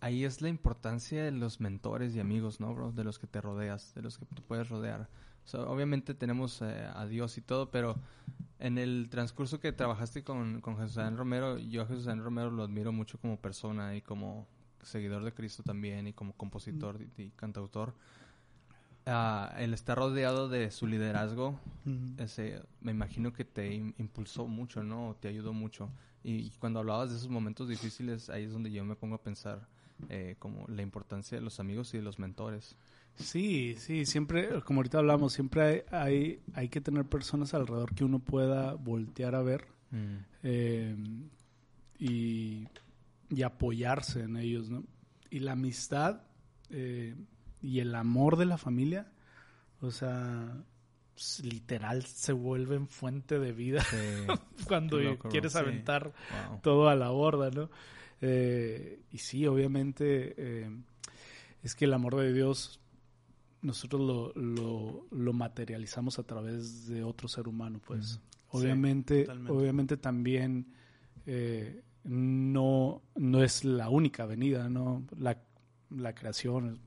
ahí 0.00 0.24
es 0.24 0.40
la 0.40 0.48
importancia 0.48 1.24
de 1.24 1.32
los 1.32 1.60
mentores 1.60 2.14
y 2.14 2.20
amigos, 2.20 2.60
¿no, 2.60 2.74
bro? 2.74 2.92
De 2.92 3.04
los 3.04 3.18
que 3.18 3.26
te 3.26 3.40
rodeas, 3.40 3.94
de 3.94 4.02
los 4.02 4.18
que 4.18 4.26
te 4.26 4.42
puedes 4.42 4.68
rodear. 4.68 5.08
O 5.44 5.48
sea, 5.48 5.60
obviamente 5.62 6.14
tenemos 6.14 6.62
eh, 6.62 6.88
a 6.94 7.06
Dios 7.06 7.38
y 7.38 7.40
todo, 7.40 7.70
pero 7.70 7.96
en 8.58 8.78
el 8.78 9.08
transcurso 9.10 9.60
que 9.60 9.72
trabajaste 9.72 10.24
con, 10.24 10.60
con 10.60 10.76
Jesús 10.78 10.98
Adán 10.98 11.16
Romero, 11.16 11.58
yo 11.58 11.82
a 11.82 11.86
Jesús 11.86 12.06
Adán 12.06 12.22
Romero 12.22 12.50
lo 12.50 12.62
admiro 12.62 12.92
mucho 12.92 13.18
como 13.18 13.40
persona 13.40 13.94
y 13.96 14.02
como 14.02 14.46
seguidor 14.82 15.24
de 15.24 15.32
Cristo 15.32 15.62
también 15.62 16.06
y 16.06 16.12
como 16.12 16.32
compositor 16.36 17.00
y, 17.00 17.22
y 17.22 17.30
cantautor. 17.30 17.94
Ah, 19.08 19.54
el 19.58 19.72
estar 19.72 19.96
rodeado 19.96 20.48
de 20.48 20.70
su 20.72 20.86
liderazgo, 20.88 21.60
ese, 22.18 22.60
me 22.80 22.90
imagino 22.90 23.32
que 23.32 23.44
te 23.44 23.72
im- 23.72 23.94
impulsó 23.98 24.48
mucho, 24.48 24.82
¿no? 24.82 25.16
Te 25.20 25.28
ayudó 25.28 25.52
mucho. 25.52 25.90
Y, 26.24 26.50
cuando 26.58 26.80
hablabas 26.80 27.10
de 27.10 27.16
esos 27.16 27.28
momentos 27.28 27.68
difíciles, 27.68 28.28
ahí 28.30 28.44
es 28.44 28.52
donde 28.52 28.72
yo 28.72 28.84
me 28.84 28.96
pongo 28.96 29.14
a 29.14 29.22
pensar 29.22 29.68
eh, 30.08 30.34
como 30.40 30.66
la 30.66 30.82
importancia 30.82 31.38
de 31.38 31.44
los 31.44 31.60
amigos 31.60 31.94
y 31.94 31.98
de 31.98 32.02
los 32.02 32.18
mentores. 32.18 32.74
Sí, 33.14 33.76
sí, 33.78 34.04
siempre, 34.06 34.60
como 34.62 34.80
ahorita 34.80 34.98
hablamos, 34.98 35.32
siempre 35.32 35.62
hay, 35.62 35.82
hay, 35.92 36.40
hay 36.54 36.68
que 36.68 36.80
tener 36.80 37.04
personas 37.04 37.54
alrededor 37.54 37.94
que 37.94 38.02
uno 38.04 38.18
pueda 38.18 38.74
voltear 38.74 39.36
a 39.36 39.42
ver 39.42 39.68
eh, 40.42 40.96
y, 42.00 42.66
y 43.30 43.42
apoyarse 43.42 44.22
en 44.22 44.36
ellos, 44.36 44.68
¿no? 44.68 44.82
Y 45.30 45.38
la 45.38 45.52
amistad 45.52 46.22
eh, 46.70 47.14
y 47.66 47.80
el 47.80 47.94
amor 47.94 48.36
de 48.36 48.46
la 48.46 48.58
familia, 48.58 49.06
o 49.80 49.90
sea, 49.90 50.56
literal 51.42 52.04
se 52.04 52.32
vuelven 52.32 52.88
fuente 52.88 53.38
de 53.38 53.52
vida 53.52 53.82
cuando 54.68 54.98
loco, 55.00 55.28
quieres 55.28 55.52
Sí. 55.52 55.58
aventar 55.58 56.12
Wow. 56.50 56.60
todo 56.62 56.88
a 56.88 56.94
la 56.94 57.10
borda, 57.10 57.50
¿no? 57.50 57.70
Eh, 58.20 59.00
y 59.12 59.18
sí, 59.18 59.46
obviamente, 59.46 60.34
eh, 60.36 60.70
es 61.62 61.74
que 61.74 61.84
el 61.86 61.94
amor 61.94 62.16
de 62.16 62.32
Dios 62.32 62.80
nosotros 63.62 64.00
lo, 64.02 64.32
lo, 64.40 65.06
lo 65.10 65.32
materializamos 65.32 66.18
a 66.18 66.22
través 66.22 66.86
de 66.86 67.02
otro 67.02 67.26
ser 67.28 67.48
humano, 67.48 67.80
pues. 67.84 68.20
Obviamente, 68.50 69.26
obviamente 69.48 69.96
también 69.96 70.72
eh, 71.26 71.82
no, 72.04 73.02
no 73.16 73.42
es 73.42 73.64
la 73.64 73.88
única 73.90 74.22
avenida, 74.22 74.68
¿no? 74.68 75.04
La, 75.18 75.36
la 75.90 76.14
creación, 76.14 76.78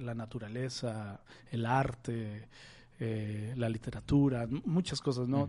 la 0.00 0.14
naturaleza, 0.14 1.20
el 1.50 1.66
arte, 1.66 2.48
eh, 2.98 3.52
la 3.56 3.68
literatura, 3.68 4.48
muchas 4.64 5.00
cosas, 5.00 5.28
¿no? 5.28 5.48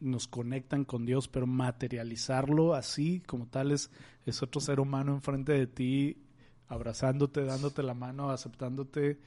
Nos 0.00 0.28
conectan 0.28 0.84
con 0.84 1.06
Dios, 1.06 1.28
pero 1.28 1.46
materializarlo 1.46 2.74
así, 2.74 3.20
como 3.26 3.46
tal, 3.46 3.72
es, 3.72 3.90
es 4.26 4.42
otro 4.42 4.60
ser 4.60 4.80
humano 4.80 5.12
enfrente 5.14 5.52
de 5.52 5.66
ti, 5.66 6.22
abrazándote, 6.68 7.44
dándote 7.44 7.82
la 7.82 7.94
mano, 7.94 8.30
aceptándote, 8.30 9.18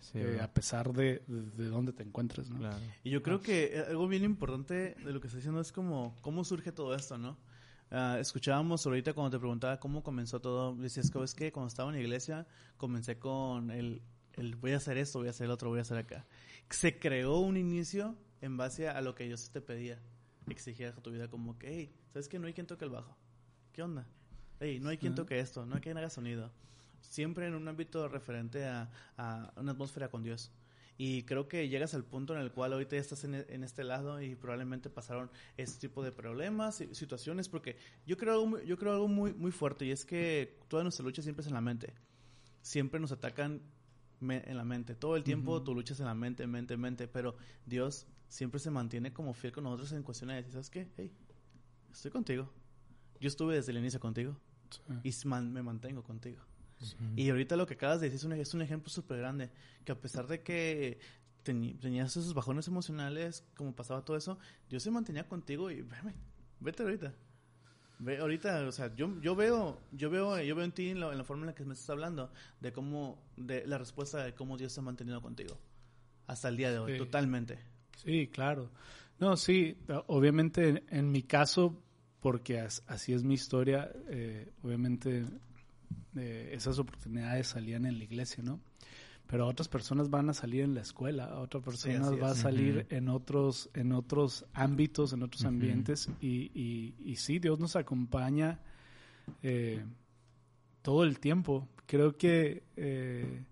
Sí, 0.00 0.18
eh, 0.18 0.40
a 0.40 0.50
pesar 0.50 0.94
de, 0.94 1.22
de, 1.26 1.42
de 1.62 1.68
dónde 1.68 1.92
te 1.92 2.02
encuentres, 2.02 2.48
¿no? 2.48 2.58
Claro. 2.58 2.78
Y 3.04 3.10
yo 3.10 3.22
creo 3.22 3.42
que 3.42 3.76
eh, 3.76 3.84
algo 3.90 4.08
bien 4.08 4.24
importante 4.24 4.94
de 4.94 5.12
lo 5.12 5.20
que 5.20 5.26
está 5.26 5.36
diciendo 5.36 5.60
es 5.60 5.72
como 5.72 6.16
cómo 6.22 6.42
surge 6.42 6.72
todo 6.72 6.94
esto, 6.94 7.18
¿no? 7.18 7.36
Ah, 7.92 8.18
escuchábamos 8.20 8.86
ahorita 8.86 9.14
cuando 9.14 9.36
te 9.36 9.40
preguntaba 9.40 9.80
cómo 9.80 10.04
comenzó 10.04 10.40
todo, 10.40 10.76
decías 10.76 11.10
que 11.10 11.24
es 11.24 11.34
que 11.34 11.50
cuando 11.50 11.66
estaba 11.66 11.90
en 11.90 11.96
la 11.96 12.00
iglesia 12.00 12.46
comencé 12.76 13.18
con 13.18 13.72
el, 13.72 14.00
el 14.34 14.54
voy 14.54 14.72
a 14.72 14.76
hacer 14.76 14.96
esto, 14.96 15.18
voy 15.18 15.26
a 15.26 15.30
hacer 15.30 15.46
el 15.46 15.50
otro, 15.50 15.70
voy 15.70 15.80
a 15.80 15.82
hacer 15.82 15.98
acá. 15.98 16.24
Se 16.68 17.00
creó 17.00 17.38
un 17.38 17.56
inicio 17.56 18.16
en 18.42 18.56
base 18.56 18.88
a 18.88 19.00
lo 19.00 19.16
que 19.16 19.24
Dios 19.24 19.50
te 19.50 19.60
pedía, 19.60 20.00
exigía 20.48 20.90
a 20.90 21.02
tu 21.02 21.10
vida 21.10 21.28
como 21.28 21.58
que, 21.58 21.68
hey, 21.68 21.94
¿sabes 22.12 22.28
que 22.28 22.38
no 22.38 22.46
hay 22.46 22.52
quien 22.52 22.68
toque 22.68 22.84
el 22.84 22.92
bajo? 22.92 23.16
¿Qué 23.72 23.82
onda? 23.82 24.06
Hey, 24.60 24.78
no 24.80 24.90
hay 24.90 24.98
quien 24.98 25.16
toque 25.16 25.40
esto, 25.40 25.66
no 25.66 25.74
hay 25.74 25.80
quien 25.80 25.98
haga 25.98 26.10
sonido. 26.10 26.52
Siempre 27.00 27.48
en 27.48 27.54
un 27.54 27.66
ámbito 27.66 28.06
referente 28.06 28.66
a, 28.66 28.88
a 29.16 29.52
una 29.56 29.72
atmósfera 29.72 30.10
con 30.10 30.22
Dios. 30.22 30.52
Y 31.02 31.22
creo 31.22 31.48
que 31.48 31.66
llegas 31.70 31.94
al 31.94 32.04
punto 32.04 32.34
en 32.34 32.42
el 32.42 32.52
cual 32.52 32.74
ahorita 32.74 32.94
ya 32.94 33.00
estás 33.00 33.24
en, 33.24 33.34
en 33.34 33.64
este 33.64 33.84
lado 33.84 34.20
y 34.20 34.34
probablemente 34.34 34.90
pasaron 34.90 35.30
este 35.56 35.88
tipo 35.88 36.02
de 36.04 36.12
problemas 36.12 36.82
y 36.82 36.94
situaciones, 36.94 37.48
porque 37.48 37.78
yo 38.06 38.18
creo 38.18 38.34
algo, 38.34 38.46
muy- 38.48 38.66
yo 38.66 38.76
creo 38.76 38.92
algo 38.92 39.08
muy, 39.08 39.32
muy 39.32 39.50
fuerte 39.50 39.86
y 39.86 39.92
es 39.92 40.04
que 40.04 40.58
toda 40.68 40.82
nuestra 40.82 41.02
lucha 41.02 41.22
siempre 41.22 41.40
es 41.40 41.46
en 41.46 41.54
la 41.54 41.62
mente. 41.62 41.94
Siempre 42.60 43.00
nos 43.00 43.12
atacan 43.12 43.62
me- 44.20 44.42
en 44.46 44.58
la 44.58 44.64
mente. 44.66 44.94
Todo 44.94 45.16
el 45.16 45.24
tiempo 45.24 45.62
tu 45.62 45.74
lucha 45.74 45.94
es 45.94 46.00
en 46.00 46.06
la 46.06 46.14
mente, 46.14 46.46
mente, 46.46 46.76
mente, 46.76 47.08
pero 47.08 47.34
Dios 47.64 48.06
siempre 48.28 48.60
se 48.60 48.70
mantiene 48.70 49.10
como 49.14 49.32
fiel 49.32 49.54
con 49.54 49.64
nosotros 49.64 49.92
en 49.92 50.02
cuestiones 50.02 50.34
de 50.34 50.42
decir, 50.42 50.52
¿sabes 50.52 50.68
qué? 50.68 50.86
Hey, 50.98 51.10
estoy 51.90 52.10
contigo. 52.10 52.52
Yo 53.20 53.28
estuve 53.28 53.54
desde 53.54 53.72
el 53.72 53.78
inicio 53.78 54.00
contigo 54.00 54.36
Sí. 54.68 54.82
y 55.02 55.26
man- 55.28 55.50
me 55.50 55.62
mantengo 55.62 56.02
contigo. 56.02 56.42
Y 57.16 57.28
ahorita 57.30 57.56
lo 57.56 57.66
que 57.66 57.74
acabas 57.74 58.00
de 58.00 58.06
decir 58.08 58.16
es 58.18 58.24
un, 58.24 58.32
es 58.32 58.54
un 58.54 58.62
ejemplo 58.62 58.88
súper 58.90 59.18
grande, 59.18 59.50
que 59.84 59.92
a 59.92 60.00
pesar 60.00 60.26
de 60.26 60.42
que 60.42 60.98
tenías 61.42 62.10
esos 62.16 62.34
bajones 62.34 62.68
emocionales, 62.68 63.44
como 63.56 63.74
pasaba 63.74 64.04
todo 64.04 64.16
eso, 64.16 64.38
Dios 64.68 64.82
se 64.82 64.90
mantenía 64.90 65.26
contigo 65.28 65.70
y 65.70 65.82
veme, 65.82 66.14
vete 66.60 66.82
ahorita. 66.82 67.12
Ve 67.98 68.18
ahorita, 68.18 68.66
o 68.66 68.72
sea, 68.72 68.94
yo, 68.94 69.20
yo 69.20 69.36
veo, 69.36 69.78
yo 69.92 70.08
veo, 70.08 70.40
yo 70.40 70.54
veo 70.56 70.64
en 70.64 70.72
ti 70.72 70.88
en 70.88 71.00
la, 71.00 71.12
en 71.12 71.18
la 71.18 71.24
forma 71.24 71.42
en 71.42 71.48
la 71.48 71.54
que 71.54 71.64
me 71.66 71.74
estás 71.74 71.90
hablando, 71.90 72.32
de 72.60 72.72
cómo, 72.72 73.22
de 73.36 73.66
la 73.66 73.76
respuesta 73.76 74.24
de 74.24 74.34
cómo 74.34 74.56
Dios 74.56 74.72
se 74.72 74.80
ha 74.80 74.82
mantenido 74.82 75.20
contigo. 75.20 75.58
Hasta 76.26 76.48
el 76.48 76.56
día 76.56 76.70
de 76.70 76.78
hoy, 76.78 76.92
Sí. 76.92 76.98
totalmente. 76.98 77.58
Sí, 77.96 78.28
claro. 78.28 78.70
No, 79.18 79.36
sí, 79.36 79.76
obviamente 80.06 80.68
en, 80.68 80.84
en 80.88 81.12
mi 81.12 81.22
caso, 81.24 81.82
porque 82.20 82.60
as- 82.60 82.82
así 82.86 83.12
es 83.12 83.22
mi 83.22 83.34
historia, 83.34 83.92
eh, 84.08 84.50
obviamente 84.62 85.26
eh, 86.16 86.50
esas 86.52 86.78
oportunidades 86.78 87.48
salían 87.48 87.86
en 87.86 87.98
la 87.98 88.04
iglesia, 88.04 88.42
¿no? 88.42 88.60
Pero 89.26 89.46
otras 89.46 89.68
personas 89.68 90.10
van 90.10 90.28
a 90.28 90.34
salir 90.34 90.62
en 90.62 90.74
la 90.74 90.80
escuela, 90.80 91.38
otras 91.38 91.62
personas 91.62 92.08
así 92.08 92.16
va 92.16 92.32
a 92.32 92.34
salir 92.34 92.86
en 92.90 93.08
otros 93.08 93.70
en 93.74 93.92
otros 93.92 94.44
ámbitos, 94.54 95.12
en 95.12 95.22
otros 95.22 95.44
ambientes 95.44 96.08
y, 96.20 96.50
y, 96.52 96.96
y 97.04 97.14
sí, 97.14 97.38
Dios 97.38 97.60
nos 97.60 97.76
acompaña 97.76 98.58
eh, 99.44 99.84
todo 100.82 101.04
el 101.04 101.20
tiempo. 101.20 101.68
Creo 101.86 102.16
que 102.16 102.64
eh, 102.76 103.44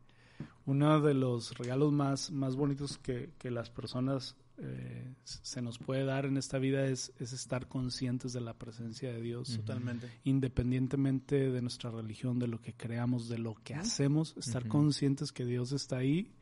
uno 0.67 1.01
de 1.01 1.15
los 1.15 1.57
regalos 1.57 1.93
más, 1.93 2.33
más 2.33 2.57
bonitos 2.57 2.99
que, 2.99 3.31
que 3.39 3.53
las 3.53 3.71
personas 3.71 4.35
eh, 4.61 5.15
se 5.23 5.63
nos 5.63 5.79
puede 5.79 6.05
dar 6.05 6.27
en 6.27 6.37
esta 6.37 6.59
vida 6.59 6.87
es, 6.87 7.13
es 7.19 7.33
estar 7.33 7.69
conscientes 7.69 8.33
de 8.33 8.41
la 8.41 8.55
presencia 8.55 9.13
de 9.13 9.21
Dios. 9.21 9.57
Totalmente. 9.57 10.09
independientemente 10.25 11.51
de 11.51 11.63
nuestra 11.63 11.91
religión, 11.91 12.39
de 12.39 12.49
lo 12.49 12.61
que 12.61 12.75
creamos, 12.75 13.29
de 13.29 13.39
lo 13.39 13.55
que 13.55 13.75
hacemos, 13.75 14.37
estar 14.37 14.67
conscientes 14.67 15.33
que 15.33 15.45
Dios 15.45 15.73
está 15.73 15.99
ahí 15.99 16.33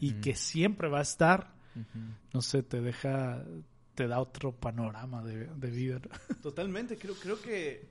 y 0.00 0.14
que 0.14 0.34
siempre 0.34 0.88
va 0.88 0.98
a 0.98 1.02
estar. 1.02 1.54
No 2.32 2.42
sé, 2.42 2.62
te 2.62 2.80
deja, 2.80 3.44
te 3.94 4.08
da 4.08 4.20
otro 4.20 4.52
panorama 4.52 5.22
de, 5.22 5.46
de 5.46 5.70
vida. 5.70 6.00
¿no? 6.00 6.36
Totalmente, 6.42 6.98
creo, 6.98 7.14
creo 7.14 7.40
que, 7.40 7.88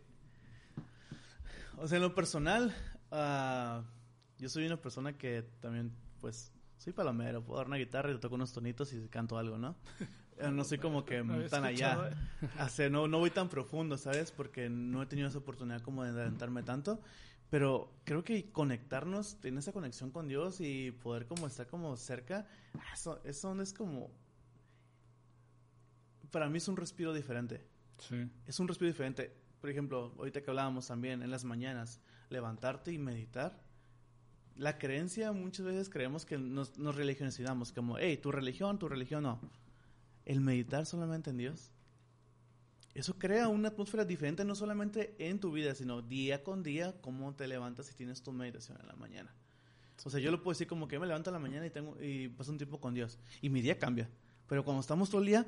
o 1.77 1.87
sea, 1.87 1.97
en 1.97 2.03
lo 2.03 2.13
personal, 2.13 2.75
ah, 3.11 3.83
yo 4.37 4.49
soy 4.49 4.65
una 4.65 4.81
persona 4.81 5.17
que 5.17 5.43
también, 5.61 5.93
pues, 6.19 6.51
soy 6.79 6.93
palomero, 6.93 7.43
puedo 7.43 7.59
dar 7.59 7.67
una 7.67 7.77
guitarra 7.77 8.11
y 8.11 8.17
toco 8.17 8.33
unos 8.35 8.51
tonitos 8.51 8.91
y 8.93 9.07
canto 9.09 9.37
algo, 9.37 9.57
¿no? 9.59 9.75
Eh, 10.41 10.49
No 10.49 10.63
soy 10.63 10.77
como 10.77 11.03
que 11.03 11.21
tan 11.49 11.65
allá, 11.65 12.11
Hace- 12.57 12.89
no, 12.89 13.09
no 13.09 13.19
voy 13.19 13.29
tan 13.29 13.49
profundo, 13.49 13.97
¿sabes? 13.97 14.31
Porque 14.31 14.69
no 14.69 15.03
he 15.03 15.05
tenido 15.05 15.27
esa 15.27 15.37
oportunidad 15.39 15.81
como 15.81 16.01
de 16.05 16.11
adelantarme 16.11 16.63
tanto, 16.63 17.01
pero 17.49 17.91
creo 18.05 18.23
que 18.23 18.49
conectarnos, 18.49 19.41
tener 19.41 19.59
esa 19.59 19.73
conexión 19.73 20.11
con 20.11 20.29
Dios 20.29 20.61
y 20.61 20.91
poder 20.91 21.25
como 21.27 21.45
estar 21.45 21.67
como 21.67 21.97
cerca, 21.97 22.47
ah, 22.73 22.93
eso, 22.93 23.19
eso 23.25 23.61
es 23.61 23.73
como, 23.73 24.11
para 26.31 26.47
mí 26.49 26.57
es 26.57 26.67
un 26.69 26.77
respiro 26.77 27.13
diferente 27.13 27.65
Sí. 27.97 28.29
es 28.47 28.57
un 28.61 28.69
respiro 28.69 28.87
diferente. 28.89 29.35
Por 29.59 29.69
ejemplo, 29.69 30.13
ahorita 30.17 30.41
que 30.41 30.49
hablábamos 30.51 30.87
también 30.87 31.21
en 31.21 31.31
las 31.31 31.43
mañanas, 31.43 31.99
levantarte 32.29 32.93
y 32.93 32.97
meditar. 32.97 33.59
La 34.59 34.77
creencia, 34.77 35.31
muchas 35.31 35.65
veces 35.65 35.89
creemos 35.89 36.25
que 36.25 36.37
nos, 36.37 36.77
nos 36.77 36.93
como, 37.71 37.97
hey, 37.97 38.17
tu 38.17 38.29
religión, 38.29 38.77
tu 38.77 38.89
religión, 38.89 39.23
no. 39.23 39.39
El 40.25 40.41
meditar 40.41 40.85
solamente 40.85 41.29
en 41.29 41.37
Dios. 41.37 41.71
Eso 42.93 43.17
crea 43.17 43.47
una 43.47 43.69
atmósfera 43.69 44.03
diferente, 44.03 44.43
no 44.43 44.55
solamente 44.55 45.15
en 45.17 45.39
tu 45.39 45.53
vida, 45.53 45.73
sino 45.75 46.01
día 46.01 46.43
con 46.43 46.61
día, 46.61 46.93
cómo 46.99 47.33
te 47.35 47.47
levantas 47.47 47.89
y 47.89 47.95
tienes 47.95 48.21
tu 48.21 48.33
meditación 48.33 48.77
en 48.81 48.87
la 48.87 48.95
mañana. 48.97 49.33
O 50.03 50.09
sea, 50.09 50.19
yo 50.19 50.29
lo 50.29 50.43
puedo 50.43 50.51
decir 50.51 50.67
como 50.67 50.89
que 50.89 50.99
me 50.99 51.07
levanto 51.07 51.29
en 51.29 51.35
la 51.35 51.39
mañana 51.39 51.65
y, 51.65 51.69
tengo, 51.69 51.95
y 52.03 52.27
paso 52.27 52.51
un 52.51 52.57
tiempo 52.57 52.81
con 52.81 52.93
Dios. 52.93 53.17
Y 53.41 53.49
mi 53.49 53.61
día 53.61 53.79
cambia. 53.79 54.09
Pero 54.49 54.65
cuando 54.65 54.81
estamos 54.81 55.09
todo 55.09 55.21
el 55.21 55.27
día 55.27 55.45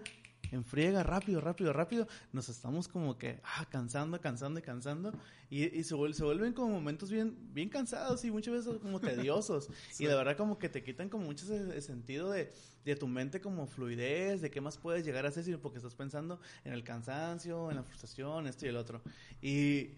en 0.52 0.64
friega, 0.66 1.04
rápido, 1.04 1.40
rápido, 1.40 1.72
rápido, 1.72 2.08
nos 2.34 2.50
estamos 2.50 2.88
como 2.88 3.18
que 3.18 3.40
ah, 3.44 3.66
cansando, 3.70 4.20
cansando 4.20 4.60
y 4.60 4.64
cansando. 4.64 5.14
Y, 5.50 5.64
y 5.78 5.84
se, 5.84 5.96
vuel- 5.96 6.14
se 6.14 6.24
vuelven 6.24 6.54
como 6.54 6.70
momentos 6.74 7.12
bien, 7.12 7.36
bien 7.54 7.70
cansados 7.70 8.24
y 8.26 8.32
muchas 8.32 8.54
veces 8.54 8.80
como 8.82 9.00
tediosos. 9.00 9.70
Y 9.99 10.06
la 10.08 10.16
verdad 10.16 10.38
como 10.38 10.58
que 10.58 10.70
te 10.70 10.84
quitan 10.84 11.10
como 11.10 11.26
mucho 11.26 11.45
ese, 11.45 11.70
ese 11.78 11.88
sentido 11.88 12.32
de, 12.32 12.52
de 12.86 12.95
tu 12.95 13.08
mente 13.08 13.39
como 13.41 13.68
fluidez, 13.68 14.41
de 14.41 14.49
qué 14.49 14.62
más 14.62 14.78
puedes 14.78 15.06
llegar 15.06 15.26
a 15.26 15.30
hacer, 15.30 15.43
sino 15.43 15.60
porque 15.60 15.78
estás 15.78 15.95
pensando 15.95 16.39
en 16.66 16.74
el 16.74 16.84
cansancio, 16.84 17.70
en 17.70 17.78
la 17.78 17.84
frustración, 17.84 18.47
esto 18.47 18.66
y 18.66 18.70
el 18.70 18.78
otro. 18.78 19.02
Y 19.41 19.91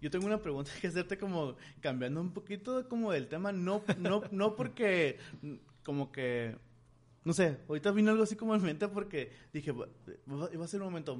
yo 0.00 0.10
tengo 0.10 0.26
una 0.26 0.40
pregunta 0.42 0.70
que 0.80 0.86
hacerte 0.88 1.18
como 1.18 1.56
cambiando 1.80 2.20
un 2.20 2.32
poquito 2.32 2.88
como 2.88 3.10
del 3.12 3.28
tema, 3.28 3.50
no, 3.52 3.82
no, 3.98 4.22
no 4.30 4.54
porque 4.54 5.18
como 5.82 6.12
que, 6.12 6.56
no 7.26 7.32
sé, 7.32 7.58
ahorita 7.68 7.90
vino 7.90 8.12
algo 8.12 8.22
así 8.22 8.36
como 8.36 8.54
en 8.54 8.62
mente 8.62 8.86
porque 8.86 9.32
dije, 9.52 9.72
va 9.72 9.84
a 10.64 10.68
ser 10.68 10.80
un 10.80 10.86
momento 10.86 11.18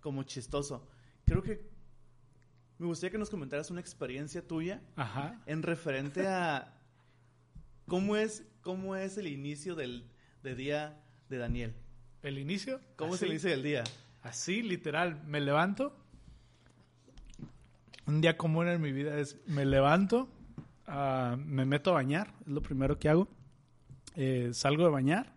como 0.00 0.22
chistoso. 0.22 0.88
Creo 1.26 1.42
que 1.42 1.68
me 2.78 2.86
gustaría 2.86 3.10
que 3.10 3.18
nos 3.18 3.28
comentaras 3.28 3.70
una 3.70 3.82
experiencia 3.82 4.40
tuya 4.40 4.80
Ajá. 4.96 5.38
en 5.44 5.62
referente 5.62 6.26
a 6.26 6.80
cómo 7.86 8.16
es, 8.16 8.42
cómo 8.62 8.96
es 8.96 9.18
el 9.18 9.26
inicio 9.26 9.74
del 9.74 10.08
de 10.42 10.54
día 10.54 10.98
de 11.28 11.36
Daniel. 11.36 11.74
¿El 12.22 12.38
inicio? 12.38 12.80
¿Cómo 12.96 13.10
es 13.12 13.18
Así. 13.18 13.26
el 13.26 13.30
inicio 13.32 13.50
del 13.50 13.62
día? 13.62 13.84
Así, 14.22 14.62
literal, 14.62 15.22
me 15.26 15.42
levanto. 15.42 15.94
Un 18.06 18.22
día 18.22 18.38
común 18.38 18.66
en 18.68 18.80
mi 18.80 18.92
vida 18.92 19.18
es, 19.18 19.36
me 19.46 19.66
levanto, 19.66 20.26
ah, 20.86 21.36
me 21.38 21.66
meto 21.66 21.90
a 21.90 21.94
bañar, 21.94 22.32
es 22.46 22.48
lo 22.48 22.62
primero 22.62 22.98
que 22.98 23.10
hago. 23.10 23.28
Eh, 24.20 24.50
salgo 24.52 24.82
de 24.84 24.90
bañar, 24.90 25.32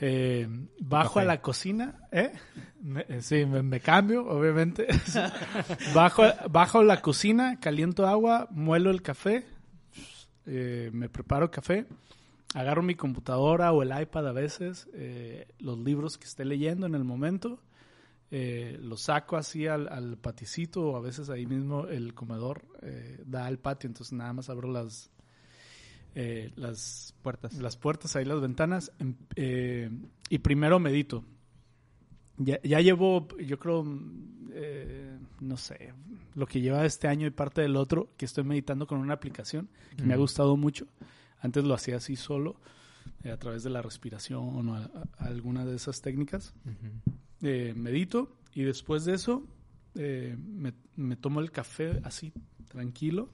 eh, 0.00 0.48
bajo 0.80 1.20
a 1.20 1.24
la 1.24 1.40
cocina, 1.42 2.08
¿eh? 2.10 2.32
Me- 2.80 3.04
eh, 3.08 3.20
sí, 3.22 3.44
me, 3.44 3.62
me 3.62 3.78
cambio, 3.80 4.26
obviamente. 4.26 4.86
bajo, 5.94 6.22
bajo 6.50 6.78
a 6.80 6.84
la 6.84 7.00
cocina, 7.02 7.60
caliento 7.60 8.06
agua, 8.06 8.48
muelo 8.50 8.90
el 8.90 9.02
café, 9.02 9.44
eh, 10.46 10.90
me 10.92 11.08
preparo 11.08 11.50
café, 11.50 11.86
agarro 12.54 12.82
mi 12.82 12.94
computadora 12.94 13.70
o 13.72 13.82
el 13.82 13.92
iPad 14.00 14.28
a 14.28 14.32
veces, 14.32 14.88
los 15.58 15.78
libros 15.78 16.18
que 16.18 16.24
esté 16.24 16.44
leyendo 16.44 16.86
en 16.86 16.94
el 16.94 17.04
momento, 17.04 17.60
eh, 18.30 18.78
los 18.80 19.02
saco 19.02 19.36
así 19.36 19.66
al, 19.66 19.88
al 19.88 20.16
paticito 20.16 20.82
o 20.88 20.96
a 20.96 21.00
veces 21.00 21.28
ahí 21.28 21.44
mismo 21.46 21.86
el 21.86 22.14
comedor 22.14 22.62
eh, 22.80 23.20
da 23.26 23.44
al 23.46 23.58
patio, 23.58 23.88
entonces 23.88 24.14
nada 24.14 24.32
más 24.32 24.48
abro 24.48 24.72
las, 24.72 25.10
eh, 26.14 26.52
las, 26.56 27.14
Puertas. 27.22 27.54
las 27.58 27.76
puertas, 27.76 28.16
ahí 28.16 28.24
las 28.24 28.40
ventanas 28.40 28.92
em- 28.98 29.14
eh, 29.36 29.90
y 30.28 30.38
primero 30.38 30.78
medito. 30.78 31.24
Ya, 32.38 32.60
ya 32.62 32.80
llevo, 32.80 33.28
yo 33.38 33.58
creo, 33.58 33.84
mm, 33.84 34.50
eh, 34.52 35.18
no 35.40 35.56
sé, 35.56 35.92
lo 36.34 36.46
que 36.46 36.60
lleva 36.60 36.84
este 36.84 37.08
año 37.08 37.26
y 37.26 37.30
parte 37.30 37.60
del 37.62 37.76
otro, 37.76 38.10
que 38.16 38.24
estoy 38.24 38.44
meditando 38.44 38.86
con 38.86 38.98
una 38.98 39.14
aplicación 39.14 39.68
que 39.96 40.04
me 40.04 40.14
ha 40.14 40.16
gustado 40.16 40.56
mucho. 40.56 40.86
Antes 41.40 41.64
lo 41.64 41.74
hacía 41.74 41.96
así 41.96 42.16
solo, 42.16 42.56
a 43.24 43.36
través 43.36 43.62
de 43.62 43.70
la 43.70 43.82
respiración 43.82 44.68
o 44.68 44.74
a- 44.74 44.84
a- 45.18 45.24
alguna 45.26 45.64
de 45.64 45.76
esas 45.76 46.00
técnicas. 46.02 46.54
Medito 47.40 48.36
y 48.54 48.62
después 48.62 49.04
de 49.04 49.14
eso 49.14 49.46
me, 49.94 50.72
me 50.96 51.16
tomo 51.16 51.40
el 51.40 51.50
café 51.50 52.00
así, 52.04 52.32
tranquilo, 52.68 53.28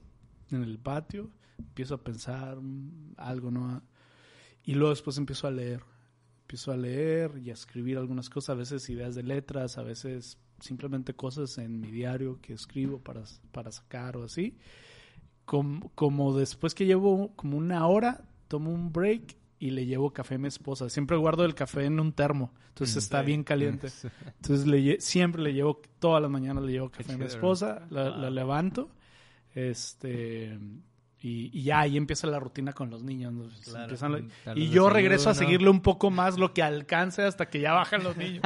en 0.51 0.63
el 0.63 0.77
patio. 0.79 1.29
Empiezo 1.59 1.95
a 1.95 2.03
pensar 2.03 2.57
mm, 2.61 3.13
algo, 3.17 3.51
¿no? 3.51 3.81
Y 4.63 4.73
luego 4.73 4.89
después 4.89 5.17
empiezo 5.17 5.47
a 5.47 5.51
leer. 5.51 5.81
Empiezo 6.41 6.71
a 6.71 6.77
leer 6.77 7.37
y 7.43 7.51
a 7.51 7.53
escribir 7.53 7.97
algunas 7.97 8.29
cosas, 8.29 8.49
a 8.49 8.55
veces 8.55 8.89
ideas 8.89 9.13
de 9.15 9.23
letras, 9.23 9.77
a 9.77 9.83
veces 9.83 10.37
simplemente 10.59 11.13
cosas 11.13 11.57
en 11.59 11.79
mi 11.79 11.91
diario 11.91 12.39
que 12.41 12.53
escribo 12.53 12.99
para, 12.99 13.23
para 13.51 13.71
sacar 13.71 14.17
o 14.17 14.23
así. 14.23 14.57
Como, 15.45 15.89
como 15.95 16.35
después 16.37 16.75
que 16.75 16.85
llevo 16.85 17.33
como 17.35 17.57
una 17.57 17.87
hora, 17.87 18.23
tomo 18.47 18.71
un 18.71 18.91
break 18.91 19.37
y 19.59 19.71
le 19.71 19.85
llevo 19.85 20.11
café 20.11 20.35
a 20.35 20.37
mi 20.37 20.47
esposa. 20.47 20.89
Siempre 20.89 21.17
guardo 21.17 21.43
el 21.45 21.55
café 21.55 21.85
en 21.85 21.99
un 21.99 22.13
termo, 22.13 22.51
entonces 22.69 22.95
Mm, 22.95 22.99
está 22.99 23.19
sí. 23.21 23.25
bien 23.25 23.43
caliente. 23.43 23.87
Entonces 24.41 24.65
le 24.67 25.01
siempre 25.01 25.41
le 25.41 25.53
llevo, 25.53 25.81
todas 25.99 26.21
las 26.21 26.31
mañanas 26.31 26.63
le 26.63 26.71
llevo 26.73 26.89
café 26.89 27.13
a 27.13 27.17
mi 27.17 27.25
esposa, 27.25 27.85
la, 27.89 28.09
la 28.09 28.29
levanto, 28.29 28.89
este, 29.53 30.57
y, 31.21 31.49
y 31.57 31.63
ya 31.63 31.81
ahí 31.81 31.97
empieza 31.97 32.27
la 32.27 32.39
rutina 32.39 32.71
con 32.73 32.89
los 32.89 33.03
niños. 33.03 33.33
¿no? 33.33 33.43
Claro. 33.65 33.81
empiezan 33.83 34.11
la- 34.13 34.21
tal 34.45 34.57
y 34.57 34.69
yo 34.69 34.89
regreso 34.89 35.29
a 35.29 35.33
seguirle 35.33 35.69
un 35.69 35.81
poco 35.81 36.09
más 36.11 36.37
lo 36.39 36.53
que 36.53 36.63
alcance 36.63 37.23
hasta 37.23 37.49
que 37.49 37.59
ya 37.59 37.73
bajan 37.73 38.03
los 38.03 38.15
niños. 38.17 38.41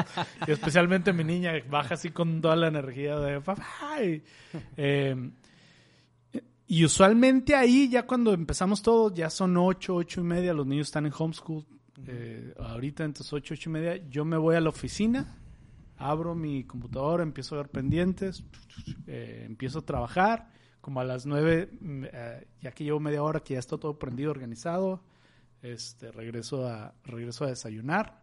y 0.48 0.52
especialmente 0.52 1.14
mi 1.14 1.24
niña 1.24 1.54
baja 1.70 1.94
así 1.94 2.10
con 2.10 2.42
toda 2.42 2.56
la 2.56 2.68
energía 2.68 3.18
de 3.20 3.42
papá. 3.42 3.66
y, 4.04 4.24
eh, 4.78 5.32
y 6.68 6.86
usualmente 6.86 7.56
ahí, 7.56 7.90
ya 7.90 8.08
cuando 8.08 8.34
empezamos 8.34 8.82
todo, 8.82 9.14
ya 9.14 9.30
son 9.30 9.56
ocho, 9.58 9.96
ocho 9.96 10.22
y 10.22 10.24
media, 10.24 10.54
los 10.54 10.66
niños 10.66 10.88
están 10.88 11.06
en 11.06 11.14
homeschool. 11.16 11.66
eh, 12.08 12.54
ahorita, 12.58 13.04
entonces 13.04 13.32
ocho, 13.32 13.54
ocho 13.54 13.70
y 13.70 13.74
media, 13.74 13.98
yo 14.10 14.26
me 14.26 14.38
voy 14.38 14.56
a 14.56 14.62
la 14.62 14.70
oficina, 14.70 15.38
abro 15.98 16.34
mi 16.34 16.64
computadora, 16.64 17.22
empiezo 17.22 17.54
a 17.56 17.60
ver 17.60 17.70
pendientes, 17.70 18.44
eh, 19.06 19.44
empiezo 19.46 19.80
a 19.80 19.86
trabajar. 19.86 20.50
Como 20.84 21.00
a 21.00 21.06
las 21.06 21.26
nueve, 21.26 21.70
mm, 21.80 22.04
eh, 22.12 22.48
ya 22.60 22.72
que 22.74 22.84
llevo 22.84 23.00
media 23.00 23.24
hora 23.24 23.40
que 23.40 23.54
ya 23.54 23.60
está 23.62 23.78
todo 23.78 23.98
prendido, 23.98 24.32
organizado, 24.32 25.00
este, 25.62 26.12
regreso 26.12 26.68
a, 26.68 26.94
regreso 27.06 27.46
a 27.46 27.48
desayunar. 27.48 28.22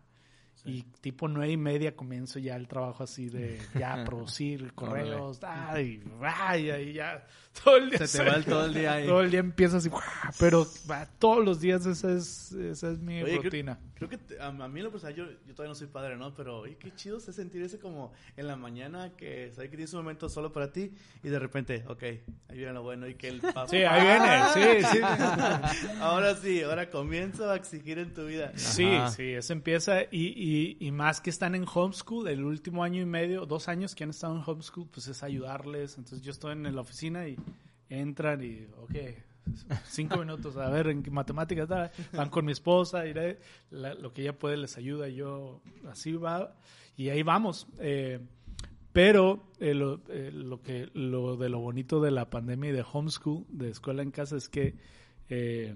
Y 0.62 0.82
tipo 1.00 1.26
nueve 1.26 1.52
y 1.52 1.56
media 1.56 1.96
comienzo 1.96 2.38
ya 2.38 2.54
el 2.54 2.68
trabajo 2.68 3.02
así 3.02 3.30
de 3.30 3.58
ya 3.78 4.04
producir 4.06 4.74
correos, 4.74 5.40
ay, 5.42 6.02
ay, 6.70 6.92
ya 6.92 7.26
todo 7.64 7.78
el 7.78 7.88
día 7.90 8.06
Se 8.06 8.18
te 8.18 8.28
va 8.30 8.36
el 8.36 8.44
todo 8.44 8.66
el 8.66 8.74
día 8.74 8.92
ahí. 8.92 9.06
todo 9.06 9.22
el 9.22 9.30
día 9.30 9.40
empieza 9.40 9.78
así, 9.78 9.88
pero 10.38 10.66
todos 11.18 11.42
los 11.42 11.60
días 11.60 11.86
esa 11.86 12.12
es, 12.12 12.52
esa 12.52 12.90
es 12.90 12.98
mi 12.98 13.22
Oye, 13.22 13.38
rutina. 13.38 13.78
Creo 13.94 14.08
que 14.10 14.18
a, 14.38 14.48
a 14.48 14.68
mí 14.68 14.80
lo 14.82 14.90
personal, 14.90 15.14
yo, 15.14 15.24
yo 15.46 15.54
todavía 15.54 15.70
no 15.70 15.74
soy 15.74 15.86
padre, 15.86 16.16
¿no? 16.16 16.34
Pero 16.34 16.60
oye, 16.60 16.76
qué 16.76 16.94
chido 16.94 17.16
es 17.18 17.24
sentir 17.24 17.62
ese 17.62 17.78
como 17.78 18.12
en 18.36 18.46
la 18.46 18.56
mañana 18.56 19.16
que 19.16 19.50
sabes 19.54 19.70
que 19.70 19.76
tienes 19.76 19.92
un 19.94 20.00
momento 20.00 20.28
solo 20.28 20.52
para 20.52 20.72
ti 20.72 20.92
y 21.22 21.28
de 21.28 21.38
repente, 21.38 21.84
ok, 21.88 22.02
ahí 22.02 22.56
viene 22.58 22.72
lo 22.74 22.82
bueno 22.82 23.08
y 23.08 23.14
que 23.14 23.28
el 23.28 23.40
papá... 23.40 23.66
Sí, 23.66 23.78
ahí 23.78 24.02
viene, 24.02 24.80
sí, 24.82 24.86
sí. 24.92 24.98
ahora 26.00 26.34
sí, 26.36 26.62
ahora 26.62 26.90
comienzo 26.90 27.50
a 27.50 27.56
exigir 27.56 27.98
en 27.98 28.12
tu 28.12 28.26
vida. 28.26 28.52
Sí, 28.56 28.84
Ajá. 28.86 29.10
sí, 29.10 29.32
eso 29.32 29.52
empieza 29.54 30.02
y, 30.10 30.39
y, 30.42 30.76
y 30.80 30.90
más 30.90 31.20
que 31.20 31.30
están 31.30 31.54
en 31.54 31.64
homeschool, 31.72 32.28
el 32.28 32.44
último 32.44 32.82
año 32.82 33.02
y 33.02 33.06
medio, 33.06 33.44
dos 33.46 33.68
años 33.68 33.94
que 33.94 34.04
han 34.04 34.10
estado 34.10 34.36
en 34.36 34.42
homeschool, 34.46 34.88
pues 34.90 35.06
es 35.08 35.22
ayudarles. 35.22 35.98
Entonces 35.98 36.22
yo 36.22 36.30
estoy 36.32 36.52
en 36.52 36.74
la 36.74 36.80
oficina 36.80 37.28
y 37.28 37.36
entran 37.88 38.42
y, 38.42 38.66
ok, 38.82 38.94
cinco 39.86 40.16
minutos, 40.18 40.56
a 40.56 40.68
ver, 40.70 40.86
en 40.88 41.02
matemáticas, 41.10 41.68
van 42.12 42.30
con 42.30 42.44
mi 42.44 42.52
esposa, 42.52 43.06
y 43.06 43.14
la- 43.70 43.94
lo 43.94 44.12
que 44.12 44.22
ella 44.22 44.38
puede 44.38 44.56
les 44.56 44.76
ayuda, 44.76 45.08
yo 45.08 45.60
así 45.88 46.12
va, 46.12 46.54
y 46.96 47.08
ahí 47.08 47.22
vamos. 47.22 47.66
Eh, 47.78 48.20
pero 48.92 49.44
eh, 49.60 49.72
eh, 50.08 50.30
lo 50.32 50.62
que 50.62 50.88
lo 50.94 51.36
de 51.36 51.48
lo 51.48 51.60
bonito 51.60 52.00
de 52.00 52.10
la 52.10 52.28
pandemia 52.30 52.70
y 52.70 52.72
de 52.72 52.84
homeschool, 52.92 53.44
de 53.48 53.70
escuela 53.70 54.02
en 54.02 54.10
casa, 54.10 54.36
es 54.36 54.48
que 54.48 54.74
eh, 55.30 55.74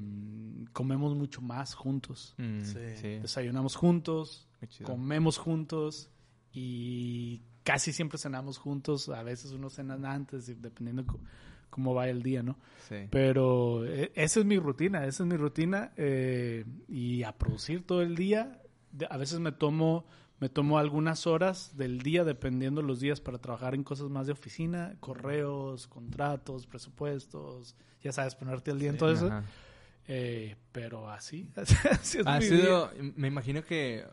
comemos 0.72 1.14
mucho 1.14 1.40
más 1.40 1.74
juntos. 1.74 2.34
Mm, 2.38 2.60
Sí. 2.62 2.78
sí. 3.00 3.08
Desayunamos 3.20 3.76
juntos, 3.76 4.46
comemos 4.84 5.38
juntos 5.38 6.10
y 6.52 7.40
casi 7.62 7.92
siempre 7.92 8.18
cenamos 8.18 8.58
juntos. 8.58 9.08
A 9.08 9.22
veces 9.22 9.52
unos 9.52 9.74
cenan 9.74 10.04
antes, 10.04 10.46
dependiendo 10.60 11.04
cómo 11.70 11.94
va 11.94 12.08
el 12.08 12.22
día, 12.22 12.42
¿no? 12.42 12.56
Sí. 12.88 12.96
Pero 13.10 13.84
eh, 13.86 14.12
esa 14.14 14.40
es 14.40 14.46
mi 14.46 14.58
rutina, 14.58 15.06
esa 15.06 15.22
es 15.24 15.28
mi 15.28 15.36
rutina. 15.36 15.92
eh, 15.96 16.64
y 16.88 17.22
a 17.22 17.32
producir 17.32 17.86
todo 17.86 18.02
el 18.02 18.14
día. 18.16 18.60
A 19.10 19.16
veces 19.16 19.40
me 19.40 19.50
tomo, 19.52 20.06
me 20.44 20.50
tomo 20.50 20.76
algunas 20.76 21.26
horas 21.26 21.74
del 21.74 22.02
día, 22.02 22.22
dependiendo 22.22 22.82
los 22.82 23.00
días, 23.00 23.18
para 23.18 23.38
trabajar 23.38 23.74
en 23.74 23.82
cosas 23.82 24.10
más 24.10 24.26
de 24.26 24.34
oficina, 24.34 24.94
correos, 25.00 25.86
contratos, 25.86 26.66
presupuestos, 26.66 27.74
ya 28.02 28.12
sabes, 28.12 28.34
ponerte 28.34 28.70
al 28.70 28.78
día 28.78 28.90
en 28.90 28.98
todo 28.98 29.10
eso. 29.10 29.30
Eh, 30.06 30.56
pero 30.70 31.08
así, 31.08 31.48
así 31.56 32.18
es 32.18 32.26
Ha 32.26 32.40
mi 32.40 32.44
sido, 32.44 32.90
me 33.16 33.28
imagino 33.28 33.64
que 33.64 34.04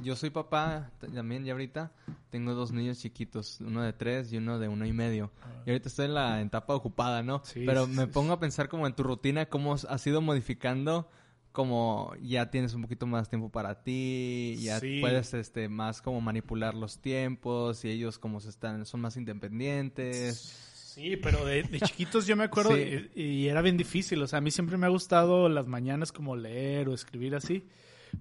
yo 0.00 0.14
soy 0.14 0.30
papá 0.30 0.92
también 1.12 1.44
ya 1.44 1.50
ahorita. 1.50 1.90
Tengo 2.30 2.54
dos 2.54 2.70
niños 2.70 3.00
chiquitos, 3.00 3.60
uno 3.60 3.82
de 3.82 3.92
tres 3.92 4.32
y 4.32 4.36
uno 4.36 4.60
de 4.60 4.68
uno 4.68 4.86
y 4.86 4.92
medio. 4.92 5.32
Y 5.66 5.70
ahorita 5.70 5.88
estoy 5.88 6.04
en 6.04 6.14
la 6.14 6.40
etapa 6.42 6.76
ocupada, 6.76 7.24
¿no? 7.24 7.42
Sí, 7.44 7.64
Pero 7.66 7.88
me 7.88 8.06
pongo 8.06 8.34
a 8.34 8.38
pensar 8.38 8.68
como 8.68 8.86
en 8.86 8.94
tu 8.94 9.02
rutina, 9.02 9.46
cómo 9.46 9.74
has 9.74 10.06
ido 10.06 10.20
modificando, 10.20 11.10
como 11.52 12.12
ya 12.22 12.50
tienes 12.50 12.72
un 12.74 12.82
poquito 12.82 13.06
más 13.06 13.28
tiempo 13.28 13.50
para 13.50 13.82
ti, 13.82 14.56
ya 14.60 14.80
Sí. 14.80 15.00
puedes 15.00 15.34
este 15.34 15.68
más 15.68 16.00
como 16.02 16.20
manipular 16.20 16.74
los 16.74 16.98
tiempos 16.98 17.84
y 17.84 17.90
ellos 17.90 18.18
como 18.18 18.40
se 18.40 18.48
están 18.48 18.84
son 18.86 19.00
más 19.02 19.16
independientes. 19.16 20.58
Sí, 20.94 21.16
pero 21.16 21.44
de, 21.44 21.62
de 21.62 21.80
chiquitos 21.80 22.26
yo 22.26 22.36
me 22.36 22.44
acuerdo 22.44 22.74
Sí. 22.76 23.08
y, 23.14 23.22
y 23.22 23.48
era 23.48 23.62
bien 23.62 23.76
difícil. 23.76 24.22
O 24.22 24.26
sea, 24.26 24.38
a 24.38 24.42
mí 24.42 24.50
siempre 24.50 24.76
me 24.76 24.86
ha 24.86 24.90
gustado 24.90 25.48
las 25.48 25.66
mañanas 25.66 26.12
como 26.12 26.36
leer 26.36 26.88
o 26.88 26.94
escribir 26.94 27.34
así. 27.34 27.66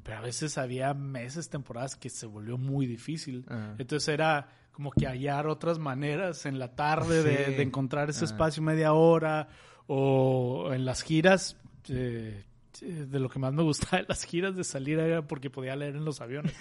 Pero 0.04 0.18
a 0.20 0.22
veces 0.22 0.58
había 0.58 0.94
meses, 0.94 1.50
temporadas 1.50 1.98
que 1.98 2.10
se 2.10 2.26
volvió 2.26 2.58
muy 2.58 2.86
difícil. 2.86 3.44
Ah. 3.50 3.76
Entonces 3.78 4.08
era 4.08 4.48
como 4.72 4.92
que 4.92 5.06
hallar 5.06 5.48
otras 5.48 5.80
maneras 5.80 6.46
en 6.46 6.60
la 6.60 6.74
tarde 6.76 7.24
de, 7.24 7.46
Sí. 7.48 7.52
de 7.56 7.62
encontrar 7.64 8.10
ese 8.10 8.24
Ah. 8.24 8.28
espacio 8.28 8.64
media 8.64 8.94
hora 8.94 9.50
o 9.88 10.72
en 10.74 10.86
las 10.86 11.02
giras. 11.04 11.58
eh, 11.90 12.46
de 12.82 13.20
lo 13.20 13.30
que 13.30 13.40
más 13.40 13.54
me 13.54 13.64
gustaba 13.64 14.00
de 14.02 14.06
las 14.10 14.24
giras 14.24 14.56
de 14.56 14.64
salir 14.64 15.00
era 15.00 15.22
porque 15.22 15.50
podía 15.50 15.76
leer 15.76 15.96
en 15.96 16.06
los 16.06 16.20
aviones. 16.20 16.54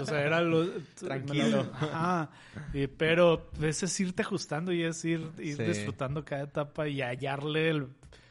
o 0.00 0.04
sea, 0.06 0.22
era 0.22 0.40
lo... 0.40 0.66
Tranquilo. 0.94 1.70
Ajá. 1.74 2.30
Y- 2.72 2.86
pero 2.86 3.50
pues, 3.58 3.82
es 3.82 4.00
irte 4.00 4.22
ajustando 4.22 4.72
y 4.72 4.82
es 4.82 5.04
ir, 5.04 5.30
ir 5.38 5.56
Sí. 5.56 5.62
disfrutando 5.64 6.24
cada 6.24 6.44
etapa 6.44 6.88
y 6.88 7.02
hallarle 7.02 7.70
el- 7.70 7.88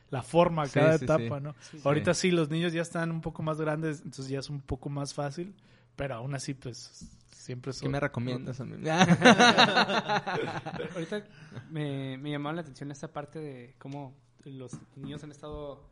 la 0.10 0.24
forma 0.24 0.64
a 0.64 0.68
cada 0.68 0.98
sí, 0.98 1.06
etapa, 1.06 1.38
sí. 1.38 1.44
¿no? 1.44 1.56
Sí. 1.72 1.80
Ahorita 1.84 2.14
sí, 2.14 2.32
los 2.32 2.50
niños 2.50 2.74
ya 2.74 2.82
están 2.82 3.12
un 3.12 3.22
poco 3.22 3.44
más 3.44 3.60
grandes, 3.62 3.98
entonces 4.00 4.28
ya 4.30 4.40
es 4.40 4.50
un 4.50 4.62
poco 4.62 4.90
más 4.90 5.14
fácil, 5.14 5.54
pero 5.96 6.16
aún 6.16 6.36
así, 6.36 6.54
pues, 6.54 7.08
siempre 7.32 7.72
¿Qué 7.72 7.78
son... 7.80 7.92
me 7.92 8.00
recomiendas 8.00 8.60
a 8.60 8.66
mí? 8.66 8.76
Ahorita 10.94 11.24
me, 11.72 12.18
me 12.18 12.32
llamaba 12.32 12.56
la 12.56 12.62
atención 12.62 12.92
esta 12.92 13.12
parte 13.12 13.40
de 13.40 13.76
cómo 13.80 14.14
los 14.46 14.74
niños 14.96 15.24
han 15.24 15.32
estado, 15.32 15.84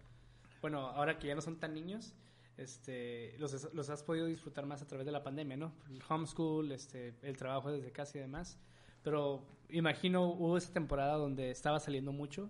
bueno, 0.62 0.88
ahora 0.88 1.18
que 1.20 1.28
ya 1.28 1.36
no 1.36 1.42
son 1.42 1.58
tan 1.60 1.74
niños, 1.74 2.14
este, 2.58 3.36
los, 3.40 3.54
has- 3.54 3.74
los 3.74 3.90
has 3.90 4.04
podido 4.04 4.26
disfrutar 4.28 4.66
más 4.66 4.82
a 4.82 4.88
través 4.88 5.06
de 5.06 5.12
la 5.12 5.24
pandemia, 5.24 5.58
¿no? 5.58 5.74
El 5.90 6.02
homeschool, 6.08 6.72
este, 6.72 7.14
el 7.24 7.38
trabajo 7.38 7.72
desde 7.72 7.92
casa 7.92 8.18
y 8.18 8.22
demás. 8.22 8.58
Pero 9.04 9.44
imagino 9.70 10.26
hubo 10.28 10.58
esa 10.58 10.72
temporada 10.72 11.16
donde 11.16 11.50
estaba 11.52 11.80
saliendo 11.80 12.12
mucho 12.12 12.50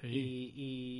Sí. 0.00 0.08
y, 0.08 0.52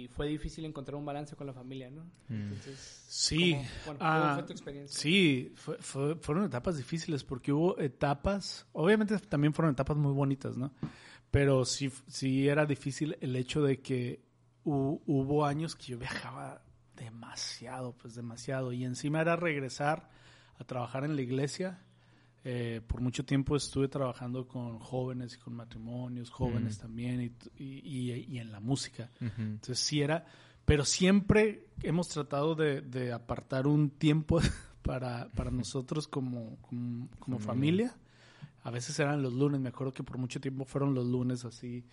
y 0.04 0.08
fue 0.08 0.28
difícil 0.28 0.64
encontrar 0.66 0.94
un 0.96 1.04
balance 1.04 1.34
con 1.34 1.46
la 1.46 1.52
familia, 1.54 1.90
¿no? 1.90 2.04
Mm. 2.28 2.52
Entonces, 2.52 3.04
Sí. 3.08 3.52
¿cómo, 3.54 3.68
bueno, 3.86 4.00
Ah, 4.02 4.20
¿cómo 4.20 4.34
fue 4.34 4.42
tu 4.46 4.52
experiencia? 4.52 5.00
Sí, 5.00 5.52
fue- 5.56 5.78
fue- 5.78 6.14
fueron 6.16 6.44
etapas 6.44 6.76
difíciles 6.76 7.24
porque 7.24 7.52
hubo 7.52 7.76
etapas, 7.78 8.66
obviamente 8.72 9.18
también 9.18 9.54
fueron 9.54 9.72
etapas 9.72 9.96
muy 9.96 10.12
bonitas, 10.12 10.56
¿no? 10.56 10.72
Pero 11.32 11.64
sí, 11.64 11.90
sí 12.06 12.46
era 12.46 12.66
difícil 12.66 13.16
el 13.22 13.34
hecho 13.34 13.62
de 13.62 13.80
que 13.80 14.20
hu- 14.64 15.00
hubo 15.06 15.44
años 15.46 15.74
que 15.76 15.86
yo 15.92 15.98
viajaba 15.98 16.62
demasiado, 16.96 17.92
pues 17.96 18.14
demasiado. 18.14 18.72
Y 18.72 18.84
encima 18.84 19.20
era 19.20 19.36
regresar 19.36 20.08
a 20.58 20.64
trabajar 20.64 21.04
en 21.04 21.16
la 21.16 21.22
iglesia. 21.22 21.80
Eh, 22.44 22.80
por 22.86 23.00
mucho 23.00 23.24
tiempo 23.24 23.54
estuve 23.56 23.86
trabajando 23.88 24.48
con 24.48 24.78
jóvenes 24.80 25.34
y 25.34 25.38
con 25.38 25.54
matrimonios, 25.54 26.28
jóvenes 26.30 26.78
Mm. 26.78 26.80
también, 26.80 27.36
y, 27.56 27.64
y- 27.64 28.38
en 28.38 28.50
la 28.50 28.60
música. 28.60 29.10
Entonces 29.20 29.78
sí 29.78 30.02
era, 30.02 30.24
pero 30.64 30.84
siempre 30.84 31.66
hemos 31.82 32.08
tratado 32.08 32.54
de, 32.56 32.80
de 32.80 33.12
apartar 33.12 33.66
un 33.68 33.90
tiempo 33.90 34.40
para, 34.82 35.28
para 35.36 35.50
nosotros 35.52 36.08
como, 36.08 36.56
como, 36.62 37.08
como 37.20 37.38
familia. 37.38 37.94
A 38.64 38.70
veces 38.70 38.98
eran 39.00 39.22
los 39.22 39.32
lunes, 39.32 39.60
me 39.60 39.68
acuerdo 39.70 39.92
que 39.92 40.02
por 40.04 40.18
mucho 40.18 40.40
tiempo 40.40 40.64
fueron 40.64 40.94
los 40.94 41.06
lunes 41.06 41.44
así. 41.44 41.84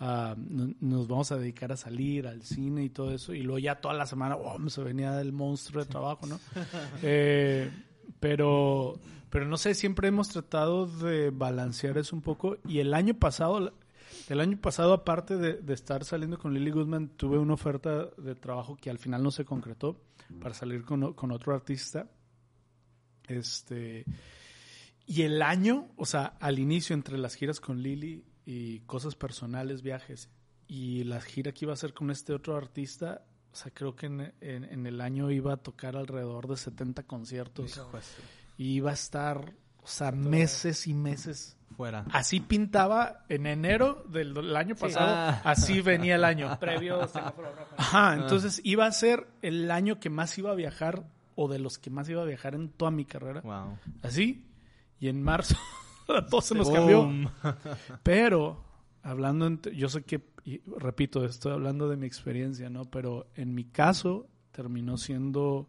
No- 0.00 0.74
nos 0.80 1.08
vamos 1.08 1.32
a 1.32 1.36
dedicar 1.36 1.72
a 1.72 1.76
salir 1.76 2.26
al 2.26 2.42
cine 2.42 2.84
y 2.84 2.90
todo 2.90 3.12
eso. 3.12 3.32
Y 3.34 3.42
luego 3.42 3.58
ya 3.58 3.80
toda 3.80 3.94
la 3.94 4.06
semana, 4.06 4.36
oh, 4.36 4.58
se 4.68 4.82
venía 4.82 5.20
el 5.20 5.32
monstruo 5.32 5.82
de 5.84 5.90
trabajo, 5.90 6.26
¿no? 6.26 6.38
Eh, 7.02 7.70
pero, 8.20 8.98
pero 9.30 9.46
no 9.46 9.56
sé, 9.56 9.74
siempre 9.74 10.08
hemos 10.08 10.28
tratado 10.28 10.86
de 10.86 11.30
balancear 11.30 11.98
eso 11.98 12.14
un 12.16 12.22
poco. 12.22 12.56
Y 12.66 12.78
el 12.80 12.94
año 12.94 13.14
pasado, 13.14 13.72
el 14.28 14.40
año 14.40 14.58
pasado, 14.60 14.92
aparte 14.92 15.36
de, 15.36 15.54
de 15.54 15.74
estar 15.74 16.04
saliendo 16.04 16.38
con 16.38 16.52
Lily 16.54 16.70
Goodman, 16.70 17.08
tuve 17.16 17.38
una 17.38 17.54
oferta 17.54 18.06
de 18.16 18.34
trabajo 18.34 18.76
que 18.76 18.90
al 18.90 18.98
final 18.98 19.22
no 19.22 19.30
se 19.30 19.44
concretó 19.44 20.00
para 20.40 20.54
salir 20.54 20.84
con, 20.84 21.12
con 21.14 21.30
otro 21.30 21.54
artista. 21.54 22.08
Este. 23.28 24.04
Y 25.06 25.22
el 25.22 25.40
año, 25.42 25.88
o 25.96 26.04
sea, 26.04 26.36
al 26.40 26.58
inicio 26.58 26.94
entre 26.94 27.18
las 27.18 27.34
giras 27.34 27.60
con 27.60 27.82
Lily 27.82 28.24
y 28.46 28.80
cosas 28.80 29.14
personales, 29.16 29.82
viajes, 29.82 30.30
y 30.68 31.04
la 31.04 31.20
gira 31.20 31.52
que 31.52 31.64
iba 31.66 31.72
a 31.72 31.74
hacer 31.74 31.92
con 31.92 32.10
este 32.10 32.32
otro 32.32 32.56
artista, 32.56 33.26
o 33.52 33.56
sea, 33.56 33.70
creo 33.74 33.94
que 33.96 34.06
en, 34.06 34.32
en- 34.40 34.64
en 34.64 34.86
el 34.86 35.00
año 35.02 35.30
iba 35.30 35.52
a 35.52 35.56
tocar 35.58 35.96
alrededor 35.96 36.46
de 36.48 36.56
70 36.56 37.02
conciertos. 37.02 37.78
Y 38.56 38.74
iba 38.76 38.90
a 38.90 38.94
estar, 38.94 39.52
o 39.82 39.86
sea, 39.86 40.12
meses 40.12 40.86
y 40.86 40.94
meses. 40.94 41.56
Fuera. 41.76 42.06
Así 42.12 42.40
pintaba 42.40 43.24
en 43.28 43.46
enero 43.46 44.04
del, 44.08 44.32
del 44.32 44.56
año 44.56 44.76
pasado, 44.76 45.08
Ah. 45.14 45.42
así 45.44 45.80
venía 45.82 46.14
el 46.14 46.24
año. 46.24 46.56
Previo 46.60 47.06
semáforo 47.08 47.52
rojo. 47.54 47.74
Ajá, 47.76 48.14
entonces 48.14 48.60
iba 48.64 48.86
a 48.86 48.92
ser 48.92 49.26
el 49.42 49.70
año 49.70 49.98
que 50.00 50.08
más 50.08 50.38
iba 50.38 50.52
a 50.52 50.54
viajar 50.54 51.04
o 51.34 51.48
de 51.48 51.58
los 51.58 51.76
que 51.78 51.90
más 51.90 52.08
iba 52.08 52.22
a 52.22 52.24
viajar 52.24 52.54
en 52.54 52.70
toda 52.70 52.90
mi 52.92 53.04
carrera. 53.04 53.40
Wow. 53.42 53.78
Así. 54.02 54.46
Y 55.00 55.08
en 55.08 55.22
marzo 55.22 55.56
todo 56.30 56.40
se 56.40 56.54
nos 56.54 56.70
cambió. 56.70 57.08
Pero, 58.02 58.64
hablando, 59.02 59.70
yo 59.70 59.88
sé 59.88 60.02
que, 60.02 60.22
y 60.44 60.60
repito, 60.78 61.24
estoy 61.24 61.52
hablando 61.52 61.88
de 61.88 61.96
mi 61.96 62.06
experiencia, 62.06 62.70
¿no? 62.70 62.84
Pero 62.84 63.28
en 63.34 63.54
mi 63.54 63.64
caso 63.64 64.28
terminó 64.52 64.96
siendo 64.96 65.68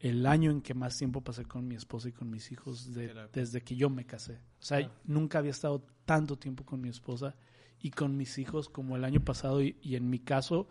el 0.00 0.26
año 0.26 0.50
en 0.50 0.60
que 0.60 0.74
más 0.74 0.98
tiempo 0.98 1.22
pasé 1.22 1.44
con 1.44 1.66
mi 1.66 1.74
esposa 1.76 2.08
y 2.08 2.12
con 2.12 2.28
mis 2.30 2.52
hijos 2.52 2.92
de- 2.92 3.14
desde 3.32 3.62
que 3.62 3.74
yo 3.76 3.88
me 3.88 4.04
casé. 4.04 4.34
O 4.60 4.64
sea, 4.64 4.90
nunca 5.04 5.38
había 5.38 5.52
estado 5.52 5.86
tanto 6.04 6.36
tiempo 6.36 6.64
con 6.64 6.80
mi 6.80 6.90
esposa 6.90 7.34
y 7.80 7.90
con 7.90 8.16
mis 8.16 8.36
hijos 8.38 8.68
como 8.68 8.96
el 8.96 9.04
año 9.04 9.20
pasado. 9.24 9.62
Y, 9.62 9.76
y 9.80 9.96
en 9.96 10.10
mi 10.10 10.18
caso, 10.18 10.68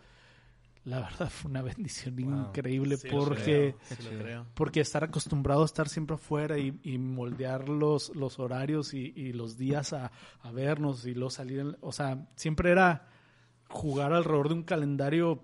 la 0.84 1.00
verdad 1.00 1.30
fue 1.30 1.50
una 1.50 1.62
bendición 1.62 2.16
Wow. 2.16 2.48
increíble 2.48 2.96
Sí, 2.98 3.08
porque... 3.10 3.74
creo. 4.18 4.46
Porque 4.54 4.80
estar 4.80 5.02
acostumbrado 5.04 5.62
a 5.62 5.64
estar 5.64 5.88
siempre 5.88 6.14
afuera 6.16 6.58
y, 6.58 6.78
y 6.82 6.98
moldear 6.98 7.68
los, 7.68 8.14
los 8.14 8.38
horarios 8.38 8.92
y, 8.94 9.12
y 9.16 9.32
los 9.32 9.56
días 9.56 9.92
a, 9.94 10.12
a 10.42 10.50
vernos 10.52 11.06
y 11.06 11.14
luego 11.14 11.30
salir, 11.30 11.60
en- 11.60 11.76
o 11.80 11.90
sea, 11.92 12.26
siempre 12.36 12.70
era 12.70 13.08
jugar 13.68 14.12
alrededor 14.12 14.48
de 14.48 14.54
un 14.54 14.62
calendario 14.62 15.42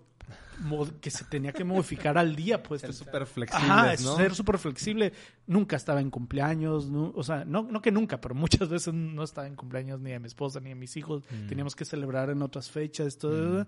que 1.01 1.11
se 1.11 1.25
tenía 1.25 1.53
que 1.53 1.65
modificar 1.65 2.19
al 2.19 2.37
día, 2.37 2.63
pues. 2.63 2.83
Ser 2.83 2.93
súper 2.93 3.25
flexibles, 3.25 3.71
Ajá, 3.71 3.95
¿no? 4.03 4.17
ser 4.17 4.35
súper 4.35 4.59
flexible. 4.59 5.13
Nunca 5.47 5.77
estaba 5.77 6.03
en 6.03 6.11
cumpleaños, 6.11 6.91
nu- 6.91 7.13
o 7.17 7.23
sea, 7.23 7.47
no, 7.47 7.63
no 7.63 7.81
que 7.81 7.91
nunca, 7.91 8.21
pero 8.21 8.35
muchas 8.35 8.69
veces 8.69 8.93
no 8.93 9.23
estaba 9.23 9.47
en 9.47 9.57
cumpleaños 9.57 10.01
ni 10.01 10.11
de 10.11 10.19
mi 10.21 10.27
esposa 10.27 10.61
ni 10.61 10.69
de 10.69 10.75
mis 10.75 10.97
hijos. 10.99 11.23
Mm. 11.31 11.47
Teníamos 11.49 11.75
que 11.75 11.87
celebrar 11.87 12.29
en 12.29 12.43
otras 12.43 12.71
fechas, 12.71 13.17
todo. 13.17 13.67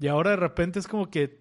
Y 0.00 0.06
ahora 0.08 0.30
de 0.30 0.36
repente 0.36 0.78
es 0.78 0.86
como 0.88 1.10
que 1.10 1.40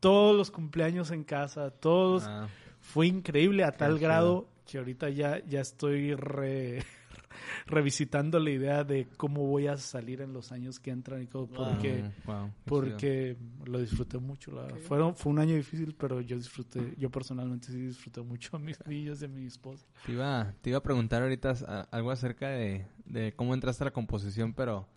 todos 0.00 0.36
los 0.36 0.50
cumpleaños 0.50 1.10
en 1.10 1.22
casa, 1.24 1.70
todos 1.70 2.24
Ah, 2.26 2.48
fue 2.80 3.06
increíble 3.06 3.62
a 3.64 3.72
tal 3.72 3.96
chido. 3.96 4.00
grado 4.08 4.48
que 4.66 4.78
ahorita 4.78 5.08
ya, 5.10 5.44
ya 5.46 5.60
estoy 5.60 6.14
re- 6.14 6.82
revisitando 7.66 8.38
la 8.38 8.50
idea 8.50 8.84
de 8.84 9.06
cómo 9.16 9.46
voy 9.46 9.66
a 9.66 9.76
salir 9.76 10.20
en 10.20 10.32
los 10.32 10.52
años 10.52 10.78
que 10.80 10.90
entran 10.90 11.22
y 11.22 11.26
todo, 11.26 11.46
porque, 11.46 12.04
wow, 12.26 12.50
porque 12.64 13.36
lo 13.64 13.78
disfruté 13.80 14.18
mucho. 14.18 14.50
La. 14.52 14.68
Fueron, 14.76 15.14
fue 15.14 15.30
un 15.32 15.38
año 15.38 15.54
difícil, 15.54 15.94
pero 15.94 16.20
yo 16.20 16.36
disfruté, 16.36 16.94
yo 16.98 17.10
personalmente 17.10 17.68
sí 17.68 17.78
disfruté 17.80 18.20
mucho 18.22 18.56
a 18.56 18.58
mis 18.58 18.84
niños 18.86 19.22
y 19.22 19.26
a 19.26 19.28
mi 19.28 19.46
esposa. 19.46 19.86
Te 20.06 20.12
iba, 20.12 20.52
te 20.60 20.70
iba 20.70 20.78
a 20.78 20.82
preguntar 20.82 21.22
ahorita 21.22 21.86
algo 21.90 22.10
acerca 22.10 22.48
de, 22.50 22.86
de 23.04 23.32
cómo 23.34 23.54
entraste 23.54 23.84
a 23.84 23.86
la 23.86 23.92
composición, 23.92 24.52
pero 24.54 24.88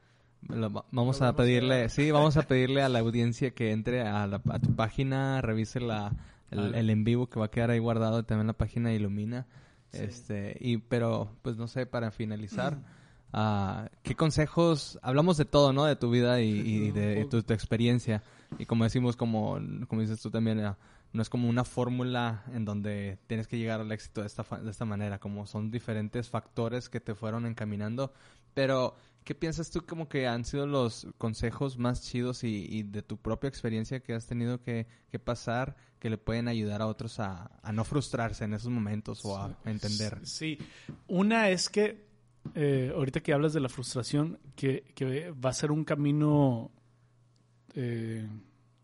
vamos 0.92 1.22
a 1.22 1.36
pedirle, 1.36 1.90
sí, 1.90 2.12
vamos 2.12 2.38
a 2.38 2.44
pedirle 2.44 2.82
a 2.84 2.90
la 2.90 3.00
audiencia 3.00 3.52
que 3.52 3.72
entre 3.72 4.02
a, 4.02 4.28
la- 4.28 4.42
a 4.50 4.60
tu 4.60 4.76
página, 4.76 5.42
revise 5.42 5.80
la, 5.80 6.12
el, 6.52 6.76
el 6.76 6.90
en 6.90 7.04
vivo 7.04 7.28
que 7.28 7.40
va 7.40 7.46
a 7.48 7.52
quedar 7.52 7.72
ahí 7.72 7.80
guardado 7.80 8.24
también 8.24 8.48
la 8.48 8.54
página 8.54 8.90
de 8.90 8.96
Ilumina. 8.96 9.48
Este, 9.92 10.58
y 10.60 10.78
pero 10.78 11.32
pues 11.42 11.56
no 11.58 11.68
sé, 11.68 11.86
para 11.86 12.12
finalizar, 12.12 12.78
ah, 13.32 13.90
¿qué 14.04 14.16
consejos? 14.16 15.00
Hablamos 15.02 15.38
de 15.38 15.46
todo, 15.46 15.72
¿no? 15.72 15.86
De 15.86 15.96
tu 15.96 16.10
vida 16.12 16.42
y, 16.42 16.50
y 16.50 16.92
de 16.92 17.26
tu, 17.26 17.42
tu 17.44 17.54
experiencia. 17.54 18.22
Y 18.60 18.66
como 18.66 18.84
decimos, 18.84 19.16
como, 19.16 19.58
como 19.88 20.02
dices 20.02 20.22
tú 20.22 20.30
también, 20.30 20.60
ah, 20.60 20.78
no 21.14 21.22
es 21.22 21.30
como 21.30 21.48
una 21.48 21.64
fórmula 21.64 22.44
en 22.54 22.66
donde 22.66 23.18
tienes 23.28 23.48
que 23.48 23.58
llegar 23.58 23.80
al 23.80 23.92
éxito 23.94 24.20
de 24.20 24.28
esta, 24.28 24.44
de 24.62 24.70
esta 24.70 24.84
manera, 24.84 25.18
como 25.18 25.46
son 25.48 25.72
diferentes 25.72 26.30
factores 26.30 26.90
que 26.90 27.00
te 27.00 27.16
fueron 27.16 27.46
encaminando. 27.46 28.12
Pero, 28.54 28.96
¿qué 29.26 29.36
piensas 29.36 29.72
tú 29.72 29.86
como 29.86 30.08
que 30.08 30.28
han 30.28 30.46
sido 30.46 30.68
los 30.68 31.08
consejos 31.18 31.78
más 31.78 32.04
chidos 32.04 32.44
y, 32.44 32.68
y 32.70 32.84
de 32.84 33.02
tu 33.02 33.18
propia 33.18 33.50
experiencia 33.50 34.00
que 34.00 34.14
has 34.14 34.28
tenido 34.28 34.62
que, 34.62 34.88
que 35.10 35.20
pasar 35.20 35.76
que 36.00 36.12
le 36.12 36.18
pueden 36.20 36.48
ayudar 36.48 36.84
a 36.84 36.88
otros 36.88 37.20
a, 37.20 37.50
a 37.64 37.74
no 37.74 37.84
frustrarse 37.84 38.46
en 38.46 38.54
esos 38.54 38.70
momentos 38.70 39.26
o 39.26 39.36
a, 39.36 39.58
entender? 39.66 40.20
Sí, 40.24 40.60
una 41.08 41.50
es 41.50 41.70
que, 41.70 42.06
eh, 42.54 42.92
ahorita 42.94 43.22
que 43.22 43.34
hablas 43.34 43.54
de 43.54 43.60
la 43.60 43.70
frustración, 43.70 44.40
que, 44.56 44.84
que 44.94 45.32
va 45.32 45.50
a 45.50 45.54
ser 45.54 45.72
un 45.72 45.84
camino 45.84 46.72
eh, 47.74 48.30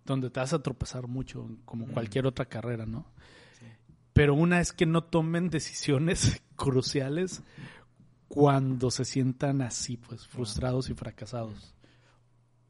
donde 0.04 0.32
te 0.32 0.40
vas 0.40 0.54
a 0.54 0.64
tropezar 0.64 1.08
mucho, 1.08 1.48
como 1.64 1.86
cualquier 1.86 2.26
otra 2.26 2.46
carrera, 2.46 2.88
¿no? 2.88 3.06
Pero 4.14 4.34
una 4.34 4.60
es 4.60 4.74
que 4.74 4.88
no 4.88 5.04
tomen 5.04 5.52
decisiones 5.52 6.42
cruciales 6.56 7.44
cuando 8.34 8.90
se 8.92 9.04
sientan 9.04 9.62
así, 9.62 9.98
pues, 9.98 10.26
frustrados 10.26 10.90
y 10.90 10.94
fracasados. 10.94 11.76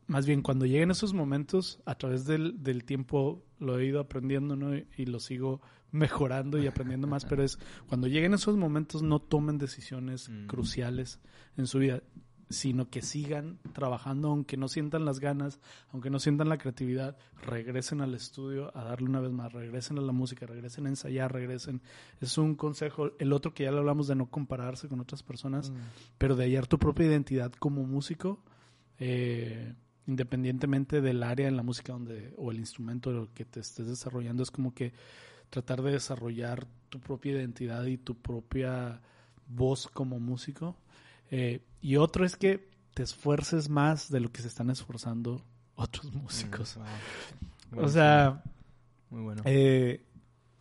Más 0.07 0.25
bien, 0.25 0.41
cuando 0.41 0.65
lleguen 0.65 0.89
esos 0.89 1.13
momentos, 1.13 1.79
a 1.85 1.93
través 1.95 2.25
del, 2.25 2.63
del 2.63 2.83
tiempo 2.83 3.45
lo 3.59 3.77
he 3.77 3.85
ido 3.85 3.99
aprendiendo, 3.99 4.55
¿no? 4.55 4.75
Y, 4.75 4.87
y 4.97 5.05
lo 5.05 5.19
sigo 5.19 5.61
mejorando 5.91 6.57
y 6.57 6.65
aprendiendo 6.65 7.07
más, 7.07 7.25
pero 7.29 7.43
es 7.43 7.59
cuando 7.87 8.07
lleguen 8.07 8.33
esos 8.33 8.57
momentos 8.57 9.03
no 9.03 9.19
tomen 9.19 9.59
decisiones 9.59 10.29
Mm. 10.29 10.47
cruciales 10.47 11.19
en 11.57 11.67
su 11.67 11.77
vida. 11.77 12.01
Sino 12.51 12.89
que 12.89 13.01
sigan 13.01 13.59
trabajando 13.73 14.29
aunque 14.29 14.57
no 14.57 14.67
sientan 14.67 15.05
las 15.05 15.19
ganas, 15.19 15.59
aunque 15.91 16.09
no 16.09 16.19
sientan 16.19 16.49
la 16.49 16.57
creatividad, 16.57 17.17
regresen 17.45 18.01
al 18.01 18.13
estudio 18.13 18.75
a 18.77 18.83
darle 18.83 19.09
una 19.09 19.19
vez 19.19 19.31
más, 19.31 19.51
regresen 19.53 19.97
a 19.97 20.01
la 20.01 20.11
música, 20.11 20.45
regresen 20.45 20.85
a 20.85 20.89
ensayar, 20.89 21.31
regresen. 21.31 21.81
Es 22.19 22.37
un 22.37 22.55
consejo. 22.55 23.11
El 23.19 23.33
otro 23.33 23.53
que 23.53 23.63
ya 23.63 23.71
le 23.71 23.77
hablamos 23.79 24.07
de 24.07 24.15
no 24.15 24.29
compararse 24.29 24.87
con 24.87 24.99
otras 24.99 25.23
personas, 25.23 25.71
Mm. 25.71 25.75
pero 26.17 26.35
de 26.35 26.45
hallar 26.45 26.67
tu 26.67 26.77
propia 26.79 27.05
identidad 27.05 27.51
como 27.53 27.83
músico, 27.83 28.43
eh, 28.99 29.73
independientemente 30.07 31.01
del 31.01 31.23
área 31.23 31.47
en 31.47 31.55
la 31.55 31.63
música 31.63 31.93
donde 31.93 32.33
o 32.37 32.51
el 32.51 32.57
instrumento 32.59 33.29
que 33.33 33.45
te 33.45 33.59
estés 33.59 33.87
desarrollando, 33.87 34.43
es 34.43 34.51
como 34.51 34.73
que 34.73 34.93
tratar 35.49 35.81
de 35.81 35.91
desarrollar 35.91 36.65
tu 36.89 36.99
propia 36.99 37.33
identidad 37.33 37.85
y 37.85 37.97
tu 37.97 38.15
propia 38.15 39.01
voz 39.47 39.87
como 39.87 40.19
músico. 40.19 40.77
Eh, 41.31 41.65
y 41.81 41.95
otro 41.95 42.25
es 42.25 42.35
que 42.35 42.69
te 42.93 43.03
esfuerces 43.03 43.69
más 43.69 44.11
de 44.11 44.19
lo 44.19 44.31
que 44.31 44.41
se 44.41 44.47
están 44.49 44.69
esforzando 44.69 45.43
otros 45.75 46.11
músicos. 46.13 46.77
Mm, 46.77 47.75
wow. 47.75 47.85
O 47.85 47.89
sea, 47.89 48.43
Muy 49.09 49.21
bueno. 49.23 49.41
eh, 49.45 50.05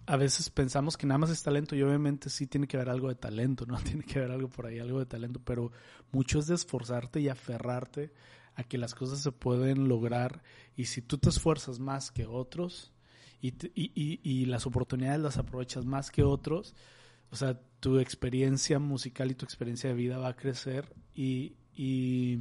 a 0.06 0.16
veces 0.16 0.48
pensamos 0.50 0.96
que 0.96 1.06
nada 1.06 1.18
más 1.18 1.30
es 1.30 1.42
talento 1.42 1.76
y 1.76 1.82
obviamente 1.82 2.30
sí 2.30 2.46
tiene 2.46 2.66
que 2.66 2.76
haber 2.76 2.88
algo 2.88 3.08
de 3.08 3.14
talento, 3.16 3.66
¿no? 3.66 3.76
Tiene 3.82 4.02
que 4.04 4.18
haber 4.20 4.30
algo 4.32 4.48
por 4.48 4.66
ahí, 4.66 4.78
algo 4.78 4.98
de 4.98 5.06
talento, 5.06 5.40
pero 5.44 5.72
mucho 6.12 6.38
es 6.38 6.46
de 6.46 6.54
esforzarte 6.54 7.20
y 7.20 7.28
aferrarte 7.28 8.12
a 8.54 8.64
que 8.64 8.78
las 8.78 8.94
cosas 8.94 9.20
se 9.20 9.30
pueden 9.32 9.88
lograr 9.88 10.42
y 10.76 10.86
si 10.86 11.02
tú 11.02 11.18
te 11.18 11.28
esfuerzas 11.28 11.78
más 11.78 12.10
que 12.10 12.26
otros 12.26 12.92
y, 13.40 13.52
te- 13.52 13.72
y, 13.74 13.92
y- 13.94 14.20
y 14.22 14.44
las 14.46 14.66
oportunidades 14.66 15.20
las 15.20 15.38
aprovechas 15.38 15.84
más 15.84 16.10
que 16.10 16.22
otros, 16.24 16.74
o 17.30 17.36
sea, 17.36 17.58
tu 17.80 17.98
experiencia 17.98 18.78
musical 18.78 19.30
y 19.30 19.34
tu 19.34 19.44
experiencia 19.44 19.90
de 19.90 19.96
vida 19.96 20.18
va 20.18 20.28
a 20.28 20.36
crecer 20.36 20.92
y, 21.14 21.54
y, 21.74 22.40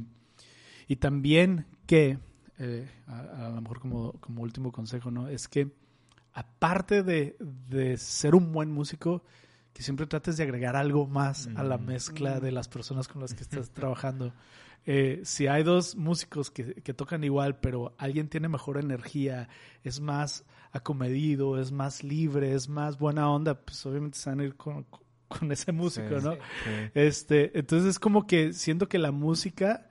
y 0.86 0.96
también 0.96 1.66
que, 1.86 2.18
eh, 2.58 2.88
a, 3.06 3.46
a 3.46 3.48
lo 3.50 3.60
mejor 3.62 3.80
como, 3.80 4.12
como 4.20 4.42
último 4.42 4.70
consejo, 4.72 5.10
¿no? 5.10 5.28
Es 5.28 5.48
que 5.48 5.70
aparte 6.32 7.02
de, 7.02 7.36
de 7.68 7.96
ser 7.96 8.34
un 8.34 8.52
buen 8.52 8.70
músico, 8.70 9.24
que 9.72 9.82
siempre 9.82 10.06
trates 10.06 10.36
de 10.36 10.42
agregar 10.42 10.76
algo 10.76 11.06
más 11.06 11.48
a 11.54 11.62
la 11.62 11.78
Mm. 11.78 11.84
mezcla 11.86 12.40
de 12.40 12.50
las 12.52 12.68
personas 12.68 13.08
con 13.08 13.20
las 13.22 13.34
que 13.34 13.42
estás 13.42 13.70
trabajando. 13.74 14.32
Eh, 14.86 15.20
si 15.24 15.46
hay 15.46 15.62
dos 15.62 15.94
músicos 15.96 16.50
que, 16.50 16.74
que 16.74 16.94
tocan 16.94 17.22
igual, 17.24 17.60
pero 17.60 17.94
alguien 17.98 18.28
tiene 18.28 18.48
mejor 18.48 18.78
energía, 18.78 19.48
es 19.84 20.00
más 20.00 20.44
acomedido, 20.72 21.60
es 21.60 21.72
más 21.72 22.02
libre, 22.04 22.54
es 22.54 22.68
más 22.68 22.98
buena 22.98 23.30
onda, 23.30 23.54
pues 23.60 23.84
obviamente 23.86 24.18
se 24.18 24.30
van 24.30 24.40
a 24.40 24.44
ir 24.44 24.54
con, 24.56 24.84
con 25.28 25.50
ese 25.52 25.72
músico, 25.72 26.20
Sí, 26.20 26.24
¿no? 26.26 26.32
sí. 26.34 26.38
Este, 26.94 27.58
entonces 27.58 27.90
es 27.90 27.98
como 27.98 28.26
que 28.26 28.52
siento 28.52 28.88
que 28.88 28.98
la 28.98 29.12
música 29.12 29.86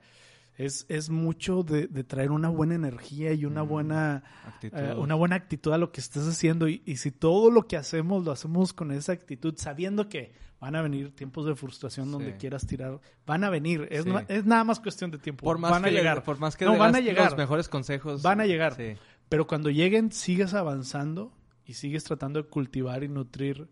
es, 0.56 0.84
es 0.90 1.08
mucho 1.08 1.62
de, 1.62 1.86
de 1.86 2.04
traer 2.04 2.30
una 2.30 2.48
buena 2.50 2.74
energía 2.74 3.32
y 3.32 3.44
una 3.46 3.64
Mm. 3.64 3.68
buena 3.68 4.22
Actitud. 4.46 4.78
eh, 4.78 4.94
una 4.94 5.14
buena 5.14 5.36
actitud 5.36 5.72
a 5.72 5.78
lo 5.78 5.90
que 5.92 6.00
estés 6.00 6.26
haciendo 6.28 6.68
y, 6.68 6.82
y 6.84 6.96
si 6.96 7.10
todo 7.10 7.50
lo 7.50 7.66
que 7.66 7.76
hacemos 7.78 8.24
lo 8.24 8.32
hacemos 8.32 8.72
con 8.74 8.90
esa 8.92 9.12
actitud, 9.12 9.54
sabiendo 9.56 10.08
que 10.08 10.32
van 10.60 10.76
a 10.76 10.82
venir 10.82 11.14
tiempos 11.16 11.46
de 11.46 11.54
frustración 11.54 12.10
donde 12.12 12.36
quieras 12.36 12.66
tirar, 12.66 13.00
van 13.26 13.44
a 13.44 13.48
venir, 13.48 13.88
es, 13.90 14.04
Sí. 14.04 14.10
es 14.28 14.44
nada 14.44 14.62
más 14.64 14.78
cuestión 14.78 15.10
de 15.10 15.16
tiempo, 15.16 15.42
por 15.44 15.56
más 15.56 15.70
van 15.70 15.82
que 15.84 15.88
a 15.88 15.92
le- 15.92 15.98
llegar, 15.98 16.22
por 16.22 16.38
más 16.38 16.54
que 16.54 16.66
No, 16.66 16.76
van 16.76 16.94
a 16.94 17.00
llegar. 17.00 17.30
los 17.30 17.38
mejores 17.38 17.66
consejos. 17.70 18.20
Van 18.20 18.42
a 18.42 18.44
llegar. 18.46 18.74
Sí. 18.74 18.92
Pero 19.30 19.46
cuando 19.46 19.70
lleguen 19.70 20.12
sigues 20.12 20.52
avanzando 20.52 21.32
y 21.64 21.72
sigues 21.74 22.04
tratando 22.04 22.42
de 22.42 22.48
cultivar 22.48 23.02
y 23.04 23.08
nutrir 23.08 23.68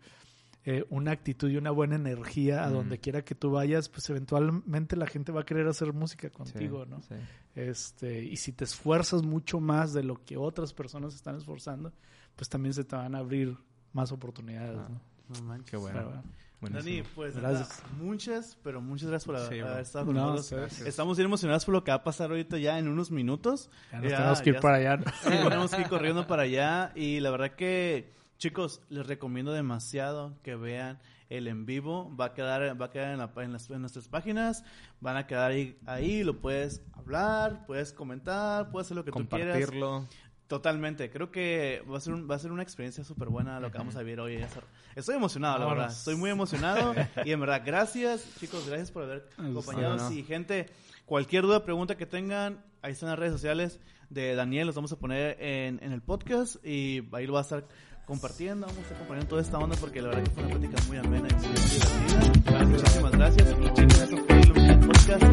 eh, 0.65 0.85
una 0.89 1.11
actitud 1.11 1.49
y 1.49 1.55
una 1.57 1.71
buena 1.71 1.95
energía 1.95 2.65
a 2.65 2.69
Mm. 2.69 2.73
donde 2.73 2.97
quiera 2.99 3.23
que 3.23 3.33
tú 3.35 3.49
vayas, 3.51 3.87
pues 3.89 4.09
eventualmente 4.09 4.95
la 4.97 5.07
gente 5.07 5.31
va 5.31 5.41
a 5.41 5.45
querer 5.45 5.67
hacer 5.67 5.93
música 5.93 6.27
Sí, 6.27 6.33
contigo, 6.33 6.85
¿no? 6.85 7.01
sí. 7.01 7.15
Este, 7.55 8.23
y 8.23 8.35
si 8.37 8.51
te 8.51 8.63
esfuerzas 8.65 9.23
mucho 9.23 9.59
más 9.59 9.93
de 9.93 10.03
lo 10.03 10.23
que 10.25 10.37
otras 10.37 10.73
personas 10.73 11.15
están 11.15 11.35
esforzando, 11.37 11.93
pues 12.35 12.49
también 12.49 12.73
se 12.73 12.83
te 12.83 12.95
van 12.95 13.15
a 13.15 13.19
abrir 13.19 13.57
más 13.93 14.11
oportunidades, 14.11 14.77
Ah, 14.79 14.89
¿no? 14.89 15.01
No 15.39 15.43
manches. 15.45 15.71
Qué 15.71 15.77
bueno. 15.77 15.97
Pero 15.97 16.09
bueno. 16.09 16.23
Buenísimo. 16.61 16.83
Dani, 16.97 17.03
pues 17.15 17.35
Gracias. 17.37 17.69
nada, 17.83 17.93
muchas, 18.03 18.57
pero 18.63 18.81
muchas 18.81 19.09
gracias 19.09 19.25
por 19.25 19.35
haber, 19.37 19.49
Sí, 19.53 19.59
haber 19.59 19.79
estado 19.81 20.05
con 20.07 20.15
No, 20.15 20.35
nosotros. 20.35 20.81
Estamos 20.81 21.17
bien 21.17 21.25
emocionados 21.25 21.63
por 21.65 21.73
lo 21.73 21.83
que 21.83 21.91
va 21.91 21.95
a 21.97 22.03
pasar 22.03 22.29
ahorita 22.31 22.57
ya 22.57 22.77
en 22.79 22.87
unos 22.89 23.11
minutos. 23.11 23.69
Ya 23.91 23.99
nos 24.01 24.11
Ya, 24.11 24.17
tenemos 24.17 24.41
que 24.41 24.49
ir 24.49 24.55
ya 24.55 24.61
para 24.61 24.77
allá. 24.77 24.99
tenemos 25.23 25.71
que 25.73 25.81
ir 25.81 25.87
corriendo 25.87 26.27
para 26.27 26.43
allá 26.43 26.91
y 26.95 27.19
la 27.21 27.31
verdad 27.31 27.51
que 27.51 28.13
chicos 28.37 28.81
les 28.89 29.05
recomiendo 29.07 29.51
demasiado 29.53 30.37
que 30.43 30.55
vean 30.55 30.99
el 31.29 31.47
en 31.47 31.65
vivo 31.65 32.13
va 32.15 32.25
a 32.25 32.33
quedar 32.33 32.81
va 32.81 32.85
a 32.87 32.89
quedar 32.89 33.11
en, 33.11 33.17
la- 33.19 33.31
en 33.43 33.51
las- 33.53 33.69
en 33.69 33.81
nuestras 33.81 34.07
páginas 34.07 34.63
van 34.99 35.15
a 35.17 35.27
quedar 35.27 35.51
ahí, 35.51 35.77
ahí 35.85 36.23
lo 36.23 36.39
puedes 36.39 36.81
hablar 36.93 37.65
puedes 37.67 37.91
comentar 37.93 38.71
puedes 38.71 38.87
hacer 38.87 38.95
lo 38.97 39.03
que 39.05 39.11
tú 39.11 39.27
quieras 39.27 39.55
Compartirlo. 39.57 40.07
Totalmente, 40.49 41.11
creo 41.11 41.29
que 41.29 41.83
va 41.87 41.99
a 41.99 42.01
ser, 42.01 42.11
un, 42.11 42.27
va 42.27 42.33
a 42.33 42.39
ser 42.39 42.51
una 42.51 42.63
experiencia 42.63 43.03
súper 43.03 43.29
buena 43.29 43.59
lo 43.59 43.71
que 43.71 43.77
vamos 43.77 43.95
a 43.95 43.99
vivir 43.99 44.19
hoy. 44.19 44.43
Estoy 44.95 45.15
emocionado, 45.15 45.59
la 45.59 45.67
verdad, 45.67 45.91
estoy 45.91 46.15
muy 46.15 46.31
emocionado 46.31 46.95
y 47.23 47.31
en 47.31 47.39
verdad, 47.39 47.61
gracias 47.63 48.27
chicos, 48.39 48.65
gracias 48.65 48.89
por 48.89 49.03
haber 49.03 49.29
acompañado. 49.37 50.11
Y 50.11 50.23
gente, 50.23 50.65
cualquier 51.05 51.43
duda, 51.43 51.63
pregunta 51.63 51.97
que 51.97 52.07
tengan, 52.07 52.65
ahí 52.81 52.93
están 52.93 53.09
las 53.09 53.19
redes 53.19 53.33
sociales 53.33 53.79
de 54.09 54.33
Daniel, 54.33 54.65
los 54.65 54.75
vamos 54.75 54.91
a 54.91 54.97
poner 54.97 55.37
en, 55.39 55.83
el 55.83 56.01
podcast 56.01 56.55
y 56.65 57.07
ahí 57.11 57.27
lo 57.27 57.33
va 57.33 57.41
a 57.41 57.43
estar 57.43 57.67
compartiendo, 58.07 58.65
vamos 58.65 58.79
a 58.79 58.81
estar 58.81 58.97
compartiendo 58.97 59.29
toda 59.29 59.43
esta 59.43 59.59
onda 59.59 59.77
porque 59.79 60.01
la 60.01 60.07
verdad 60.07 60.23
que 60.23 60.31
fue 60.31 60.45
una 60.45 60.57
plática 60.57 60.83
muy 60.87 60.97
amena 60.97 61.27
y 61.29 61.33
muy 61.35 61.43
divertida. 61.43 62.65
Muchísimas 62.65 63.11
gracias. 63.11 63.47
Y 63.51 63.69
chicos, 63.75 64.01
podcast. 64.87 65.23